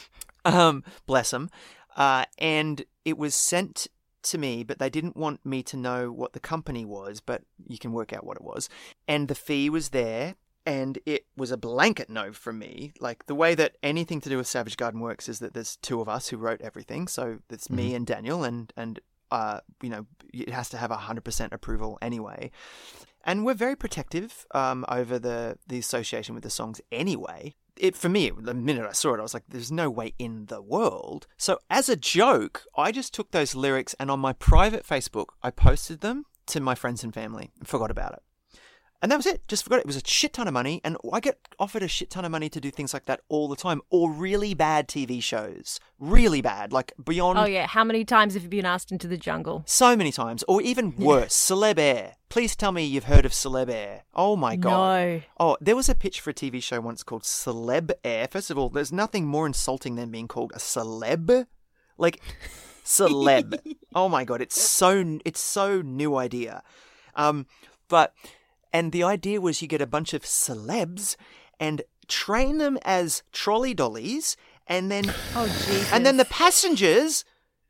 Um, 0.45 0.85
bless 1.07 1.33
them. 1.33 1.51
Uh, 1.97 2.25
and 2.39 2.85
it 3.05 3.19
was 3.19 3.35
sent 3.35 3.89
to 4.23 4.39
me, 4.39 4.63
but 4.63 4.79
they 4.79 4.91
didn't 4.91 5.17
want 5.17 5.45
me 5.45 5.63
to 5.65 5.77
know 5.77 6.11
what 6.13 6.33
the 6.33 6.41
company 6.41 6.85
was, 6.85 7.21
but 7.21 7.43
you 7.67 7.79
can 7.79 7.93
work 7.93 8.13
out 8.13 8.25
what 8.25 8.37
it 8.37 8.45
was. 8.45 8.69
And 9.09 9.29
the 9.29 9.35
fee 9.35 9.71
was 9.71 9.91
there, 9.91 10.35
and 10.67 10.99
it 11.07 11.27
was 11.37 11.51
a 11.51 11.57
blanket 11.57 12.11
no 12.11 12.33
from 12.33 12.59
me. 12.59 12.93
Like 13.01 13.27
the 13.27 13.35
way 13.35 13.55
that 13.55 13.77
anything 13.83 14.21
to 14.21 14.29
do 14.29 14.37
with 14.37 14.47
Savage 14.47 14.77
Garden 14.77 15.01
works 15.01 15.29
is 15.29 15.39
that 15.39 15.55
there's 15.55 15.77
two 15.77 16.01
of 16.01 16.09
us 16.09 16.29
who 16.29 16.37
wrote 16.37 16.61
everything. 16.61 17.09
So 17.09 17.39
it's 17.49 17.71
me 17.71 17.95
and 17.95 18.07
Daniel, 18.07 18.45
and 18.45 18.73
and 18.77 19.01
uh, 19.31 19.61
you 19.83 19.89
know, 19.89 20.07
it 20.33 20.51
has 20.51 20.69
to 20.71 20.77
have 20.77 20.91
hundred 20.91 21.25
percent 21.25 21.53
approval 21.53 21.99
anyway. 22.03 22.51
And 23.25 23.45
we're 23.45 23.55
very 23.55 23.77
protective 23.77 24.47
um, 24.53 24.85
over 24.89 25.19
the 25.19 25.59
the 25.67 25.79
association 25.79 26.35
with 26.35 26.45
the 26.45 26.51
songs 26.51 26.81
anyway. 26.93 27.55
It 27.81 27.97
for 27.97 28.11
me, 28.11 28.31
the 28.31 28.53
minute 28.53 28.87
I 28.87 28.93
saw 28.93 29.15
it, 29.15 29.19
I 29.19 29.23
was 29.23 29.33
like, 29.33 29.45
"There's 29.49 29.73
no 29.73 29.89
way 29.89 30.13
in 30.19 30.47
the 30.47 30.61
world." 30.61 31.27
So 31.39 31.59
as 31.71 31.89
a 31.89 31.97
joke, 31.97 32.65
I 32.77 32.93
just 32.93 33.15
took 33.15 33.31
those 33.31 33.55
lyrics 33.55 33.95
and 33.99 34.11
on 34.11 34.21
my 34.21 34.35
private 34.35 34.87
Facebook, 34.87 35.29
I 35.43 35.51
posted 35.51 36.01
them 36.01 36.27
to 36.47 36.61
my 36.61 36.75
friends 36.75 37.03
and 37.03 37.15
family 37.15 37.53
and 37.59 37.67
forgot 37.67 37.91
about 37.91 38.13
it. 38.13 38.23
And 39.03 39.11
that 39.11 39.17
was 39.17 39.27
it. 39.27 39.49
Just 39.49 39.65
forgot 39.65 39.77
it. 39.77 39.81
It 39.81 39.87
was 39.87 39.97
a 39.97 40.07
shit 40.07 40.35
ton 40.35 40.47
of 40.47 40.53
money, 40.53 40.81
and 40.85 40.97
I 41.11 41.21
get 41.21 41.39
offered 41.59 41.83
a 41.83 41.89
shit 41.89 42.11
ton 42.11 42.27
of 42.27 42.31
money 42.31 42.51
to 42.51 42.61
do 42.61 42.71
things 42.71 42.93
like 42.93 43.07
that 43.07 43.21
all 43.29 43.49
the 43.49 43.57
time, 43.57 43.81
or 43.89 44.11
really 44.11 44.53
bad 44.53 44.89
TV 44.89 45.23
shows, 45.23 45.81
really 45.99 46.43
bad, 46.43 46.71
like 46.73 46.93
beyond. 47.03 47.39
Oh 47.39 47.47
yeah, 47.47 47.67
how 47.67 47.83
many 47.83 48.05
times 48.05 48.35
have 48.35 48.43
you 48.43 48.51
been 48.51 48.67
asked 48.67 48.93
into 48.93 49.09
the 49.09 49.17
jungle? 49.17 49.63
So 49.67 49.97
many 49.97 50.13
times, 50.13 50.45
or 50.47 50.61
even 50.61 50.95
worse, 50.97 51.35
Celeb 51.35 51.79
Air. 51.79 52.17
Please 52.29 52.55
tell 52.55 52.73
me 52.73 52.85
you've 52.85 53.05
heard 53.05 53.25
of 53.25 53.33
Celeb 53.33 53.71
Air. 53.71 54.03
Oh 54.15 54.37
my 54.37 54.57
god. 54.57 54.71
No. 54.71 55.23
Oh, 55.39 55.57
there 55.63 55.77
was 55.77 55.89
a 55.89 55.95
pitch 55.95 56.21
for 56.21 56.31
a 56.31 56.35
TV 56.35 56.63
show 56.63 56.81
once 56.81 57.03
called 57.03 57.23
Celeb 57.23 57.93
Air. 58.05 58.29
First 58.31 58.51
of 58.51 58.59
all, 58.59 58.69
there's 58.69 58.93
nothing 58.93 59.27
more 59.27 59.47
insulting 59.47 59.97
than 59.97 60.11
being 60.11 60.29
called 60.29 60.53
a 60.55 60.59
celeb. 60.59 61.47
Like 61.97 62.21
celeb. 62.85 63.59
oh 63.95 64.11
my 64.11 64.25
god, 64.25 64.43
it's 64.43 64.61
so 64.61 65.19
it's 65.25 65.41
so 65.41 65.81
new 65.81 66.17
idea. 66.17 66.63
Um, 67.17 67.47
but 67.89 68.15
and 68.73 68.93
the 68.93 69.03
idea 69.03 69.41
was 69.41 69.61
you 69.63 69.69
get 69.69 69.83
a 69.83 69.87
bunch 69.87 70.15
of 70.15 70.23
celebs 70.23 71.17
and 71.59 71.83
train 72.09 72.59
them 72.59 72.79
as 72.83 73.23
trolley 73.33 73.75
dollies, 73.75 74.37
and 74.67 74.91
then 74.91 75.13
Oh 75.35 75.47
Jesus. 75.47 75.93
and 75.93 76.05
then 76.07 76.17
the 76.17 76.25
passengers 76.25 77.25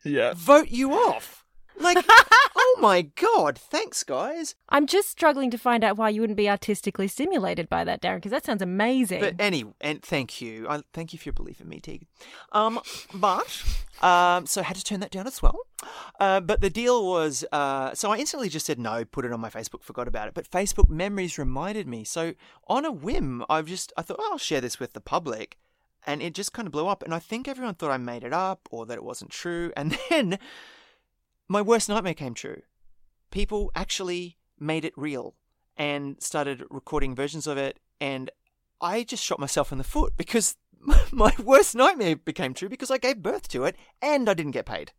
Yeah. 0.04 0.32
vote 0.36 0.68
you 0.68 0.92
off. 0.92 1.39
Like, 1.80 2.04
oh 2.56 2.78
my 2.80 3.02
god! 3.02 3.58
Thanks, 3.58 4.04
guys. 4.04 4.54
I'm 4.68 4.86
just 4.86 5.08
struggling 5.08 5.50
to 5.50 5.58
find 5.58 5.82
out 5.82 5.96
why 5.96 6.10
you 6.10 6.20
wouldn't 6.20 6.36
be 6.36 6.48
artistically 6.48 7.08
stimulated 7.08 7.68
by 7.68 7.84
that, 7.84 8.02
Darren, 8.02 8.16
because 8.16 8.30
that 8.32 8.44
sounds 8.44 8.62
amazing. 8.62 9.20
But 9.20 9.36
any 9.38 9.64
and 9.80 10.02
thank 10.02 10.40
you. 10.40 10.66
I 10.68 10.82
thank 10.92 11.12
you 11.12 11.18
for 11.18 11.28
your 11.28 11.32
belief 11.32 11.60
in 11.60 11.68
me, 11.68 11.80
Tegan. 11.80 12.06
Um, 12.52 12.80
but 13.14 13.64
um, 14.02 14.46
so 14.46 14.60
I 14.60 14.64
had 14.64 14.76
to 14.76 14.84
turn 14.84 15.00
that 15.00 15.10
down 15.10 15.26
as 15.26 15.42
well. 15.42 15.58
Uh, 16.18 16.40
but 16.40 16.60
the 16.60 16.70
deal 16.70 17.06
was, 17.06 17.44
uh, 17.52 17.94
so 17.94 18.12
I 18.12 18.18
instantly 18.18 18.48
just 18.48 18.66
said 18.66 18.78
no, 18.78 19.04
put 19.04 19.24
it 19.24 19.32
on 19.32 19.40
my 19.40 19.50
Facebook, 19.50 19.82
forgot 19.82 20.06
about 20.06 20.28
it. 20.28 20.34
But 20.34 20.50
Facebook 20.50 20.88
memories 20.88 21.38
reminded 21.38 21.88
me. 21.88 22.04
So 22.04 22.34
on 22.68 22.84
a 22.84 22.92
whim, 22.92 23.44
I've 23.48 23.66
just 23.66 23.92
I 23.96 24.02
thought 24.02 24.18
oh, 24.20 24.28
I'll 24.32 24.38
share 24.38 24.60
this 24.60 24.78
with 24.78 24.92
the 24.92 25.00
public, 25.00 25.58
and 26.06 26.22
it 26.22 26.34
just 26.34 26.52
kind 26.52 26.66
of 26.66 26.72
blew 26.72 26.86
up. 26.86 27.02
And 27.02 27.14
I 27.14 27.18
think 27.18 27.48
everyone 27.48 27.74
thought 27.74 27.90
I 27.90 27.96
made 27.96 28.24
it 28.24 28.32
up 28.32 28.68
or 28.70 28.86
that 28.86 28.98
it 28.98 29.04
wasn't 29.04 29.30
true. 29.30 29.72
And 29.76 29.96
then 30.10 30.38
my 31.50 31.60
worst 31.60 31.88
nightmare 31.88 32.14
came 32.14 32.32
true. 32.32 32.62
People 33.32 33.72
actually 33.74 34.36
made 34.60 34.84
it 34.84 34.92
real 34.96 35.34
and 35.76 36.22
started 36.22 36.62
recording 36.70 37.12
versions 37.12 37.48
of 37.48 37.58
it 37.58 37.80
and 38.00 38.30
I 38.80 39.02
just 39.02 39.24
shot 39.24 39.40
myself 39.40 39.72
in 39.72 39.78
the 39.78 39.84
foot 39.84 40.12
because 40.16 40.56
my 41.10 41.34
worst 41.42 41.74
nightmare 41.74 42.14
became 42.14 42.54
true 42.54 42.68
because 42.68 42.90
I 42.90 42.98
gave 42.98 43.20
birth 43.20 43.48
to 43.48 43.64
it 43.64 43.74
and 44.00 44.30
I 44.30 44.34
didn't 44.34 44.52
get 44.52 44.64
paid. 44.64 44.92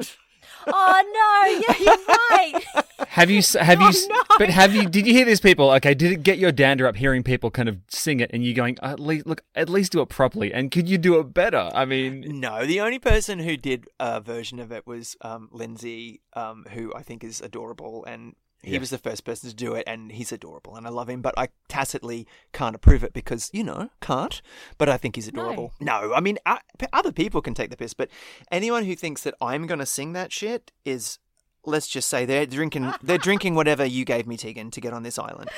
oh 0.66 1.02
no, 1.14 1.60
yeah, 1.68 1.84
you're 1.84 2.06
right. 2.30 2.64
Have 3.08 3.30
you? 3.30 3.40
Have 3.60 3.80
you? 3.80 3.86
Oh, 3.86 3.90
s- 3.90 4.06
no. 4.08 4.16
But 4.38 4.50
have 4.50 4.74
you? 4.74 4.88
Did 4.88 5.06
you 5.06 5.12
hear 5.12 5.24
these 5.24 5.40
people? 5.40 5.70
Okay, 5.72 5.94
did 5.94 6.12
it 6.12 6.22
get 6.22 6.38
your 6.38 6.50
dander 6.52 6.86
up 6.86 6.96
hearing 6.96 7.22
people 7.22 7.50
kind 7.50 7.68
of 7.68 7.78
sing 7.88 8.20
it 8.20 8.30
and 8.32 8.44
you 8.44 8.54
going, 8.54 8.76
at 8.82 9.00
least 9.00 9.26
look, 9.26 9.42
at 9.54 9.68
least 9.68 9.92
do 9.92 10.00
it 10.02 10.08
properly, 10.08 10.52
and 10.52 10.70
could 10.70 10.88
you 10.88 10.98
do 10.98 11.18
it 11.20 11.32
better? 11.32 11.70
I 11.74 11.84
mean, 11.84 12.40
No, 12.40 12.66
the 12.66 12.80
only 12.80 12.98
person 12.98 13.38
who 13.38 13.56
did 13.56 13.86
a 14.00 14.20
version 14.20 14.58
of 14.58 14.70
it 14.72 14.86
was 14.86 15.16
um, 15.22 15.48
Lindsay, 15.52 16.20
um, 16.34 16.66
who 16.72 16.92
I 16.94 17.02
think 17.02 17.22
is 17.24 17.40
adorable, 17.40 18.04
and 18.04 18.34
he 18.62 18.72
Yeah. 18.72 18.80
was 18.80 18.90
the 18.90 18.98
first 18.98 19.24
person 19.24 19.48
to 19.50 19.54
do 19.56 19.74
it, 19.74 19.84
and 19.86 20.12
he's 20.12 20.32
adorable, 20.32 20.76
and 20.76 20.86
I 20.86 20.90
love 20.90 21.08
him, 21.08 21.22
but 21.22 21.34
I 21.38 21.48
tacitly 21.68 22.26
can't 22.52 22.74
approve 22.76 23.04
it 23.04 23.12
because 23.12 23.50
you 23.52 23.62
know 23.64 23.90
can't. 24.00 24.40
But 24.78 24.88
I 24.88 24.96
think 24.96 25.16
he's 25.16 25.28
adorable. 25.28 25.72
No, 25.80 26.12
I 26.14 26.20
mean 26.20 26.38
uh, 26.46 26.58
p- 26.78 26.86
other 26.92 27.12
people 27.12 27.40
can 27.42 27.54
take 27.54 27.70
the 27.70 27.76
piss, 27.76 27.94
but 27.94 28.08
anyone 28.50 28.84
who 28.84 28.94
thinks 28.96 29.22
that 29.22 29.34
I'm 29.40 29.66
gonna 29.66 29.86
sing 29.86 30.12
that 30.14 30.32
shit 30.32 30.72
is. 30.84 31.18
Let's 31.64 31.88
just 31.88 32.08
say 32.08 32.24
they're 32.24 32.46
drinking. 32.46 32.94
They're 33.02 33.18
drinking 33.18 33.54
whatever 33.54 33.84
you 33.84 34.04
gave 34.06 34.26
me, 34.26 34.36
Tegan, 34.38 34.70
to 34.70 34.80
get 34.80 34.94
on 34.94 35.02
this 35.02 35.18
island. 35.18 35.50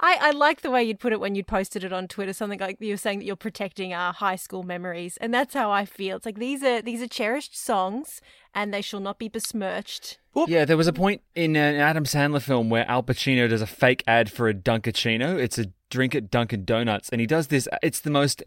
I, 0.00 0.18
I 0.20 0.30
like 0.32 0.62
the 0.62 0.70
way 0.70 0.82
you'd 0.82 0.98
put 0.98 1.12
it 1.12 1.20
when 1.20 1.34
you'd 1.34 1.46
posted 1.46 1.84
it 1.84 1.92
on 1.92 2.08
Twitter, 2.08 2.32
something 2.32 2.58
like 2.58 2.78
you 2.80 2.92
were 2.92 2.96
saying 2.96 3.20
that 3.20 3.24
you're 3.24 3.36
protecting 3.36 3.94
our 3.94 4.12
high 4.12 4.36
school 4.36 4.62
memories, 4.64 5.16
and 5.18 5.32
that's 5.32 5.54
how 5.54 5.70
I 5.70 5.84
feel. 5.84 6.16
It's 6.16 6.26
like 6.26 6.38
these 6.38 6.62
are 6.62 6.82
these 6.82 7.00
are 7.00 7.06
cherished 7.06 7.56
songs, 7.56 8.20
and 8.54 8.74
they 8.74 8.82
shall 8.82 9.00
not 9.00 9.18
be 9.18 9.28
besmirched. 9.28 10.18
yeah, 10.48 10.64
there 10.64 10.76
was 10.76 10.88
a 10.88 10.92
point 10.92 11.22
in 11.36 11.54
an 11.54 11.76
Adam 11.76 12.04
Sandler 12.04 12.42
film 12.42 12.70
where 12.70 12.88
Al 12.90 13.04
Pacino 13.04 13.48
does 13.48 13.62
a 13.62 13.66
fake 13.68 14.02
ad 14.06 14.30
for 14.32 14.48
a 14.48 14.54
Dunkaccino. 14.54 15.38
It's 15.38 15.58
a 15.58 15.66
drink 15.90 16.16
at 16.16 16.28
Dunkin' 16.28 16.64
Donuts, 16.64 17.08
and 17.10 17.20
he 17.20 17.26
does 17.26 17.46
this. 17.46 17.68
It's 17.80 18.00
the 18.00 18.10
most. 18.10 18.42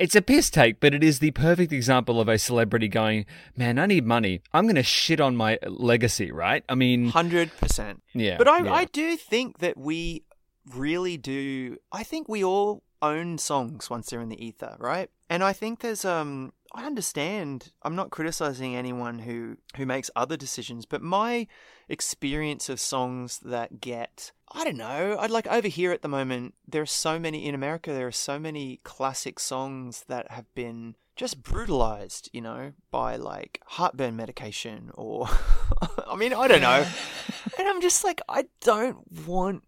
It's 0.00 0.16
a 0.16 0.20
piss 0.20 0.50
take, 0.50 0.80
but 0.80 0.94
it 0.94 1.04
is 1.04 1.20
the 1.20 1.30
perfect 1.30 1.72
example 1.72 2.20
of 2.20 2.28
a 2.28 2.38
celebrity 2.38 2.88
going, 2.88 3.24
"Man, 3.56 3.78
I 3.78 3.86
need 3.86 4.04
money. 4.04 4.42
I'm 4.52 4.64
going 4.64 4.74
to 4.74 4.82
shit 4.82 5.20
on 5.20 5.36
my 5.36 5.58
legacy." 5.64 6.32
Right? 6.32 6.64
I 6.68 6.74
mean, 6.74 7.10
Hundred 7.10 7.56
percent. 7.56 8.02
yeah. 8.14 8.36
But 8.36 8.48
I, 8.48 8.64
yeah. 8.64 8.72
I 8.72 8.84
do 8.86 9.16
think 9.16 9.58
that 9.58 9.78
we 9.78 10.24
really 10.74 11.16
do. 11.16 11.76
I 11.92 12.02
think 12.02 12.28
we 12.28 12.44
all 12.44 12.82
own 13.00 13.38
songs 13.38 13.88
once 13.88 14.10
they're 14.10 14.20
in 14.20 14.28
the 14.28 14.44
ether, 14.44 14.76
right? 14.78 15.10
And 15.30 15.42
I 15.42 15.52
think 15.52 15.80
there's 15.80 16.04
um. 16.04 16.52
I 16.74 16.84
understand. 16.84 17.72
I'm 17.82 17.96
not 17.96 18.10
criticizing 18.10 18.76
anyone 18.76 19.20
who 19.20 19.56
who 19.76 19.86
makes 19.86 20.10
other 20.14 20.36
decisions, 20.36 20.84
but 20.84 21.00
my 21.00 21.46
experience 21.88 22.68
of 22.68 22.78
songs 22.78 23.38
that 23.38 23.80
get 23.80 24.32
I 24.52 24.64
don't 24.64 24.76
know. 24.76 25.16
I'd 25.18 25.30
like 25.30 25.46
over 25.46 25.68
here 25.68 25.92
at 25.92 26.02
the 26.02 26.08
moment. 26.08 26.54
There 26.66 26.82
are 26.82 26.86
so 26.86 27.18
many 27.18 27.46
in 27.46 27.54
America. 27.54 27.92
There 27.92 28.06
are 28.06 28.12
so 28.12 28.38
many 28.38 28.80
classic 28.82 29.38
songs 29.38 30.04
that 30.08 30.30
have 30.30 30.52
been 30.54 30.96
just 31.16 31.42
brutalized, 31.42 32.30
you 32.32 32.40
know, 32.40 32.72
by 32.90 33.16
like 33.16 33.60
heartburn 33.66 34.16
medication 34.16 34.90
or 34.94 35.28
I 36.06 36.16
mean, 36.16 36.32
I 36.32 36.48
don't 36.48 36.62
know. 36.62 36.86
and 37.58 37.68
I'm 37.68 37.80
just 37.80 38.04
like 38.04 38.20
I 38.28 38.46
don't 38.60 39.10
want 39.26 39.64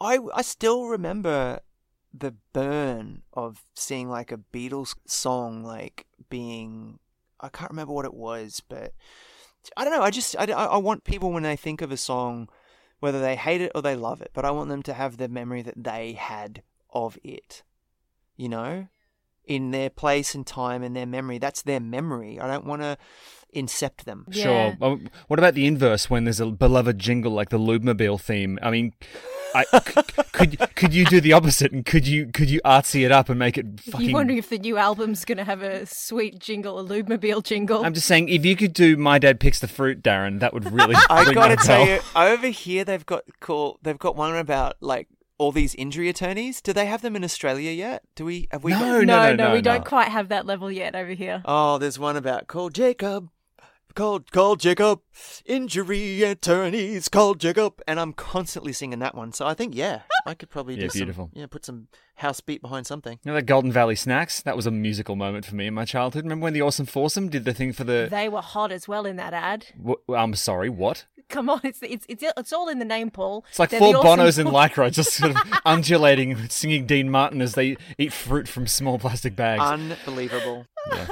I 0.00 0.18
I 0.34 0.42
still 0.42 0.86
remember 0.86 1.60
the 2.12 2.34
burn 2.52 3.22
of 3.32 3.62
seeing 3.74 4.08
like 4.08 4.32
a 4.32 4.38
Beatles 4.38 4.94
song 5.06 5.62
like 5.62 6.06
being 6.30 6.98
I 7.40 7.48
can't 7.48 7.70
remember 7.70 7.92
what 7.92 8.04
it 8.04 8.14
was, 8.14 8.62
but 8.68 8.92
I 9.76 9.84
don't 9.84 9.92
know. 9.92 10.02
I 10.02 10.10
just 10.10 10.36
I, 10.38 10.44
I 10.46 10.76
want 10.78 11.04
people 11.04 11.32
when 11.32 11.42
they 11.42 11.56
think 11.56 11.82
of 11.82 11.92
a 11.92 11.96
song, 11.96 12.48
whether 13.00 13.20
they 13.20 13.36
hate 13.36 13.60
it 13.60 13.72
or 13.74 13.82
they 13.82 13.96
love 13.96 14.20
it, 14.20 14.30
but 14.32 14.44
I 14.44 14.50
want 14.50 14.68
them 14.68 14.82
to 14.84 14.94
have 14.94 15.16
the 15.16 15.28
memory 15.28 15.62
that 15.62 15.82
they 15.82 16.12
had 16.12 16.62
of 16.90 17.18
it. 17.22 17.62
You 18.36 18.48
know, 18.48 18.88
in 19.48 19.70
their 19.70 19.90
place 19.90 20.34
and 20.34 20.46
time 20.46 20.82
and 20.82 20.94
their 20.94 21.06
memory. 21.06 21.38
That's 21.38 21.62
their 21.62 21.80
memory. 21.80 22.38
I 22.38 22.46
don't 22.46 22.66
want 22.66 22.82
to 22.82 22.98
incept 23.54 24.04
them. 24.04 24.26
Yeah. 24.30 24.42
Sure. 24.44 24.76
Well, 24.78 25.00
what 25.28 25.38
about 25.38 25.54
the 25.54 25.66
inverse 25.66 26.08
when 26.10 26.24
there's 26.24 26.40
a 26.40 26.46
beloved 26.46 26.98
jingle 26.98 27.32
like 27.32 27.48
the 27.50 27.58
Lubemobile 27.58 28.20
theme? 28.20 28.58
I 28.62 28.70
mean, 28.70 28.92
I, 29.54 29.64
c- 29.64 30.22
could 30.32 30.74
could 30.76 30.92
you 30.94 31.04
do 31.06 31.20
the 31.20 31.32
opposite 31.32 31.72
and 31.72 31.84
could 31.84 32.06
you 32.06 32.26
could 32.26 32.50
you 32.50 32.60
artsy 32.64 33.04
it 33.04 33.10
up 33.12 33.28
and 33.30 33.38
make 33.38 33.56
it 33.56 33.80
fucking? 33.80 34.08
You 34.10 34.14
wondering 34.14 34.38
if 34.38 34.50
the 34.50 34.58
new 34.58 34.76
album's 34.76 35.24
going 35.24 35.38
to 35.38 35.44
have 35.44 35.62
a 35.62 35.86
sweet 35.86 36.38
jingle, 36.38 36.78
a 36.78 36.84
Lubemobile 36.84 37.42
jingle? 37.42 37.84
I'm 37.84 37.94
just 37.94 38.06
saying, 38.06 38.28
if 38.28 38.44
you 38.44 38.54
could 38.56 38.74
do 38.74 38.96
"My 38.96 39.18
Dad 39.18 39.40
Picks 39.40 39.58
the 39.60 39.68
Fruit," 39.68 40.02
Darren, 40.02 40.40
that 40.40 40.52
would 40.52 40.70
really. 40.70 40.94
I 41.10 41.32
gotta 41.32 41.56
tell 41.56 41.86
you, 41.86 42.00
over 42.14 42.48
here 42.48 42.84
they've 42.84 43.06
got 43.06 43.24
cool. 43.40 43.78
They've 43.82 43.98
got 43.98 44.16
one 44.16 44.36
about 44.36 44.76
like 44.80 45.08
all 45.38 45.52
these 45.52 45.74
injury 45.76 46.08
attorneys. 46.10 46.60
Do 46.60 46.72
they 46.74 46.84
have 46.86 47.00
them 47.00 47.16
in 47.16 47.24
Australia 47.24 47.70
yet? 47.70 48.02
Do 48.16 48.26
we? 48.26 48.48
Have 48.50 48.64
we? 48.64 48.72
No, 48.72 48.78
got- 48.78 48.84
no, 48.86 49.00
no, 49.00 49.34
no, 49.34 49.48
no, 49.48 49.54
we 49.54 49.62
don't 49.62 49.84
quite 49.84 50.08
have 50.08 50.28
that 50.28 50.44
level 50.44 50.70
yet 50.70 50.94
over 50.94 51.12
here. 51.12 51.40
Oh, 51.46 51.78
there's 51.78 51.98
one 51.98 52.16
about 52.18 52.48
call 52.48 52.68
Jacob. 52.68 53.30
Call 53.98 54.20
call 54.20 54.54
Jacob. 54.54 55.00
Injury 55.44 56.22
attorneys 56.22 57.08
call 57.08 57.34
Jacob. 57.34 57.82
And 57.88 57.98
I'm 57.98 58.12
constantly 58.12 58.72
singing 58.72 59.00
that 59.00 59.16
one. 59.16 59.32
So 59.32 59.44
I 59.44 59.54
think 59.54 59.74
yeah, 59.74 60.02
I 60.24 60.34
could 60.34 60.50
probably 60.50 60.76
do 60.76 60.82
Yeah, 60.82 60.88
some- 61.12 61.30
yeah, 61.34 61.46
put 61.46 61.64
some 61.64 61.88
house 62.14 62.40
beat 62.40 62.62
behind 62.62 62.86
something. 62.86 63.18
You 63.24 63.30
know 63.32 63.34
that 63.34 63.46
Golden 63.46 63.72
Valley 63.72 63.96
Snacks? 63.96 64.40
That 64.42 64.54
was 64.54 64.66
a 64.66 64.70
musical 64.70 65.16
moment 65.16 65.46
for 65.46 65.56
me 65.56 65.66
in 65.66 65.74
my 65.74 65.84
childhood. 65.84 66.22
Remember 66.24 66.44
when 66.44 66.52
the 66.52 66.62
Awesome 66.62 66.86
Foursome 66.86 67.28
did 67.28 67.44
the 67.44 67.52
thing 67.52 67.72
for 67.72 67.82
the? 67.82 68.06
They 68.08 68.28
were 68.28 68.40
hot 68.40 68.70
as 68.70 68.86
well 68.86 69.04
in 69.04 69.16
that 69.16 69.34
ad. 69.34 69.66
Wh- 69.84 70.12
I'm 70.12 70.34
sorry, 70.36 70.68
what? 70.70 71.06
Come 71.28 71.50
on, 71.50 71.60
it's 71.64 71.80
it's 71.82 72.06
it's, 72.08 72.22
it's 72.36 72.52
all 72.52 72.68
in 72.68 72.78
the 72.78 72.84
name, 72.84 73.10
Paul. 73.10 73.44
It's 73.50 73.58
like 73.58 73.70
They're 73.70 73.80
four 73.80 73.96
awesome 73.96 74.02
Bonos 74.18 74.38
in 74.38 74.46
Four- 74.46 74.54
lycra, 74.60 74.92
just 74.92 75.12
sort 75.14 75.32
of 75.32 75.42
undulating, 75.66 76.48
singing 76.48 76.86
Dean 76.86 77.10
Martin 77.10 77.42
as 77.42 77.54
they 77.54 77.76
eat 77.98 78.12
fruit 78.12 78.46
from 78.46 78.66
small 78.68 78.98
plastic 79.00 79.34
bags. 79.34 79.60
Unbelievable. 79.62 80.66
Yeah. 80.92 81.06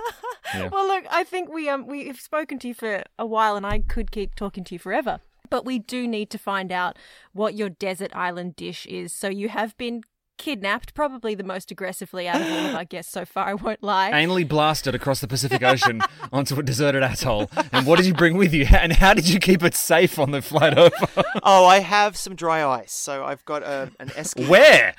Well, 0.54 0.86
look, 0.86 1.04
I 1.10 1.24
think 1.24 1.52
we 1.52 1.68
um 1.68 1.86
we 1.86 2.06
have 2.06 2.20
spoken 2.20 2.58
to 2.60 2.68
you 2.68 2.74
for 2.74 3.02
a 3.18 3.26
while, 3.26 3.56
and 3.56 3.66
I 3.66 3.80
could 3.80 4.10
keep 4.10 4.34
talking 4.34 4.64
to 4.64 4.74
you 4.74 4.78
forever. 4.78 5.20
But 5.48 5.64
we 5.64 5.78
do 5.78 6.08
need 6.08 6.30
to 6.30 6.38
find 6.38 6.72
out 6.72 6.98
what 7.32 7.54
your 7.54 7.68
desert 7.68 8.10
island 8.14 8.56
dish 8.56 8.84
is. 8.86 9.12
So 9.12 9.28
you 9.28 9.48
have 9.48 9.76
been 9.76 10.02
kidnapped, 10.38 10.94
probably 10.94 11.34
the 11.34 11.44
most 11.44 11.70
aggressively 11.70 12.28
out 12.28 12.40
of 12.40 12.46
all 12.50 12.66
of 12.66 12.74
our 12.74 12.84
guests 12.94 13.12
so 13.12 13.24
far. 13.24 13.48
I 13.48 13.54
won't 13.54 13.82
lie. 13.82 14.10
Anally 14.12 14.46
blasted 14.46 14.94
across 14.94 15.20
the 15.20 15.28
Pacific 15.28 15.62
Ocean 15.64 16.02
onto 16.32 16.58
a 16.58 16.62
deserted 16.62 17.02
atoll. 17.02 17.50
And 17.72 17.86
what 17.86 17.96
did 17.96 18.06
you 18.06 18.14
bring 18.14 18.36
with 18.36 18.52
you? 18.52 18.66
And 18.76 18.92
how 18.92 19.14
did 19.14 19.28
you 19.28 19.40
keep 19.40 19.64
it 19.64 19.74
safe 19.74 20.18
on 20.18 20.30
the 20.30 20.42
flight 20.42 20.76
over? 20.76 20.94
oh, 21.42 21.64
I 21.64 21.80
have 21.80 22.16
some 22.16 22.36
dry 22.36 22.64
ice. 22.64 22.92
So 22.92 23.24
I've 23.24 23.44
got 23.44 23.62
a, 23.62 23.90
an 23.98 24.08
Eskimo. 24.10 24.48
Where? 24.48 24.94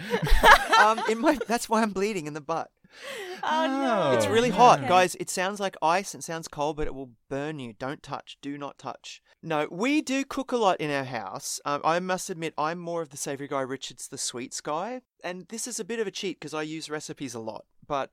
um, 0.80 1.00
in 1.10 1.20
my. 1.20 1.38
That's 1.48 1.70
why 1.70 1.84
I'm 1.84 1.92
bleeding 1.92 2.26
in 2.28 2.34
the 2.34 2.42
butt. 2.42 2.70
Oh 3.50 3.68
no. 3.68 4.18
It's 4.18 4.28
really 4.28 4.50
hot, 4.50 4.88
guys. 4.88 5.16
It 5.20 5.30
sounds 5.30 5.60
like 5.60 5.78
ice. 5.82 6.16
It 6.16 6.24
sounds 6.24 6.48
cold, 6.48 6.76
but 6.76 6.88
it 6.88 6.96
will 6.96 7.12
burn 7.30 7.60
you. 7.60 7.74
Don't 7.74 8.02
touch. 8.02 8.38
Do 8.42 8.58
not 8.58 8.78
touch. 8.78 9.22
No, 9.42 9.68
we 9.70 10.02
do 10.02 10.26
cook 10.26 10.52
a 10.52 10.58
lot 10.58 10.82
in 10.82 10.92
our 10.92 11.04
house. 11.04 11.62
Um, 11.64 11.82
I 11.86 12.00
must 12.00 12.30
admit, 12.30 12.54
I'm 12.58 12.80
more 12.80 13.02
of 13.02 13.10
the 13.10 13.18
savory 13.18 13.48
guy. 13.48 13.62
Richard's 13.62 14.08
the 14.08 14.18
sweets 14.18 14.60
guy, 14.60 15.02
and 15.24 15.48
this 15.50 15.68
is 15.68 15.80
a 15.80 15.86
bit 15.86 16.00
of 16.00 16.08
a 16.08 16.12
cheat 16.12 16.40
because 16.40 16.54
I 16.54 16.64
use 16.64 16.90
recipes 16.90 17.36
a 17.36 17.40
lot. 17.40 17.66
But 17.88 18.12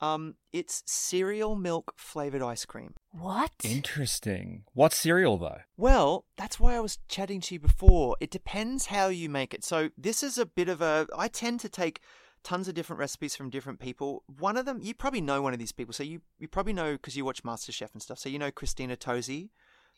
um, 0.00 0.34
it's 0.52 0.82
cereal 0.86 1.56
milk 1.56 1.94
flavored 1.96 2.42
ice 2.42 2.64
cream. 2.64 2.94
What? 3.12 3.52
Interesting. 3.64 4.64
What 4.74 4.92
cereal 4.92 5.38
though? 5.38 5.60
Well, 5.76 6.26
that's 6.36 6.60
why 6.60 6.74
I 6.74 6.80
was 6.80 6.98
chatting 7.08 7.40
to 7.42 7.54
you 7.54 7.60
before. 7.60 8.16
It 8.20 8.30
depends 8.30 8.86
how 8.86 9.08
you 9.08 9.30
make 9.30 9.54
it. 9.54 9.64
So 9.64 9.90
this 9.96 10.22
is 10.22 10.36
a 10.36 10.46
bit 10.46 10.68
of 10.68 10.82
a. 10.82 11.06
I 11.16 11.28
tend 11.28 11.60
to 11.60 11.68
take 11.68 12.00
tons 12.46 12.68
of 12.68 12.74
different 12.74 13.00
recipes 13.00 13.34
from 13.34 13.50
different 13.50 13.80
people. 13.80 14.22
One 14.38 14.56
of 14.56 14.66
them, 14.66 14.78
you 14.80 14.94
probably 14.94 15.20
know 15.20 15.42
one 15.42 15.52
of 15.52 15.58
these 15.58 15.72
people. 15.72 15.92
So 15.92 16.04
you 16.04 16.20
you 16.38 16.46
probably 16.46 16.72
know 16.72 16.92
because 16.92 17.16
you 17.16 17.24
watch 17.24 17.42
MasterChef 17.42 17.92
and 17.92 18.00
stuff. 18.00 18.20
So 18.20 18.28
you 18.28 18.38
know 18.38 18.52
Christina 18.52 18.96
Tosi. 18.96 19.48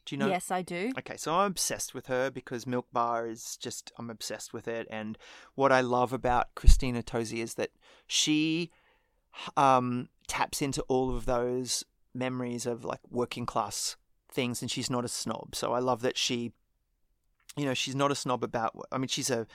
Do 0.07 0.15
you 0.15 0.19
know? 0.19 0.29
Yes, 0.29 0.51
I 0.51 0.63
do. 0.63 0.93
Okay, 0.99 1.19
so 1.19 1.35
I'm 1.35 1.51
obsessed 1.51 1.93
with 1.93 2.07
her 2.07 2.31
because 2.31 2.67
Milk 2.67 2.87
Bar 2.91 3.29
is 3.29 3.59
just 3.59 3.93
I'm 3.99 4.09
obsessed 4.09 4.55
with 4.55 4.67
it. 4.67 4.87
And 4.91 5.19
what 5.57 5.71
I 5.71 5.83
love 5.83 6.15
about 6.15 6.55
Christina 6.55 7.03
Tosi 7.03 7.43
is 7.43 7.55
that 7.55 7.71
she 8.07 8.71
um, 9.59 10.09
taps 10.27 10.63
into 10.63 10.81
all 10.89 11.15
of 11.15 11.27
those 11.27 11.85
memories 12.15 12.65
of 12.65 12.83
like 12.83 13.01
working 13.11 13.45
class 13.45 13.97
things, 14.33 14.63
and 14.63 14.71
she's 14.71 14.89
not 14.89 15.05
a 15.05 15.09
snob. 15.09 15.55
So 15.55 15.75
I 15.75 15.81
love 15.81 16.01
that 16.01 16.17
she, 16.17 16.53
you 17.59 17.67
know, 17.67 17.75
she's 17.75 17.95
not 17.95 18.11
a 18.11 18.15
snob 18.15 18.43
about. 18.43 18.75
I 18.91 18.97
mean, 18.97 19.09
she's 19.09 19.29
a, 19.29 19.47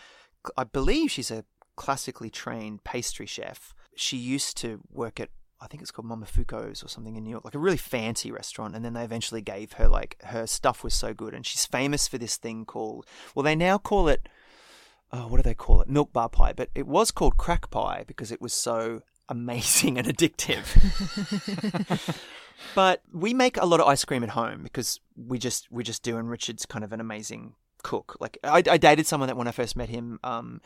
I 0.55 0.63
believe 0.63 1.09
she's 1.09 1.31
a 1.31 1.43
classically 1.75 2.29
trained 2.29 2.83
pastry 2.83 3.25
chef. 3.25 3.73
She 3.95 4.17
used 4.17 4.57
to 4.57 4.81
work 4.91 5.19
at 5.19 5.29
I 5.61 5.67
think 5.67 5.81
it's 5.81 5.91
called 5.91 6.09
Momofuku's 6.09 6.83
or 6.83 6.89
something 6.89 7.15
in 7.15 7.23
New 7.23 7.29
York, 7.29 7.45
like 7.45 7.55
a 7.55 7.59
really 7.59 7.77
fancy 7.77 8.31
restaurant. 8.31 8.75
And 8.75 8.83
then 8.83 8.91
they 8.91 9.03
eventually 9.03 9.41
gave 9.41 9.73
her 9.73 9.87
like 9.87 10.17
her 10.23 10.45
stuff 10.45 10.83
was 10.83 10.93
so 10.93 11.13
good, 11.13 11.33
and 11.33 11.45
she's 11.45 11.65
famous 11.65 12.07
for 12.07 12.17
this 12.17 12.35
thing 12.35 12.65
called 12.65 13.05
well, 13.33 13.43
they 13.43 13.55
now 13.55 13.77
call 13.77 14.09
it 14.09 14.27
oh, 15.13 15.27
what 15.27 15.37
do 15.37 15.43
they 15.43 15.53
call 15.53 15.79
it? 15.81 15.87
Milk 15.87 16.11
bar 16.11 16.27
pie, 16.27 16.53
but 16.53 16.69
it 16.75 16.87
was 16.87 17.11
called 17.11 17.37
crack 17.37 17.69
pie 17.69 18.03
because 18.07 18.31
it 18.31 18.41
was 18.41 18.51
so 18.51 19.03
amazing 19.29 19.97
and 19.99 20.07
addictive. 20.07 20.65
but 22.75 23.01
we 23.13 23.33
make 23.33 23.55
a 23.57 23.65
lot 23.65 23.79
of 23.79 23.87
ice 23.87 24.03
cream 24.03 24.23
at 24.23 24.29
home 24.29 24.63
because 24.63 24.99
we 25.15 25.37
just 25.37 25.71
we 25.71 25.83
just 25.83 26.03
do, 26.03 26.17
and 26.17 26.29
Richard's 26.29 26.65
kind 26.65 26.83
of 26.83 26.91
an 26.91 26.99
amazing 26.99 27.53
cook. 27.83 28.17
Like 28.19 28.37
I, 28.43 28.63
I 28.69 28.77
dated 28.77 29.05
someone 29.07 29.27
that 29.27 29.37
when 29.37 29.47
I 29.47 29.51
first 29.51 29.75
met 29.75 29.89
him, 29.89 30.19
um, 30.23 30.61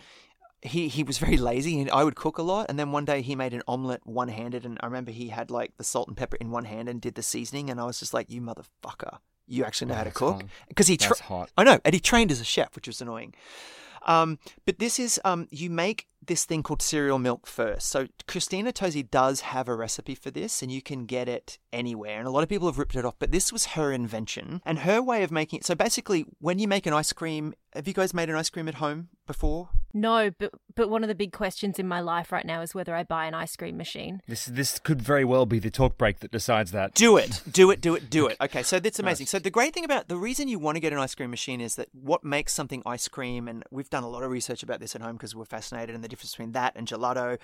he 0.61 0.87
he 0.87 1.03
was 1.03 1.17
very 1.17 1.37
lazy 1.37 1.79
and 1.79 1.89
I 1.91 2.03
would 2.03 2.15
cook 2.15 2.37
a 2.37 2.43
lot. 2.43 2.67
And 2.69 2.77
then 2.79 2.91
one 2.91 3.05
day 3.05 3.21
he 3.21 3.35
made 3.35 3.53
an 3.53 3.63
omelet 3.67 4.01
one 4.05 4.29
handed, 4.29 4.65
and 4.65 4.77
I 4.81 4.85
remember 4.85 5.11
he 5.11 5.29
had 5.29 5.51
like 5.51 5.77
the 5.77 5.83
salt 5.83 6.07
and 6.07 6.17
pepper 6.17 6.37
in 6.37 6.51
one 6.51 6.65
hand 6.65 6.89
and 6.89 7.01
did 7.01 7.15
the 7.15 7.23
seasoning, 7.23 7.69
and 7.69 7.79
I 7.79 7.85
was 7.85 7.99
just 7.99 8.13
like, 8.13 8.29
"You 8.29 8.41
motherfucker, 8.41 9.19
you 9.47 9.63
actually 9.63 9.89
know 9.89 9.95
how 9.95 10.03
to 10.03 10.11
cook." 10.11 10.43
Because 10.67 10.87
he, 10.87 10.97
tra- 10.97 11.09
That's 11.09 11.21
hot. 11.21 11.51
I 11.57 11.63
know, 11.63 11.79
and 11.85 11.93
he 11.93 11.99
trained 11.99 12.31
as 12.31 12.41
a 12.41 12.45
chef, 12.45 12.75
which 12.75 12.87
was 12.87 13.01
annoying. 13.01 13.33
Um, 14.05 14.39
but 14.65 14.79
this 14.79 14.99
is 14.99 15.19
um, 15.25 15.47
you 15.51 15.69
make 15.69 16.07
this 16.25 16.45
thing 16.45 16.63
called 16.63 16.81
cereal 16.81 17.19
milk 17.19 17.45
first. 17.45 17.87
So 17.87 18.07
Christina 18.27 18.71
Tosi 18.71 19.09
does 19.09 19.41
have 19.41 19.67
a 19.67 19.75
recipe 19.75 20.15
for 20.15 20.31
this, 20.31 20.61
and 20.61 20.71
you 20.71 20.81
can 20.81 21.05
get 21.05 21.27
it 21.27 21.59
anywhere. 21.73 22.17
And 22.17 22.27
a 22.27 22.31
lot 22.31 22.43
of 22.43 22.49
people 22.49 22.67
have 22.67 22.77
ripped 22.77 22.95
it 22.95 23.05
off, 23.05 23.15
but 23.19 23.31
this 23.31 23.51
was 23.51 23.67
her 23.67 23.91
invention 23.91 24.61
and 24.65 24.79
her 24.79 25.01
way 25.01 25.23
of 25.23 25.31
making 25.31 25.59
it. 25.59 25.65
So 25.65 25.75
basically, 25.75 26.25
when 26.39 26.57
you 26.57 26.67
make 26.67 26.85
an 26.85 26.93
ice 26.93 27.11
cream, 27.13 27.53
have 27.75 27.87
you 27.87 27.93
guys 27.93 28.13
made 28.13 28.29
an 28.29 28.35
ice 28.35 28.49
cream 28.49 28.67
at 28.67 28.75
home 28.75 29.09
before? 29.25 29.69
No, 29.93 30.31
but 30.37 30.51
but 30.75 30.89
one 30.89 31.03
of 31.03 31.07
the 31.07 31.15
big 31.15 31.31
questions 31.31 31.79
in 31.79 31.87
my 31.87 32.01
life 32.01 32.31
right 32.31 32.45
now 32.45 32.61
is 32.61 32.75
whether 32.75 32.93
I 32.93 33.03
buy 33.03 33.25
an 33.25 33.33
ice 33.33 33.55
cream 33.55 33.77
machine. 33.77 34.21
This 34.27 34.45
this 34.45 34.79
could 34.79 35.01
very 35.01 35.25
well 35.25 35.45
be 35.45 35.59
the 35.59 35.71
talk 35.71 35.97
break 35.97 36.19
that 36.19 36.31
decides 36.31 36.71
that. 36.71 36.93
Do 36.93 37.17
it, 37.17 37.41
do 37.49 37.71
it, 37.71 37.81
do 37.81 37.95
it, 37.95 38.09
do 38.09 38.27
it. 38.27 38.37
Okay, 38.41 38.63
so 38.63 38.79
that's 38.79 38.99
amazing. 38.99 39.27
So 39.27 39.39
the 39.39 39.49
great 39.49 39.73
thing 39.73 39.85
about 39.85 40.07
the 40.07 40.17
reason 40.17 40.47
you 40.47 40.59
want 40.59 40.75
to 40.75 40.79
get 40.79 40.93
an 40.93 40.99
ice 40.99 41.15
cream 41.15 41.29
machine 41.29 41.61
is 41.61 41.75
that 41.75 41.87
what 41.93 42.23
makes 42.23 42.53
something 42.53 42.83
ice 42.85 43.07
cream, 43.07 43.47
and 43.47 43.63
we've 43.71 43.89
done 43.89 44.03
a 44.03 44.09
lot 44.09 44.23
of 44.23 44.31
research 44.31 44.61
about 44.61 44.79
this 44.79 44.95
at 44.95 45.01
home 45.01 45.15
because 45.15 45.35
we're 45.35 45.45
fascinated 45.45 45.95
in 45.95 46.01
the 46.01 46.07
difference 46.07 46.31
between 46.31 46.51
that 46.51 46.73
and 46.75 46.87
gelato. 46.87 47.37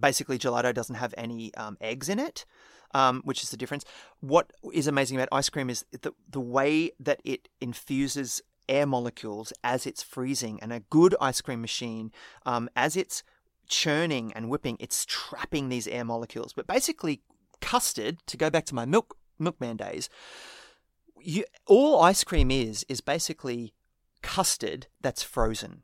Basically, 0.00 0.38
gelato 0.38 0.74
doesn't 0.74 0.96
have 0.96 1.14
any 1.16 1.54
um, 1.54 1.76
eggs 1.80 2.08
in 2.08 2.18
it. 2.18 2.44
Um, 2.92 3.22
which 3.24 3.44
is 3.44 3.50
the 3.50 3.56
difference. 3.56 3.84
What 4.18 4.50
is 4.72 4.88
amazing 4.88 5.16
about 5.16 5.28
ice 5.30 5.48
cream 5.48 5.70
is 5.70 5.84
the 5.92 6.12
the 6.28 6.40
way 6.40 6.90
that 6.98 7.20
it 7.24 7.48
infuses 7.60 8.42
air 8.70 8.86
molecules 8.86 9.52
as 9.62 9.86
it's 9.86 10.02
freezing, 10.02 10.58
and 10.62 10.72
a 10.72 10.80
good 10.88 11.14
ice 11.20 11.40
cream 11.42 11.60
machine, 11.60 12.12
um, 12.46 12.70
as 12.74 12.96
it's 12.96 13.22
churning 13.68 14.32
and 14.34 14.48
whipping, 14.48 14.76
it's 14.80 15.04
trapping 15.04 15.68
these 15.68 15.88
air 15.88 16.04
molecules. 16.04 16.52
But 16.54 16.66
basically, 16.66 17.20
custard, 17.60 18.18
to 18.26 18.36
go 18.36 18.48
back 18.48 18.64
to 18.66 18.74
my 18.74 18.86
milk 18.86 19.16
milkman 19.38 19.76
days, 19.76 20.08
you, 21.20 21.44
all 21.66 22.00
ice 22.00 22.24
cream 22.24 22.50
is 22.50 22.86
is 22.88 23.00
basically 23.00 23.74
custard 24.22 24.86
that's 25.00 25.22
frozen. 25.22 25.82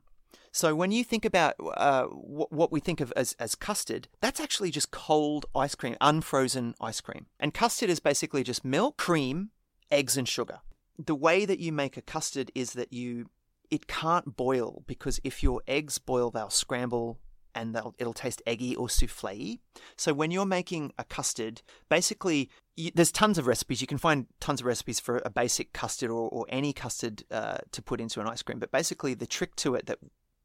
So 0.52 0.74
when 0.74 0.90
you 0.90 1.04
think 1.04 1.26
about 1.26 1.54
uh, 1.60 2.04
what, 2.04 2.50
what 2.50 2.72
we 2.72 2.80
think 2.80 3.02
of 3.02 3.12
as, 3.14 3.36
as 3.38 3.54
custard, 3.54 4.08
that's 4.22 4.40
actually 4.40 4.70
just 4.70 4.90
cold 4.90 5.44
ice 5.54 5.74
cream, 5.74 5.96
unfrozen 6.00 6.74
ice 6.80 7.02
cream. 7.02 7.26
And 7.38 7.52
custard 7.52 7.90
is 7.90 8.00
basically 8.00 8.42
just 8.42 8.64
milk, 8.64 8.96
cream, 8.96 9.50
eggs, 9.90 10.16
and 10.16 10.26
sugar. 10.26 10.60
The 10.98 11.14
way 11.14 11.44
that 11.44 11.58
you 11.58 11.72
make 11.72 11.96
a 11.96 12.02
custard 12.02 12.50
is 12.54 12.72
that 12.72 12.92
you 12.92 13.30
it 13.70 13.86
can't 13.86 14.36
boil 14.36 14.84
because 14.86 15.20
if 15.24 15.42
your 15.42 15.60
eggs 15.66 15.98
boil, 15.98 16.30
they'll 16.30 16.50
scramble 16.50 17.18
and 17.54 17.76
it'll 17.98 18.12
taste 18.12 18.42
eggy 18.46 18.76
or 18.76 18.88
souffle. 18.88 19.58
So 19.96 20.12
when 20.12 20.30
you're 20.30 20.46
making 20.46 20.92
a 20.98 21.04
custard, 21.04 21.62
basically 21.88 22.50
you, 22.76 22.90
there's 22.94 23.10
tons 23.10 23.38
of 23.38 23.46
recipes. 23.46 23.80
You 23.80 23.86
can 23.86 23.98
find 23.98 24.26
tons 24.40 24.60
of 24.60 24.66
recipes 24.66 25.00
for 25.00 25.22
a 25.24 25.30
basic 25.30 25.72
custard 25.72 26.10
or, 26.10 26.28
or 26.28 26.44
any 26.50 26.72
custard 26.72 27.24
uh, 27.30 27.58
to 27.72 27.82
put 27.82 28.00
into 28.00 28.20
an 28.20 28.28
ice 28.28 28.42
cream. 28.42 28.58
But 28.58 28.70
basically, 28.70 29.14
the 29.14 29.26
trick 29.26 29.56
to 29.56 29.74
it 29.74 29.86
that 29.86 29.98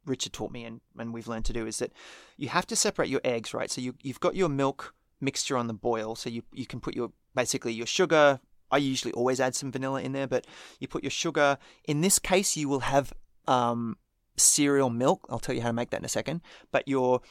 Richard 0.06 0.34
taught 0.34 0.52
me 0.52 0.64
and, 0.64 0.80
and 0.98 1.14
we've 1.14 1.28
learned 1.28 1.46
to 1.46 1.54
do 1.54 1.68
is 1.68 1.80
that 1.80 1.92
you 2.38 2.48
have 2.48 2.66
to 2.68 2.76
separate 2.76 3.10
your 3.10 3.22
eggs, 3.24 3.54
right? 3.54 3.70
So 3.70 3.82
you, 3.82 3.96
you've 4.02 4.22
got 4.22 4.36
your 4.36 4.50
milk 4.50 4.96
mixture 5.20 5.58
on 5.58 5.68
the 5.68 5.74
boil. 5.74 6.16
So 6.16 6.30
you, 6.30 6.44
you 6.54 6.66
can 6.66 6.80
put 6.80 6.96
your 6.96 7.12
basically 7.36 7.74
your 7.74 7.86
sugar. 7.86 8.40
I 8.72 8.78
usually 8.78 9.14
always 9.14 9.40
add 9.40 9.56
some 9.56 9.72
vanilla 9.72 10.02
in 10.02 10.14
there, 10.14 10.28
but 10.28 10.48
you 10.80 10.88
put 10.88 11.04
your 11.04 11.12
sugar. 11.12 11.58
In 11.86 12.02
this 12.02 12.20
case, 12.20 12.56
you 12.56 12.70
will 12.70 12.82
have 12.82 13.14
um, 13.48 13.98
cereal 14.38 14.90
milk. 14.90 15.26
I'll 15.30 15.40
tell 15.40 15.56
you 15.56 15.62
how 15.62 15.70
to 15.70 15.74
make 15.74 15.90
that 15.92 16.02
in 16.02 16.06
a 16.06 16.10
second. 16.10 16.42
But 16.72 16.88
your 16.88 17.22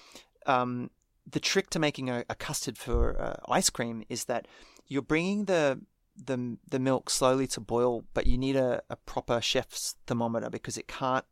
um, 0.46 0.90
the 1.30 1.40
trick 1.40 1.70
to 1.70 1.78
making 1.78 2.10
a, 2.10 2.24
a 2.28 2.34
custard 2.34 2.76
for 2.78 3.20
uh, 3.20 3.36
ice 3.48 3.70
cream 3.70 4.04
is 4.08 4.24
that 4.24 4.46
you're 4.86 5.02
bringing 5.02 5.44
the 5.44 5.80
the 6.16 6.58
the 6.68 6.78
milk 6.78 7.10
slowly 7.10 7.46
to 7.48 7.60
boil, 7.60 8.04
but 8.14 8.26
you 8.26 8.36
need 8.36 8.56
a, 8.56 8.82
a 8.90 8.96
proper 8.96 9.40
chef's 9.40 9.96
thermometer 10.06 10.50
because 10.50 10.76
it 10.76 10.88
can't 10.88 11.24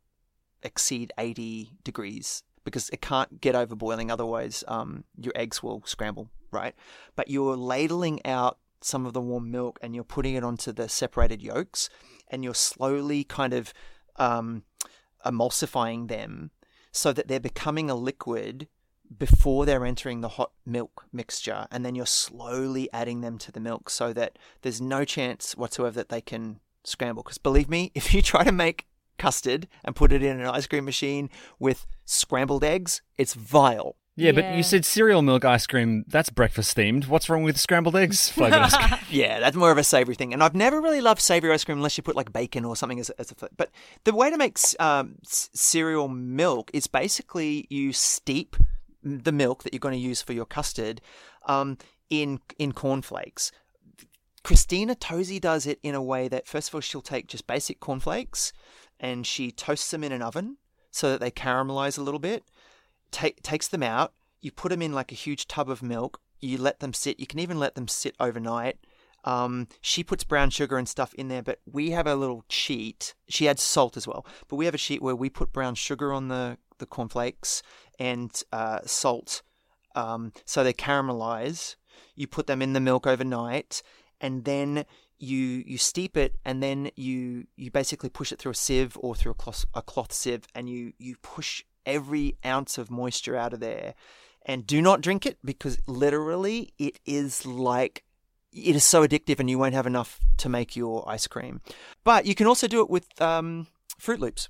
exceed 0.63 1.13
80 1.17 1.71
degrees 1.83 2.43
because 2.63 2.89
it 2.89 3.01
can't 3.01 3.41
get 3.41 3.55
over 3.55 3.75
boiling. 3.75 4.11
Otherwise, 4.11 4.63
um, 4.67 5.03
your 5.17 5.33
eggs 5.35 5.63
will 5.63 5.83
scramble, 5.85 6.29
right? 6.51 6.75
But 7.15 7.29
you're 7.29 7.55
ladling 7.55 8.25
out 8.25 8.57
some 8.81 9.05
of 9.05 9.13
the 9.13 9.21
warm 9.21 9.51
milk 9.51 9.79
and 9.81 9.93
you're 9.93 10.03
putting 10.03 10.35
it 10.35 10.43
onto 10.43 10.71
the 10.71 10.89
separated 10.89 11.41
yolks 11.41 11.89
and 12.29 12.43
you're 12.43 12.53
slowly 12.53 13.23
kind 13.23 13.53
of 13.53 13.73
um, 14.17 14.63
emulsifying 15.25 16.07
them 16.07 16.51
so 16.91 17.13
that 17.13 17.27
they're 17.27 17.39
becoming 17.39 17.89
a 17.89 17.95
liquid 17.95 18.67
before 19.17 19.65
they're 19.65 19.85
entering 19.85 20.21
the 20.21 20.29
hot 20.29 20.51
milk 20.65 21.05
mixture 21.11 21.67
and 21.71 21.83
then 21.83 21.95
you're 21.95 22.05
slowly 22.05 22.89
adding 22.93 23.21
them 23.21 23.37
to 23.37 23.51
the 23.51 23.59
milk 23.59 23.89
so 23.89 24.13
that 24.13 24.37
there's 24.61 24.79
no 24.79 25.03
chance 25.03 25.55
whatsoever 25.57 25.95
that 25.95 26.09
they 26.09 26.21
can 26.21 26.59
scramble. 26.83 27.23
Because 27.23 27.37
believe 27.37 27.69
me 27.69 27.91
if 27.95 28.13
you 28.13 28.21
try 28.21 28.43
to 28.43 28.51
make 28.51 28.85
custard 29.17 29.67
and 29.83 29.95
put 29.95 30.13
it 30.13 30.23
in 30.23 30.39
an 30.39 30.47
ice 30.47 30.65
cream 30.65 30.85
machine 30.85 31.29
with 31.59 31.85
scrambled 32.05 32.63
eggs 32.63 33.01
it's 33.17 33.33
vile 33.33 33.97
Yeah, 34.15 34.33
but 34.33 34.55
you 34.55 34.63
said 34.63 34.83
cereal 34.83 35.21
milk 35.21 35.45
ice 35.45 35.65
cream. 35.65 36.03
That's 36.07 36.29
breakfast 36.29 36.75
themed. 36.75 37.07
What's 37.07 37.29
wrong 37.29 37.43
with 37.43 37.57
scrambled 37.57 37.95
eggs 37.95 38.27
flavored 38.35 38.59
ice 38.59 38.75
cream? 38.75 38.99
Yeah, 39.09 39.39
that's 39.39 39.55
more 39.55 39.71
of 39.71 39.77
a 39.77 39.83
savory 39.83 40.15
thing. 40.15 40.33
And 40.33 40.43
I've 40.43 40.53
never 40.55 40.81
really 40.81 40.99
loved 41.01 41.21
savory 41.21 41.51
ice 41.53 41.63
cream 41.63 41.77
unless 41.77 41.97
you 41.97 42.03
put 42.03 42.15
like 42.17 42.33
bacon 42.33 42.65
or 42.65 42.75
something 42.75 42.99
as 42.99 43.09
a, 43.09 43.19
as 43.19 43.31
a 43.31 43.35
flavor. 43.35 43.53
But 43.57 43.71
the 44.03 44.13
way 44.13 44.29
to 44.29 44.37
make 44.37 44.57
um, 44.79 45.15
s- 45.25 45.49
cereal 45.53 46.09
milk 46.09 46.69
is 46.73 46.85
basically 46.87 47.65
you 47.69 47.93
steep 47.93 48.57
the 49.01 49.31
milk 49.31 49.63
that 49.63 49.73
you're 49.73 49.79
going 49.79 49.95
to 49.95 49.99
use 49.99 50.21
for 50.21 50.33
your 50.33 50.45
custard 50.45 50.99
um, 51.45 51.77
in 52.09 52.39
in 52.57 52.73
cornflakes. 52.73 53.51
Christina 54.43 54.95
Tosi 54.95 55.39
does 55.39 55.65
it 55.65 55.79
in 55.83 55.95
a 55.95 56.01
way 56.03 56.27
that 56.27 56.47
first 56.47 56.69
of 56.69 56.75
all 56.75 56.81
she'll 56.81 57.01
take 57.01 57.27
just 57.27 57.47
basic 57.47 57.79
cornflakes 57.79 58.51
and 58.99 59.25
she 59.25 59.51
toasts 59.51 59.91
them 59.91 60.03
in 60.03 60.11
an 60.11 60.21
oven 60.21 60.57
so 60.91 61.09
that 61.11 61.19
they 61.19 61.31
caramelize 61.31 61.97
a 61.97 62.01
little 62.01 62.19
bit. 62.19 62.43
Take, 63.11 63.41
takes 63.41 63.67
them 63.67 63.83
out. 63.83 64.13
You 64.41 64.51
put 64.51 64.69
them 64.69 64.81
in 64.81 64.93
like 64.93 65.11
a 65.11 65.15
huge 65.15 65.47
tub 65.47 65.69
of 65.69 65.83
milk. 65.83 66.21
You 66.39 66.57
let 66.57 66.79
them 66.79 66.93
sit. 66.93 67.19
You 67.19 67.27
can 67.27 67.39
even 67.39 67.59
let 67.59 67.75
them 67.75 67.87
sit 67.87 68.15
overnight. 68.19 68.77
Um, 69.25 69.67
she 69.81 70.03
puts 70.03 70.23
brown 70.23 70.49
sugar 70.49 70.77
and 70.77 70.87
stuff 70.87 71.13
in 71.15 71.27
there, 71.27 71.41
but 71.41 71.59
we 71.69 71.91
have 71.91 72.07
a 72.07 72.15
little 72.15 72.45
cheat. 72.47 73.13
She 73.27 73.49
adds 73.49 73.61
salt 73.61 73.97
as 73.97 74.07
well, 74.07 74.25
but 74.47 74.55
we 74.55 74.63
have 74.65 74.73
a 74.75 74.77
sheet 74.77 75.01
where 75.01 75.15
we 75.15 75.29
put 75.29 75.51
brown 75.51 75.75
sugar 75.75 76.13
on 76.13 76.29
the 76.29 76.57
the 76.77 76.85
cornflakes 76.85 77.61
and 77.99 78.31
uh, 78.53 78.79
salt 78.85 79.41
Um, 79.95 80.31
so 80.45 80.63
they 80.63 80.73
caramelize. 80.73 81.75
You 82.15 82.27
put 82.27 82.47
them 82.47 82.61
in 82.61 82.71
the 82.73 82.79
milk 82.79 83.05
overnight, 83.05 83.81
and 84.21 84.45
then 84.45 84.85
you 85.17 85.63
you 85.67 85.77
steep 85.77 86.15
it, 86.15 86.35
and 86.45 86.63
then 86.63 86.91
you 86.95 87.47
you 87.57 87.71
basically 87.71 88.09
push 88.09 88.31
it 88.31 88.39
through 88.39 88.53
a 88.53 88.55
sieve 88.55 88.97
or 89.01 89.15
through 89.15 89.33
a 89.33 89.35
cloth 89.35 89.65
a 89.73 89.81
cloth 89.81 90.13
sieve, 90.13 90.47
and 90.55 90.69
you 90.69 90.93
you 90.97 91.15
push 91.21 91.63
every 91.85 92.37
ounce 92.45 92.77
of 92.77 92.91
moisture 92.91 93.35
out 93.35 93.53
of 93.53 93.59
there. 93.59 93.95
And 94.45 94.65
do 94.65 94.81
not 94.81 95.01
drink 95.01 95.25
it 95.25 95.37
because 95.43 95.77
literally 95.85 96.73
it 96.77 96.99
is 97.05 97.45
like 97.45 98.03
it 98.51 98.75
is 98.75 98.83
so 98.83 99.05
addictive, 99.05 99.39
and 99.39 99.49
you 99.49 99.59
won't 99.59 99.75
have 99.75 99.85
enough 99.87 100.19
to 100.37 100.49
make 100.49 100.75
your 100.75 101.07
ice 101.07 101.27
cream. 101.27 101.61
But 102.03 102.25
you 102.25 102.33
can 102.35 102.47
also 102.47 102.67
do 102.67 102.81
it 102.81 102.89
with 102.89 103.05
um, 103.21 103.67
Froot 104.01 104.19
Loops. 104.19 104.49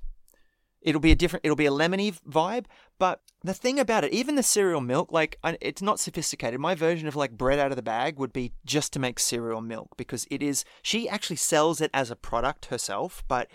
It'll 0.82 1.02
be 1.02 1.12
a 1.12 1.16
different, 1.16 1.46
it'll 1.46 1.58
be 1.58 1.66
a 1.66 1.72
lemony 1.72 2.18
vibe. 2.22 2.66
But 2.98 3.22
the 3.44 3.54
thing 3.54 3.80
about 3.80 4.06
it, 4.06 4.14
even 4.14 4.36
the 4.36 4.44
cereal 4.44 4.80
milk, 4.82 5.12
like 5.12 5.38
it's 5.44 5.82
not 5.82 6.00
sophisticated. 6.00 6.60
My 6.60 6.76
version 6.76 7.08
of 7.08 7.16
like 7.16 7.38
bread 7.38 7.60
out 7.60 7.72
of 7.72 7.76
the 7.76 7.82
bag 7.82 8.18
would 8.18 8.32
be 8.32 8.54
just 8.66 8.94
to 8.94 9.00
make 9.00 9.20
cereal 9.20 9.62
milk 9.62 9.90
because 9.98 10.26
it 10.32 10.42
is, 10.42 10.64
she 10.82 11.10
actually 11.10 11.36
sells 11.36 11.82
it 11.82 11.92
as 11.94 12.10
a 12.10 12.16
product 12.16 12.66
herself. 12.66 13.24
But 13.28 13.50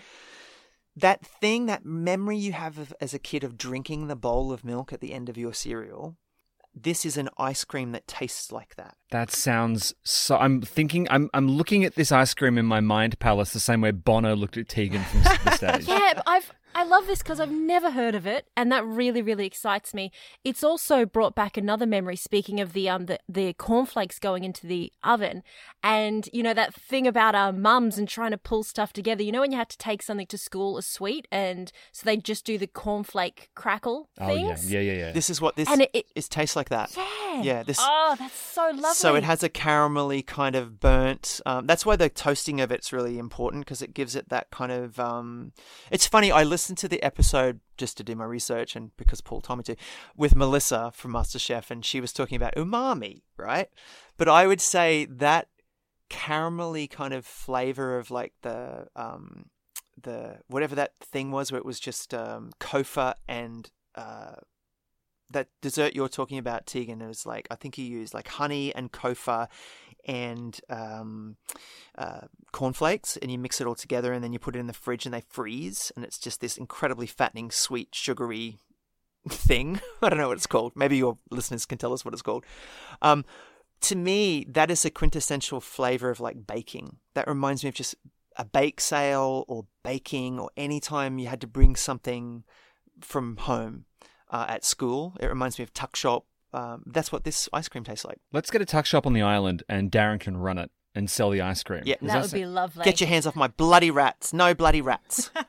that 0.97 1.25
thing, 1.25 1.67
that 1.67 1.85
memory 1.85 2.37
you 2.37 2.53
have 2.53 2.79
of, 2.79 2.95
as 3.01 3.15
a 3.15 3.19
kid 3.19 3.45
of 3.45 3.59
drinking 3.59 4.07
the 4.07 4.17
bowl 4.17 4.53
of 4.53 4.65
milk 4.65 4.93
at 4.93 5.01
the 5.01 5.13
end 5.13 5.29
of 5.29 5.37
your 5.37 5.53
cereal, 5.53 6.17
this 6.75 7.05
is 7.05 7.17
an 7.17 7.29
ice 7.39 7.65
cream 7.65 7.93
that 7.93 8.07
tastes 8.07 8.51
like 8.51 8.75
that. 8.77 8.97
That 9.11 9.31
sounds 9.31 9.95
so. 10.03 10.37
I'm 10.37 10.61
thinking. 10.61 11.07
I'm. 11.11 11.31
I'm 11.33 11.49
looking 11.49 11.85
at 11.85 11.95
this 11.95 12.11
ice 12.11 12.35
cream 12.35 12.59
in 12.59 12.67
my 12.67 12.81
mind 12.81 13.19
palace 13.19 13.53
the 13.53 13.61
same 13.61 13.81
way 13.81 13.93
Bono 13.93 14.35
looked 14.35 14.57
at 14.57 14.69
Tegan 14.69 15.03
from 15.05 15.23
the 15.45 15.51
stage. 15.53 15.87
Yeah, 15.87 16.15
but 16.15 16.25
I've 16.27 16.53
I 16.75 16.85
love 16.85 17.07
this 17.07 17.18
because 17.22 17.39
I've 17.41 17.51
never 17.53 17.91
heard 17.93 18.14
of 18.14 18.27
it, 18.27 18.49
and 18.57 18.70
that 18.72 18.85
really 18.85 19.22
really 19.22 19.47
excites 19.47 19.95
me. 19.95 20.11
It's 20.45 20.64
also 20.64 21.07
brought 21.07 21.35
back 21.35 21.57
another 21.57 21.87
memory. 21.87 22.16
Speaking 22.16 22.61
of 22.61 22.72
the 22.72 22.89
um 22.89 23.07
the, 23.07 23.18
the 23.29 23.53
cornflakes 23.55 24.18
going 24.18 24.45
into 24.45 24.66
the 24.66 24.93
oven, 25.03 25.43
and 25.83 26.29
you 26.33 26.43
know 26.43 26.55
that 26.55 26.75
thing 26.75 27.07
about 27.07 27.35
our 27.35 27.53
mums 27.53 27.97
and 27.99 28.09
trying 28.09 28.33
to 28.33 28.39
pull 28.39 28.62
stuff 28.64 28.93
together. 28.93 29.22
You 29.22 29.33
know 29.33 29.41
when 29.41 29.53
you 29.53 29.59
had 29.59 29.68
to 29.70 29.79
take 29.79 30.03
something 30.03 30.27
to 30.29 30.39
school 30.39 30.77
as 30.79 30.87
sweet, 30.87 31.29
and 31.31 31.70
so 31.93 32.03
they 32.05 32.16
just 32.16 32.45
do 32.45 32.59
the 32.59 32.66
cornflake 32.66 33.49
crackle 33.55 34.09
Oh 34.18 34.35
yeah, 34.35 34.55
things. 34.55 34.72
yeah, 34.72 34.81
yeah, 34.81 34.93
yeah. 34.93 35.12
This 35.12 35.31
is 35.31 35.41
what 35.41 35.57
this 35.57 35.68
And 35.70 35.83
it- 35.83 35.91
it- 35.93 36.07
is 36.14 36.29
tastes 36.29 36.57
like 36.57 36.68
that. 36.70 36.97
Yeah. 36.97 37.43
Yeah, 37.43 37.62
this 37.64 37.79
Oh, 37.81 38.14
that's 38.18 38.35
so 38.35 38.66
lovely. 38.66 38.95
So 38.95 39.14
it 39.16 39.25
has 39.25 39.43
a 39.43 39.49
caramelly 39.49 40.25
kind 40.25 40.55
of 40.55 40.79
burnt. 40.79 41.41
Um, 41.45 41.66
that's 41.66 41.85
why 41.85 41.97
the 41.97 42.09
toasting 42.09 42.61
of 42.61 42.70
it's 42.70 42.93
really 42.93 43.18
important 43.18 43.64
because 43.64 43.83
it 43.83 43.93
gives 43.93 44.14
it 44.14 44.29
that 44.29 44.51
kind 44.51 44.70
of. 44.70 44.99
Um, 45.01 45.53
it's 45.91 46.07
funny. 46.07 46.31
I 46.31 46.45
listened 46.65 46.79
to 46.79 46.89
the 46.89 47.03
episode 47.03 47.61
just 47.77 47.95
to 47.99 48.03
do 48.03 48.15
my 48.15 48.25
research 48.25 48.75
and 48.75 48.97
because 48.97 49.21
Paul 49.21 49.43
told 49.43 49.59
me 49.59 49.65
to 49.65 49.77
with 50.17 50.35
Melissa 50.35 50.91
from 50.95 51.12
MasterChef, 51.12 51.71
and 51.71 51.85
she 51.85 52.01
was 52.01 52.11
talking 52.11 52.37
about 52.37 52.55
umami, 52.55 53.21
right? 53.37 53.69
But 54.17 54.31
I 54.31 54.47
would 54.47 54.62
say 54.62 55.05
that 55.05 55.49
caramelly 56.09 56.89
kind 56.89 57.12
of 57.12 57.27
flavor 57.27 57.99
of 57.99 58.11
like 58.11 58.33
the 58.41 58.87
um, 58.97 59.51
the 60.03 60.39
whatever 60.47 60.75
that 60.75 60.95
thing 61.03 61.31
was, 61.31 61.53
where 61.53 61.59
it 61.59 61.67
was 61.67 61.79
just 61.79 62.15
um, 62.15 62.53
Copha 62.61 63.15
and. 63.29 63.71
Uh, 63.95 64.37
that 65.31 65.49
dessert 65.62 65.97
you're 65.97 66.09
talking 66.09 66.39
about, 66.39 66.67
Tegan, 66.67 67.01
it 67.01 67.09
was 67.09 67.27
like 67.27 67.49
I 67.51 67.57
think 67.57 67.77
you 67.77 67.85
used 67.85 68.15
like 68.15 68.29
honey 68.29 68.75
and 68.75 68.93
Copha 68.93 69.49
and 70.07 70.61
um, 70.71 71.37
uh, 71.97 72.23
cornflakes, 72.53 73.17
and 73.17 73.31
you 73.31 73.39
mix 73.39 73.61
it 73.61 73.67
all 73.67 73.75
together, 73.75 74.13
and 74.13 74.23
then 74.23 74.33
you 74.33 74.39
put 74.39 74.57
it 74.57 74.61
in 74.61 74.67
the 74.67 74.73
fridge, 74.73 75.07
and 75.07 75.15
they 75.15 75.23
freeze, 75.29 75.93
and 75.97 76.05
it's 76.05 76.19
just 76.19 76.41
this 76.41 76.57
incredibly 76.57 77.07
fattening, 77.07 77.51
sweet, 77.51 77.89
sugary 77.93 78.59
thing. 79.29 79.81
I 80.03 80.09
don't 80.09 80.19
know 80.19 80.29
what 80.29 80.37
it's 80.37 80.47
called. 80.47 80.73
Maybe 80.75 80.97
your 80.97 81.19
listeners 81.31 81.67
can 81.67 81.79
tell 81.79 81.93
us 81.93 82.05
what 82.05 82.15
it's 82.15 82.23
called. 82.23 82.45
Um, 83.03 83.25
to 83.83 83.97
me, 83.97 84.47
that 84.49 84.71
is 84.71 84.85
a 84.85 84.91
quintessential 84.91 85.61
flavor 85.61 86.11
of 86.11 86.21
like 86.21 86.47
baking. 86.47 86.97
That 87.15 87.29
reminds 87.29 87.63
me 87.63 87.69
of 87.69 87.75
just 87.75 87.95
a 88.37 88.45
bake 88.45 88.81
sale 88.81 89.45
or 89.49 89.67
baking, 89.83 90.41
or 90.41 90.51
any 90.57 90.81
time 90.81 91.19
you 91.19 91.29
had 91.29 91.41
to 91.43 91.47
bring 91.47 91.77
something 91.77 92.45
from 93.01 93.37
home 93.37 93.85
uh, 94.31 94.47
at 94.49 94.65
school. 94.65 95.17
It 95.21 95.27
reminds 95.27 95.59
me 95.59 95.63
of 95.63 95.73
tuck 95.73 95.97
shop. 95.97 96.25
Um, 96.55 96.83
that's 96.87 97.11
what 97.13 97.25
this 97.25 97.49
ice 97.53 97.69
cream 97.69 97.85
tastes 97.85 98.05
like. 98.05 98.19
Let's 98.33 98.51
get 98.51 98.63
a 98.63 98.65
tuck 98.65 98.87
shop 98.87 99.07
on 99.07 99.13
the 99.13 99.23
island, 99.23 99.63
and 99.69 99.91
Darren 99.91 100.21
can 100.21 100.37
run 100.37 100.57
it 100.59 100.71
and 100.95 101.11
sell 101.11 101.31
the 101.31 101.41
ice 101.41 101.63
cream. 101.65 101.83
Yeah. 101.85 101.97
Does 102.01 102.09
that 102.13 102.21
would 102.23 102.31
sound- 102.31 102.41
be 102.43 102.47
lovely. 102.47 102.85
Get 102.85 103.01
your 103.01 103.09
hands 103.09 103.27
off 103.27 103.35
my 103.35 103.49
bloody 103.49 103.91
rats. 103.91 104.33
No 104.33 104.55
bloody 104.55 104.81
rats. 104.81 105.31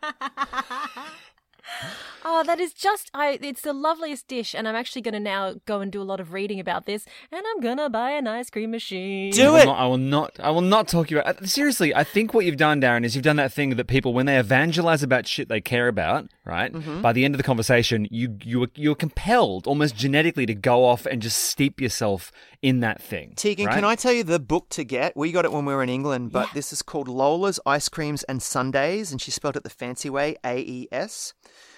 Oh, 2.28 2.43
that 2.43 2.60
is 2.60 2.74
just 2.74 3.12
I 3.14 3.38
it's 3.41 3.62
the 3.62 3.72
loveliest 3.74 4.28
dish 4.28 4.56
and 4.56 4.68
I'm 4.68 4.76
actually 4.76 5.03
going 5.03 5.14
to 5.14 5.20
now 5.20 5.56
go 5.68 5.82
and 5.82 5.91
do 5.91 6.01
a 6.01 6.03
lot 6.03 6.20
of 6.20 6.34
reading 6.34 6.60
about 6.60 6.86
this 6.88 7.06
and 7.32 7.43
I'm 7.47 7.60
going 7.62 7.78
to 7.78 7.88
buy 7.88 8.12
an 8.12 8.26
ice 8.28 8.49
cream 8.49 8.72
machine. 8.72 9.32
Do 9.32 9.49
I 9.49 9.49
will 9.51 9.58
it. 9.60 9.66
not- 9.66 9.78
I 9.80 9.86
will 9.88 9.97
not. 9.97 10.39
I 10.39 10.49
will 10.49 10.62
not 10.62 10.88
talk 10.88 11.12
you 11.12 11.20
about. 11.20 11.41
uh, 11.41 11.45
Seriously, 11.45 11.93
I 11.93 12.03
think 12.03 12.34
what 12.34 12.45
you've 12.45 12.58
done, 12.58 12.82
Darren, 12.82 13.03
is 13.03 13.14
you've 13.16 13.24
done 13.24 13.36
that 13.36 13.53
thing 13.53 13.76
that 13.76 13.86
people, 13.88 14.12
when 14.14 14.26
they 14.26 14.39
evangelize 14.39 15.03
about 15.03 15.28
shit 15.28 15.49
they 15.49 15.62
care 15.62 15.88
about, 15.88 16.32
right? 16.46 16.72
Mm-hmm. 16.72 17.02
By 17.02 17.12
the 17.14 17.26
end 17.26 17.34
of 17.36 17.38
the 17.38 17.43
conversation, 17.43 18.08
you 18.12 18.38
you 18.43 18.60
were- 18.62 18.70
you're 18.76 18.96
compelled, 18.96 19.68
almost 19.68 19.96
genetically, 19.96 20.46
to 20.46 20.54
go 20.54 20.86
off 20.86 21.06
and 21.06 21.22
just 21.22 21.38
steep 21.38 21.82
yourself 21.82 22.32
in 22.62 22.80
that 22.82 23.02
thing. 23.02 23.34
Tegan, 23.36 23.66
right? 23.66 23.76
can 23.76 23.84
I 23.86 23.96
tell 23.96 24.14
you 24.14 24.24
the 24.24 24.39
book 24.39 24.70
to 24.70 24.84
get? 24.84 25.16
We 25.18 25.32
got 25.32 25.46
it 25.46 25.52
when 25.52 25.66
we 25.66 25.74
were 25.74 25.84
in 25.84 25.89
England, 25.89 26.32
but 26.32 26.50
this 26.54 26.72
is 26.72 26.82
called 26.82 27.08
Lola's 27.08 27.60
Ice 27.66 27.89
Creams 27.89 28.24
and 28.24 28.41
Sundaes, 28.41 29.12
and 29.12 29.22
she 29.22 29.32
spelled 29.32 29.58
it 29.58 29.64
the 29.64 29.70
fancy 29.70 30.10
way, 30.10 30.36
A 30.46 30.60
E 30.60 30.88
S. 30.91 31.34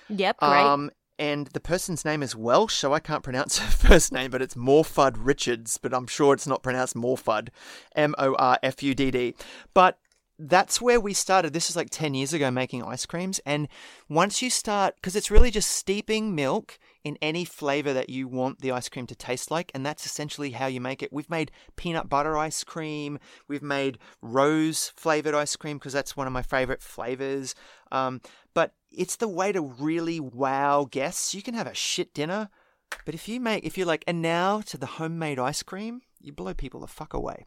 Yep, 0.09 0.37
great. 0.39 0.49
Um, 0.49 0.91
and 1.19 1.47
the 1.47 1.59
person's 1.59 2.05
name 2.05 2.21
is 2.21 2.35
Welsh, 2.35 2.75
so 2.75 2.93
I 2.93 2.99
can't 2.99 3.23
pronounce 3.23 3.57
her 3.63 3.71
first 3.71 4.11
name, 4.11 4.29
but 4.31 4.41
it's 4.41 4.53
Morfudd 4.55 5.15
Richards, 5.17 5.77
but 5.77 5.93
I'm 5.93 6.05
sure 6.07 6.33
it's 6.33 6.45
not 6.47 6.61
pronounced 6.61 6.95
Morfudd, 6.95 7.49
M 7.95 8.13
O 8.17 8.35
R 8.35 8.59
F 8.61 8.83
U 8.83 8.93
D 8.93 9.09
D. 9.11 9.33
But 9.73 9.97
that's 10.39 10.79
where 10.79 10.99
we 10.99 11.13
started. 11.13 11.53
This 11.53 11.69
is 11.69 11.75
like 11.75 11.89
10 11.89 12.13
years 12.13 12.31
ago 12.31 12.51
making 12.51 12.83
ice 12.83 13.05
creams. 13.05 13.39
And 13.45 13.67
once 14.07 14.41
you 14.41 14.49
start, 14.49 14.95
because 14.95 15.15
it's 15.15 15.31
really 15.31 15.49
just 15.49 15.69
steeping 15.69 16.35
milk 16.35 16.77
in 17.03 17.17
any 17.21 17.43
flavor 17.43 17.93
that 17.93 18.09
you 18.09 18.27
want 18.27 18.61
the 18.61 18.71
ice 18.71 18.87
cream 18.87 19.07
to 19.07 19.15
taste 19.15 19.49
like. 19.49 19.71
And 19.73 19.85
that's 19.85 20.05
essentially 20.05 20.51
how 20.51 20.67
you 20.67 20.79
make 20.79 21.01
it. 21.01 21.11
We've 21.11 21.29
made 21.29 21.51
peanut 21.75 22.07
butter 22.07 22.37
ice 22.37 22.63
cream. 22.63 23.17
We've 23.47 23.63
made 23.63 23.97
rose 24.21 24.91
flavored 24.95 25.33
ice 25.33 25.55
cream 25.55 25.77
because 25.77 25.93
that's 25.93 26.15
one 26.15 26.27
of 26.27 26.33
my 26.33 26.43
favorite 26.43 26.83
flavors. 26.83 27.55
Um, 27.91 28.21
but 28.53 28.73
it's 28.91 29.15
the 29.15 29.27
way 29.27 29.51
to 29.51 29.61
really 29.61 30.19
wow 30.19 30.87
guests. 30.89 31.33
You 31.33 31.41
can 31.41 31.55
have 31.55 31.67
a 31.67 31.73
shit 31.73 32.13
dinner. 32.13 32.49
But 33.05 33.15
if 33.15 33.27
you 33.27 33.39
make, 33.39 33.65
if 33.65 33.77
you're 33.77 33.87
like, 33.87 34.03
and 34.07 34.21
now 34.21 34.61
to 34.61 34.77
the 34.77 34.85
homemade 34.85 35.39
ice 35.39 35.63
cream, 35.63 36.01
you 36.21 36.31
blow 36.31 36.53
people 36.53 36.81
the 36.81 36.87
fuck 36.87 37.13
away. 37.13 37.45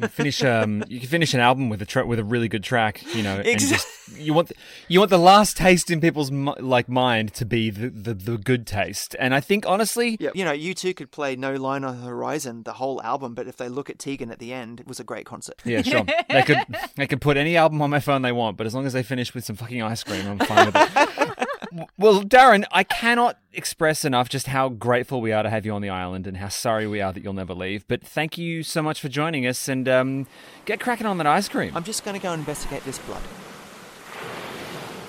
You 0.00 0.08
finish 0.08 0.42
um 0.42 0.84
you 0.88 1.00
can 1.00 1.08
finish 1.08 1.34
an 1.34 1.40
album 1.40 1.68
with 1.68 1.82
a 1.82 1.86
tra- 1.86 2.06
with 2.06 2.18
a 2.18 2.24
really 2.24 2.48
good 2.48 2.64
track 2.64 3.02
you 3.14 3.22
know 3.22 3.36
and 3.38 3.46
Exact- 3.46 3.82
just, 4.06 4.18
you 4.18 4.32
want 4.34 4.52
you 4.88 4.98
want 4.98 5.10
the 5.10 5.18
last 5.18 5.56
taste 5.56 5.90
in 5.90 6.00
people's 6.00 6.30
mi- 6.30 6.54
like 6.58 6.88
mind 6.88 7.32
to 7.34 7.44
be 7.44 7.70
the, 7.70 7.90
the 7.90 8.14
the 8.14 8.38
good 8.38 8.66
taste. 8.66 9.14
And 9.18 9.34
I 9.34 9.40
think 9.40 9.66
honestly 9.66 10.16
Yeah, 10.20 10.30
you 10.34 10.44
know, 10.44 10.52
U2 10.52 10.96
could 10.96 11.10
play 11.10 11.36
No 11.36 11.54
Line 11.54 11.84
on 11.84 12.00
the 12.00 12.06
Horizon, 12.06 12.62
the 12.64 12.74
whole 12.74 13.00
album, 13.02 13.34
but 13.34 13.46
if 13.46 13.56
they 13.56 13.68
look 13.68 13.88
at 13.90 13.98
Tegan 13.98 14.30
at 14.30 14.38
the 14.38 14.52
end, 14.52 14.80
it 14.80 14.86
was 14.86 14.98
a 15.00 15.04
great 15.04 15.26
concert. 15.26 15.60
yeah 15.64 15.82
sure. 15.82 16.04
They 16.28 16.42
could 16.42 16.58
they 16.96 17.06
could 17.06 17.20
put 17.20 17.36
any 17.36 17.56
album 17.56 17.80
on 17.82 17.90
my 17.90 18.00
phone 18.00 18.22
they 18.22 18.32
want 18.32 18.56
but 18.56 18.66
as 18.66 18.74
long 18.74 18.86
as 18.86 18.92
they 18.92 19.02
finish 19.02 19.34
with 19.34 19.44
some 19.44 19.56
fucking 19.56 19.82
ice 19.82 20.02
cream 20.04 20.26
I'm 20.26 20.38
fine 20.38 20.66
with 20.66 20.76
it 20.76 21.38
well 21.98 22.22
Darren 22.22 22.64
I 22.72 22.84
cannot 22.84 23.38
express 23.52 24.04
enough 24.04 24.28
just 24.28 24.48
how 24.48 24.68
grateful 24.68 25.20
we 25.20 25.32
are 25.32 25.42
to 25.42 25.50
have 25.50 25.66
you 25.66 25.72
on 25.72 25.82
the 25.82 25.90
island 25.90 26.26
and 26.26 26.36
how 26.36 26.48
sorry 26.48 26.86
we 26.86 27.00
are 27.00 27.12
that 27.12 27.22
you'll 27.22 27.32
never 27.32 27.54
leave 27.54 27.84
but 27.88 28.02
thank 28.02 28.38
you 28.38 28.62
so 28.62 28.82
much 28.82 29.00
for 29.00 29.08
joining 29.08 29.46
us 29.46 29.68
and 29.68 29.88
um 29.88 30.26
get 30.64 30.80
cracking 30.80 31.06
on 31.06 31.18
that 31.18 31.26
ice 31.26 31.48
cream 31.48 31.76
I'm 31.76 31.84
just 31.84 32.04
going 32.04 32.16
to 32.18 32.22
go 32.22 32.32
investigate 32.32 32.84
this 32.84 32.98
blood. 32.98 33.22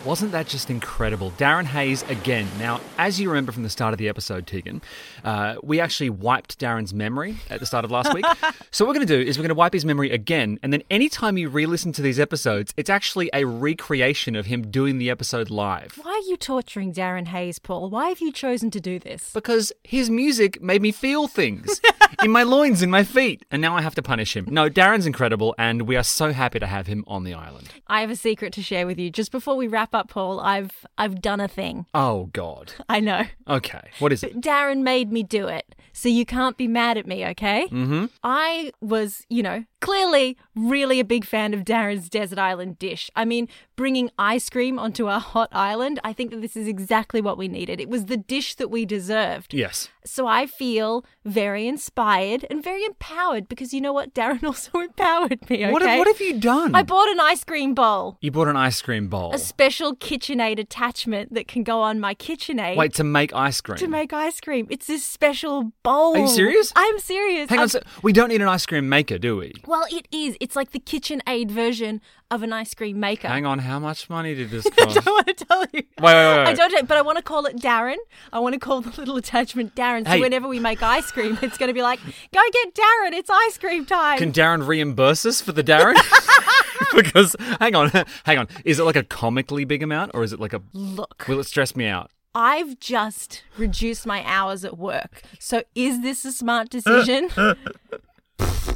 Wasn't 0.04 0.32
that 0.32 0.47
just 0.47 0.72
incredible? 0.72 1.30
Darren 1.38 1.66
Hayes 1.66 2.02
again. 2.10 2.47
Now, 2.58 2.82
as 2.97 3.22
you 3.22 3.30
remember 3.30 3.52
from 3.52 3.62
the 3.62 3.70
start 3.70 3.93
of 3.93 3.99
the 3.99 4.10
episode, 4.10 4.47
Tegan, 4.47 4.82
uh, 5.24 5.58
we 5.62 5.80
actually 5.80 6.10
wiped 6.10 6.58
Darren's 6.58 6.91
memory 6.91 7.36
at 7.52 7.60
the 7.60 7.68
start 7.68 7.86
of 7.86 7.91
last 7.91 8.12
week. 8.12 8.26
so, 8.72 8.84
what 8.84 8.89
we're 8.89 8.95
going 8.95 9.08
to 9.08 9.18
do 9.18 9.22
is 9.22 9.38
we're 9.38 9.43
going 9.43 9.49
to 9.49 9.56
wipe 9.56 9.74
his 9.74 9.86
memory 9.86 10.10
again. 10.10 10.58
And 10.64 10.74
then, 10.74 10.82
anytime 10.89 11.38
you 11.38 11.49
re 11.49 11.68
listen 11.68 11.91
to 11.93 12.02
these 12.02 12.20
episodes, 12.20 12.74
it's 12.78 12.89
actually 12.89 13.30
a 13.32 13.45
recreation 13.45 14.36
of 14.36 14.47
him 14.47 14.72
doing 14.72 14.97
the 14.97 15.12
episode 15.12 15.52
live. 15.52 15.99
Why 16.02 16.14
are 16.14 16.30
you 16.30 16.36
torturing 16.36 16.93
Darren 16.93 17.28
Hayes, 17.28 17.60
Paul? 17.60 17.91
Why 17.91 18.10
have 18.10 18.22
you 18.22 18.32
chosen 18.32 18.72
to 18.72 18.82
do 18.82 18.97
this? 18.97 19.30
Because 19.36 19.72
his 19.84 20.10
music 20.10 20.60
made 20.64 20.82
me 20.82 20.91
feel 20.91 21.28
things 21.28 21.80
in 22.24 22.32
my 22.32 22.41
loins, 22.41 22.82
in 22.82 22.89
my 22.89 23.04
feet, 23.04 23.45
and 23.52 23.62
now 23.62 23.78
I 23.78 23.84
have 23.84 23.93
to 23.95 24.02
punish 24.02 24.36
him. 24.36 24.47
No, 24.49 24.68
Darren's 24.68 25.06
incredible, 25.06 25.54
and 25.60 25.84
we 25.84 25.95
are 25.95 26.04
so 26.04 26.34
happy 26.34 26.58
to 26.58 26.66
have 26.66 26.88
him 26.88 27.04
on 27.06 27.24
the 27.24 27.36
island. 27.36 27.70
I 27.86 28.02
have 28.02 28.10
a 28.10 28.16
secret 28.16 28.52
to 28.54 28.64
share 28.64 28.88
with 28.88 28.97
you. 28.97 29.12
Just 29.12 29.32
before 29.32 29.56
we 29.56 29.68
wrap 29.68 29.91
up, 29.94 30.10
Paul, 30.10 30.39
I've 30.39 30.86
I've 30.98 31.22
done 31.22 31.39
a 31.39 31.48
thing. 31.48 31.86
Oh, 31.94 32.30
God. 32.34 32.74
I 32.89 33.00
know. 33.00 33.24
Okay, 33.48 33.89
what 34.00 34.12
is 34.12 34.24
it? 34.24 34.39
Darren 34.42 34.82
made 34.82 35.12
me 35.12 35.24
do 35.24 35.48
it. 35.48 35.76
So 35.94 36.10
you 36.10 36.26
can't 36.26 36.58
be 36.58 36.68
mad 36.68 36.98
at 36.98 37.06
me, 37.06 37.26
okay? 37.28 37.68
Mm-hmm. 37.68 38.06
I 38.24 38.72
was, 38.82 39.26
you 39.30 39.44
know, 39.44 39.66
Clearly, 39.82 40.38
really 40.56 41.00
a 41.00 41.04
big 41.04 41.26
fan 41.26 41.54
of 41.54 41.62
Darren's 41.62 42.08
desert 42.08 42.38
island 42.40 42.78
dish. 42.80 43.10
I 43.16 43.26
mean, 43.26 43.48
bringing 43.76 44.12
ice 44.18 44.48
cream 44.50 44.78
onto 44.78 45.08
our 45.08 45.20
hot 45.20 45.50
island, 45.52 46.00
I 46.04 46.14
think 46.14 46.30
that 46.32 46.40
this 46.42 46.56
is 46.56 46.68
exactly 46.68 47.20
what 47.20 47.38
we 47.38 47.48
needed. 47.48 47.80
It 47.82 47.90
was 47.90 48.06
the 48.06 48.16
dish 48.18 48.56
that 48.56 48.70
we 48.70 48.86
deserved. 48.86 49.54
Yes. 49.56 49.90
So 50.06 50.28
I 50.28 50.46
feel 50.46 51.04
very 51.26 51.68
inspired 51.68 52.46
and 52.50 52.64
very 52.64 52.84
empowered 52.86 53.48
because 53.48 53.74
you 53.74 53.82
know 53.82 53.92
what? 53.94 54.14
Darren 54.14 54.44
also 54.52 54.80
empowered 54.80 55.50
me. 55.50 55.64
Okay? 55.64 55.72
What, 55.72 55.82
have, 55.82 55.98
what 55.98 56.08
have 56.08 56.22
you 56.22 56.40
done? 56.40 56.76
I 56.76 56.84
bought 56.84 57.08
an 57.10 57.20
ice 57.20 57.44
cream 57.44 57.74
bowl. 57.74 58.18
you 58.22 58.30
bought 58.32 58.48
an 58.48 58.58
ice 58.58 58.82
cream 58.82 59.08
bowl. 59.08 59.34
A 59.34 59.40
special 59.40 59.96
KitchenAid 59.96 60.60
attachment 60.60 61.34
that 61.34 61.48
can 61.48 61.64
go 61.64 61.82
on 61.82 62.00
my 62.00 62.14
KitchenAid 62.16 62.76
Wait, 62.78 62.94
to 62.96 63.04
make 63.04 63.34
ice 63.34 63.62
cream. 63.62 63.78
to 63.78 63.88
make 63.88 64.14
ice 64.14 64.40
cream. 64.40 64.68
It's 64.70 64.88
this 64.88 65.04
special 65.04 65.72
bowl. 65.84 66.16
Are 66.16 66.20
you 66.20 66.28
serious? 66.28 66.72
I'm 66.76 67.00
serious. 67.00 67.50
Hang 67.50 67.60
on, 67.60 67.64
I'm- 67.64 67.70
so 67.70 67.82
we 68.04 68.14
don't 68.14 68.30
need 68.30 68.42
an 68.42 68.48
ice 68.48 68.66
cream 68.68 68.88
maker, 68.88 69.18
do 69.18 69.38
we? 69.38 69.54
Well, 69.72 69.86
it 69.89 70.05
is. 70.11 70.36
It's 70.41 70.55
like 70.57 70.72
the 70.72 70.80
KitchenAid 70.80 71.49
version 71.49 72.01
of 72.30 72.43
an 72.43 72.51
ice 72.51 72.74
cream 72.74 72.99
maker. 72.99 73.30
Hang 73.30 73.45
on, 73.45 73.59
how 73.59 73.80
much 73.80 74.09
money 74.09 74.36
did 74.36 74.49
this 74.49 74.69
cost? 74.69 74.97
I 74.97 75.01
don't 75.01 75.05
want 75.05 75.28
to 75.28 75.45
tell 75.45 75.61
you. 75.61 75.67
Wait, 75.74 75.86
wait, 75.99 76.13
wait, 76.13 76.47
I 76.47 76.53
don't, 76.53 76.88
but 76.89 76.97
I 76.97 77.01
want 77.01 77.17
to 77.19 77.24
call 77.24 77.45
it 77.45 77.55
Darren. 77.55 77.95
I 78.34 78.39
want 78.39 78.51
to 78.53 78.59
call 78.59 78.82
the 78.82 78.89
little 78.99 79.15
attachment 79.15 79.74
Darren. 79.74 80.03
So 80.03 80.11
Hey. 80.11 80.19
whenever 80.19 80.49
we 80.49 80.59
make 80.59 80.84
ice 80.84 81.09
cream, 81.09 81.39
it's 81.41 81.57
going 81.57 81.69
to 81.69 81.74
be 81.74 81.82
like, 81.82 82.01
go 82.03 82.41
get 82.51 82.76
Darren. 82.76 83.13
It's 83.13 83.30
ice 83.30 83.57
cream 83.57 83.86
time. 83.86 84.17
Can 84.17 84.34
Darren 84.34 84.67
reimburse 84.67 85.26
us 85.26 85.39
for 85.39 85.53
the 85.53 85.63
Darren? 85.63 85.95
because 86.95 87.36
hang 87.61 87.74
on, 87.74 87.91
hang 88.26 88.38
on. 88.38 88.49
Is 88.65 88.78
it 88.78 88.84
like 88.84 88.97
a 88.97 89.03
comically 89.03 89.63
big 89.63 89.84
amount, 89.84 90.11
or 90.13 90.24
is 90.24 90.34
it 90.34 90.39
like 90.41 90.51
a? 90.51 90.61
Look, 90.74 91.26
Will 91.30 91.39
it 91.39 91.45
stress 91.45 91.78
me 91.78 91.88
out? 91.88 92.11
I've 92.36 92.80
just 92.80 93.43
reduced 93.57 94.05
my 94.05 94.24
hours 94.26 94.65
at 94.65 94.78
work. 94.78 95.22
So 95.39 95.63
is 95.76 96.01
this 96.01 96.26
a 96.26 96.32
smart 96.32 96.69
decision? 96.69 97.30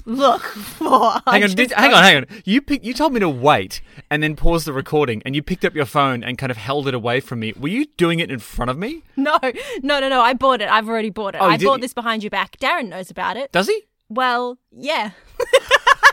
Look, 0.08 0.44
for 0.44 1.14
Hang 1.28 1.44
on, 1.44 1.50
did, 1.52 1.72
hang 1.72 1.94
on, 1.94 2.04
hang 2.04 2.18
on. 2.18 2.26
You 2.46 2.62
pick, 2.62 2.86
you 2.86 2.94
told 2.94 3.14
me 3.14 3.20
to 3.20 3.30
wait 3.30 3.82
and 4.12 4.22
then 4.22 4.36
pause 4.36 4.64
the 4.66 4.74
recording, 4.74 5.24
and 5.26 5.36
you 5.36 5.42
picked 5.42 5.66
up 5.66 5.74
your 5.74 5.86
phone 5.86 6.24
and 6.24 6.38
kind 6.38 6.52
of 6.52 6.58
held 6.58 6.88
it 6.88 6.94
away 6.94 7.20
from 7.20 7.40
me. 7.40 7.54
Were 7.60 7.70
you 7.70 7.86
doing 7.98 8.20
it 8.20 8.30
in 8.30 8.38
front 8.40 8.70
of 8.70 8.78
me? 8.78 9.02
No, 9.16 9.38
no, 9.82 10.00
no, 10.00 10.08
no. 10.10 10.22
I 10.22 10.34
bought 10.34 10.62
it. 10.62 10.70
I've 10.70 10.88
already 10.88 11.10
bought 11.10 11.34
it. 11.36 11.40
Oh, 11.42 11.46
I 11.46 11.58
did- 11.58 11.66
bought 11.66 11.82
this 11.82 11.94
behind 11.94 12.22
your 12.24 12.30
back. 12.30 12.58
Darren 12.58 12.90
knows 12.90 13.10
about 13.10 13.38
it. 13.38 13.52
Does 13.52 13.68
he? 13.68 13.84
Well, 14.10 14.60
yeah. 14.72 15.12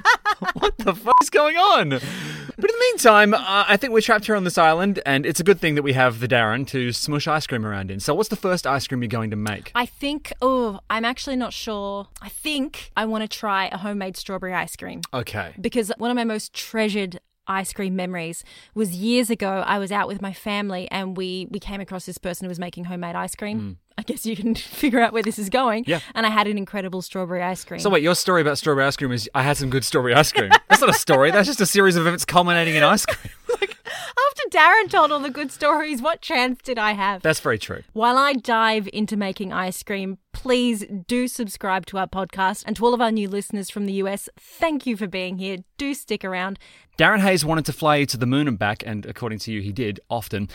What 0.54 0.76
the 0.78 0.94
fuck 0.94 1.14
is 1.22 1.30
going 1.30 1.56
on? 1.56 1.90
But 1.90 2.00
in 2.00 2.76
the 2.76 2.84
meantime, 2.90 3.32
uh, 3.32 3.64
I 3.68 3.76
think 3.76 3.92
we're 3.92 4.00
trapped 4.00 4.26
here 4.26 4.34
on 4.36 4.44
this 4.44 4.58
island, 4.58 5.00
and 5.06 5.24
it's 5.24 5.40
a 5.40 5.44
good 5.44 5.60
thing 5.60 5.76
that 5.76 5.82
we 5.82 5.92
have 5.94 6.20
the 6.20 6.28
Darren 6.28 6.66
to 6.68 6.92
smush 6.92 7.26
ice 7.28 7.46
cream 7.46 7.64
around 7.64 7.90
in. 7.90 8.00
So, 8.00 8.14
what's 8.14 8.28
the 8.28 8.36
first 8.36 8.66
ice 8.66 8.86
cream 8.86 9.02
you're 9.02 9.08
going 9.08 9.30
to 9.30 9.36
make? 9.36 9.70
I 9.74 9.86
think, 9.86 10.32
oh, 10.42 10.80
I'm 10.90 11.04
actually 11.04 11.36
not 11.36 11.52
sure. 11.52 12.08
I 12.20 12.28
think 12.28 12.90
I 12.96 13.04
want 13.04 13.22
to 13.22 13.28
try 13.28 13.68
a 13.68 13.78
homemade 13.78 14.16
strawberry 14.16 14.52
ice 14.54 14.76
cream 14.76 15.00
Okay. 15.14 15.54
because 15.60 15.92
one 15.98 16.10
of 16.10 16.16
my 16.16 16.24
most 16.24 16.52
treasured 16.52 17.20
ice 17.46 17.72
cream 17.72 17.96
memories 17.96 18.44
was 18.74 18.90
years 18.94 19.30
ago. 19.30 19.64
I 19.66 19.78
was 19.78 19.90
out 19.90 20.06
with 20.08 20.22
my 20.22 20.32
family 20.32 20.88
and 20.90 21.16
we 21.16 21.48
we 21.50 21.58
came 21.58 21.80
across 21.80 22.06
this 22.06 22.18
person 22.18 22.44
who 22.44 22.48
was 22.48 22.58
making 22.58 22.84
homemade 22.84 23.16
ice 23.16 23.34
cream. 23.34 23.78
I 23.98 24.02
guess 24.02 24.26
you 24.26 24.36
can 24.36 24.54
figure 24.82 25.00
out 25.00 25.12
where 25.12 25.22
this 25.22 25.38
is 25.38 25.48
going. 25.48 25.84
Yeah. 25.86 26.00
And 26.14 26.26
I 26.26 26.30
had 26.30 26.46
an 26.46 26.58
incredible 26.58 27.02
strawberry 27.02 27.42
ice 27.42 27.64
cream. 27.64 27.80
So 27.80 27.90
wait, 27.90 28.02
your 28.02 28.14
story 28.14 28.40
about 28.40 28.58
strawberry 28.58 28.86
ice 28.86 28.96
cream 28.96 29.12
is 29.12 29.28
I 29.34 29.42
had 29.42 29.56
some 29.56 29.70
good 29.70 29.84
strawberry 29.84 30.14
ice 30.14 30.32
cream. 30.32 30.50
That's 30.68 30.80
not 30.80 30.90
a 30.90 30.94
story. 30.94 31.30
That's 31.30 31.46
just 31.46 31.60
a 31.60 31.66
series 31.66 31.96
of 31.96 32.06
events 32.06 32.24
culminating 32.24 32.74
in 32.74 32.82
ice 32.82 33.06
cream. 33.06 33.32
After 33.58 34.48
Darren 34.50 34.90
told 34.90 35.12
all 35.12 35.20
the 35.20 35.30
good 35.30 35.50
stories, 35.50 36.00
what 36.00 36.20
chance 36.22 36.60
did 36.62 36.78
I 36.78 36.92
have? 36.92 37.22
That's 37.22 37.40
very 37.40 37.58
true. 37.58 37.82
While 37.92 38.16
I 38.16 38.32
dive 38.32 38.88
into 38.92 39.16
making 39.16 39.52
ice 39.52 39.82
cream, 39.82 40.18
please 40.32 40.84
do 41.06 41.28
subscribe 41.28 41.86
to 41.86 41.98
our 41.98 42.06
podcast. 42.06 42.64
And 42.66 42.74
to 42.76 42.84
all 42.84 42.94
of 42.94 43.00
our 43.00 43.12
new 43.12 43.28
listeners 43.28 43.70
from 43.70 43.86
the 43.86 43.92
US, 43.94 44.28
thank 44.38 44.86
you 44.86 44.96
for 44.96 45.06
being 45.06 45.38
here. 45.38 45.58
Do 45.76 45.94
stick 45.94 46.24
around. 46.24 46.58
Darren 46.98 47.20
Hayes 47.20 47.44
wanted 47.44 47.66
to 47.66 47.72
fly 47.72 47.96
you 47.96 48.06
to 48.06 48.16
the 48.16 48.26
moon 48.26 48.48
and 48.48 48.58
back, 48.58 48.82
and 48.86 49.06
according 49.06 49.38
to 49.40 49.52
you, 49.52 49.60
he 49.60 49.72
did 49.72 50.00
often. 50.10 50.48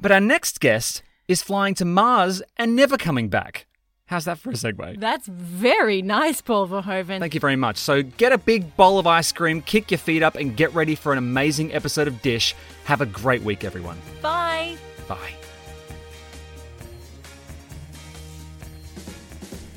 But 0.00 0.12
our 0.12 0.20
next 0.20 0.60
guest 0.60 1.02
is 1.30 1.42
flying 1.42 1.74
to 1.76 1.84
Mars 1.84 2.42
and 2.56 2.74
never 2.74 2.96
coming 2.96 3.28
back. 3.28 3.66
How's 4.06 4.24
that 4.24 4.38
for 4.38 4.50
a 4.50 4.54
segue? 4.54 4.98
That's 4.98 5.28
very 5.28 6.02
nice, 6.02 6.40
Paul 6.40 6.66
Verhoeven. 6.66 7.20
Thank 7.20 7.34
you 7.34 7.40
very 7.40 7.54
much. 7.54 7.76
So 7.76 8.02
get 8.02 8.32
a 8.32 8.38
big 8.38 8.76
bowl 8.76 8.98
of 8.98 9.06
ice 9.06 9.30
cream, 9.30 9.62
kick 9.62 9.92
your 9.92 9.98
feet 9.98 10.24
up, 10.24 10.34
and 10.34 10.56
get 10.56 10.74
ready 10.74 10.96
for 10.96 11.12
an 11.12 11.18
amazing 11.18 11.72
episode 11.72 12.08
of 12.08 12.20
Dish. 12.20 12.56
Have 12.84 13.00
a 13.00 13.06
great 13.06 13.42
week, 13.42 13.62
everyone. 13.62 13.98
Bye. 14.20 14.76
Bye. 15.06 15.34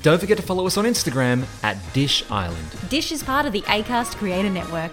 Don't 0.02 0.18
forget 0.18 0.36
to 0.36 0.42
follow 0.42 0.66
us 0.66 0.76
on 0.76 0.84
Instagram 0.84 1.46
at 1.62 1.76
Dish 1.92 2.28
Island. 2.28 2.66
Dish 2.88 3.12
is 3.12 3.22
part 3.22 3.46
of 3.46 3.52
the 3.52 3.62
ACAST 3.62 4.16
Creator 4.16 4.50
Network. 4.50 4.92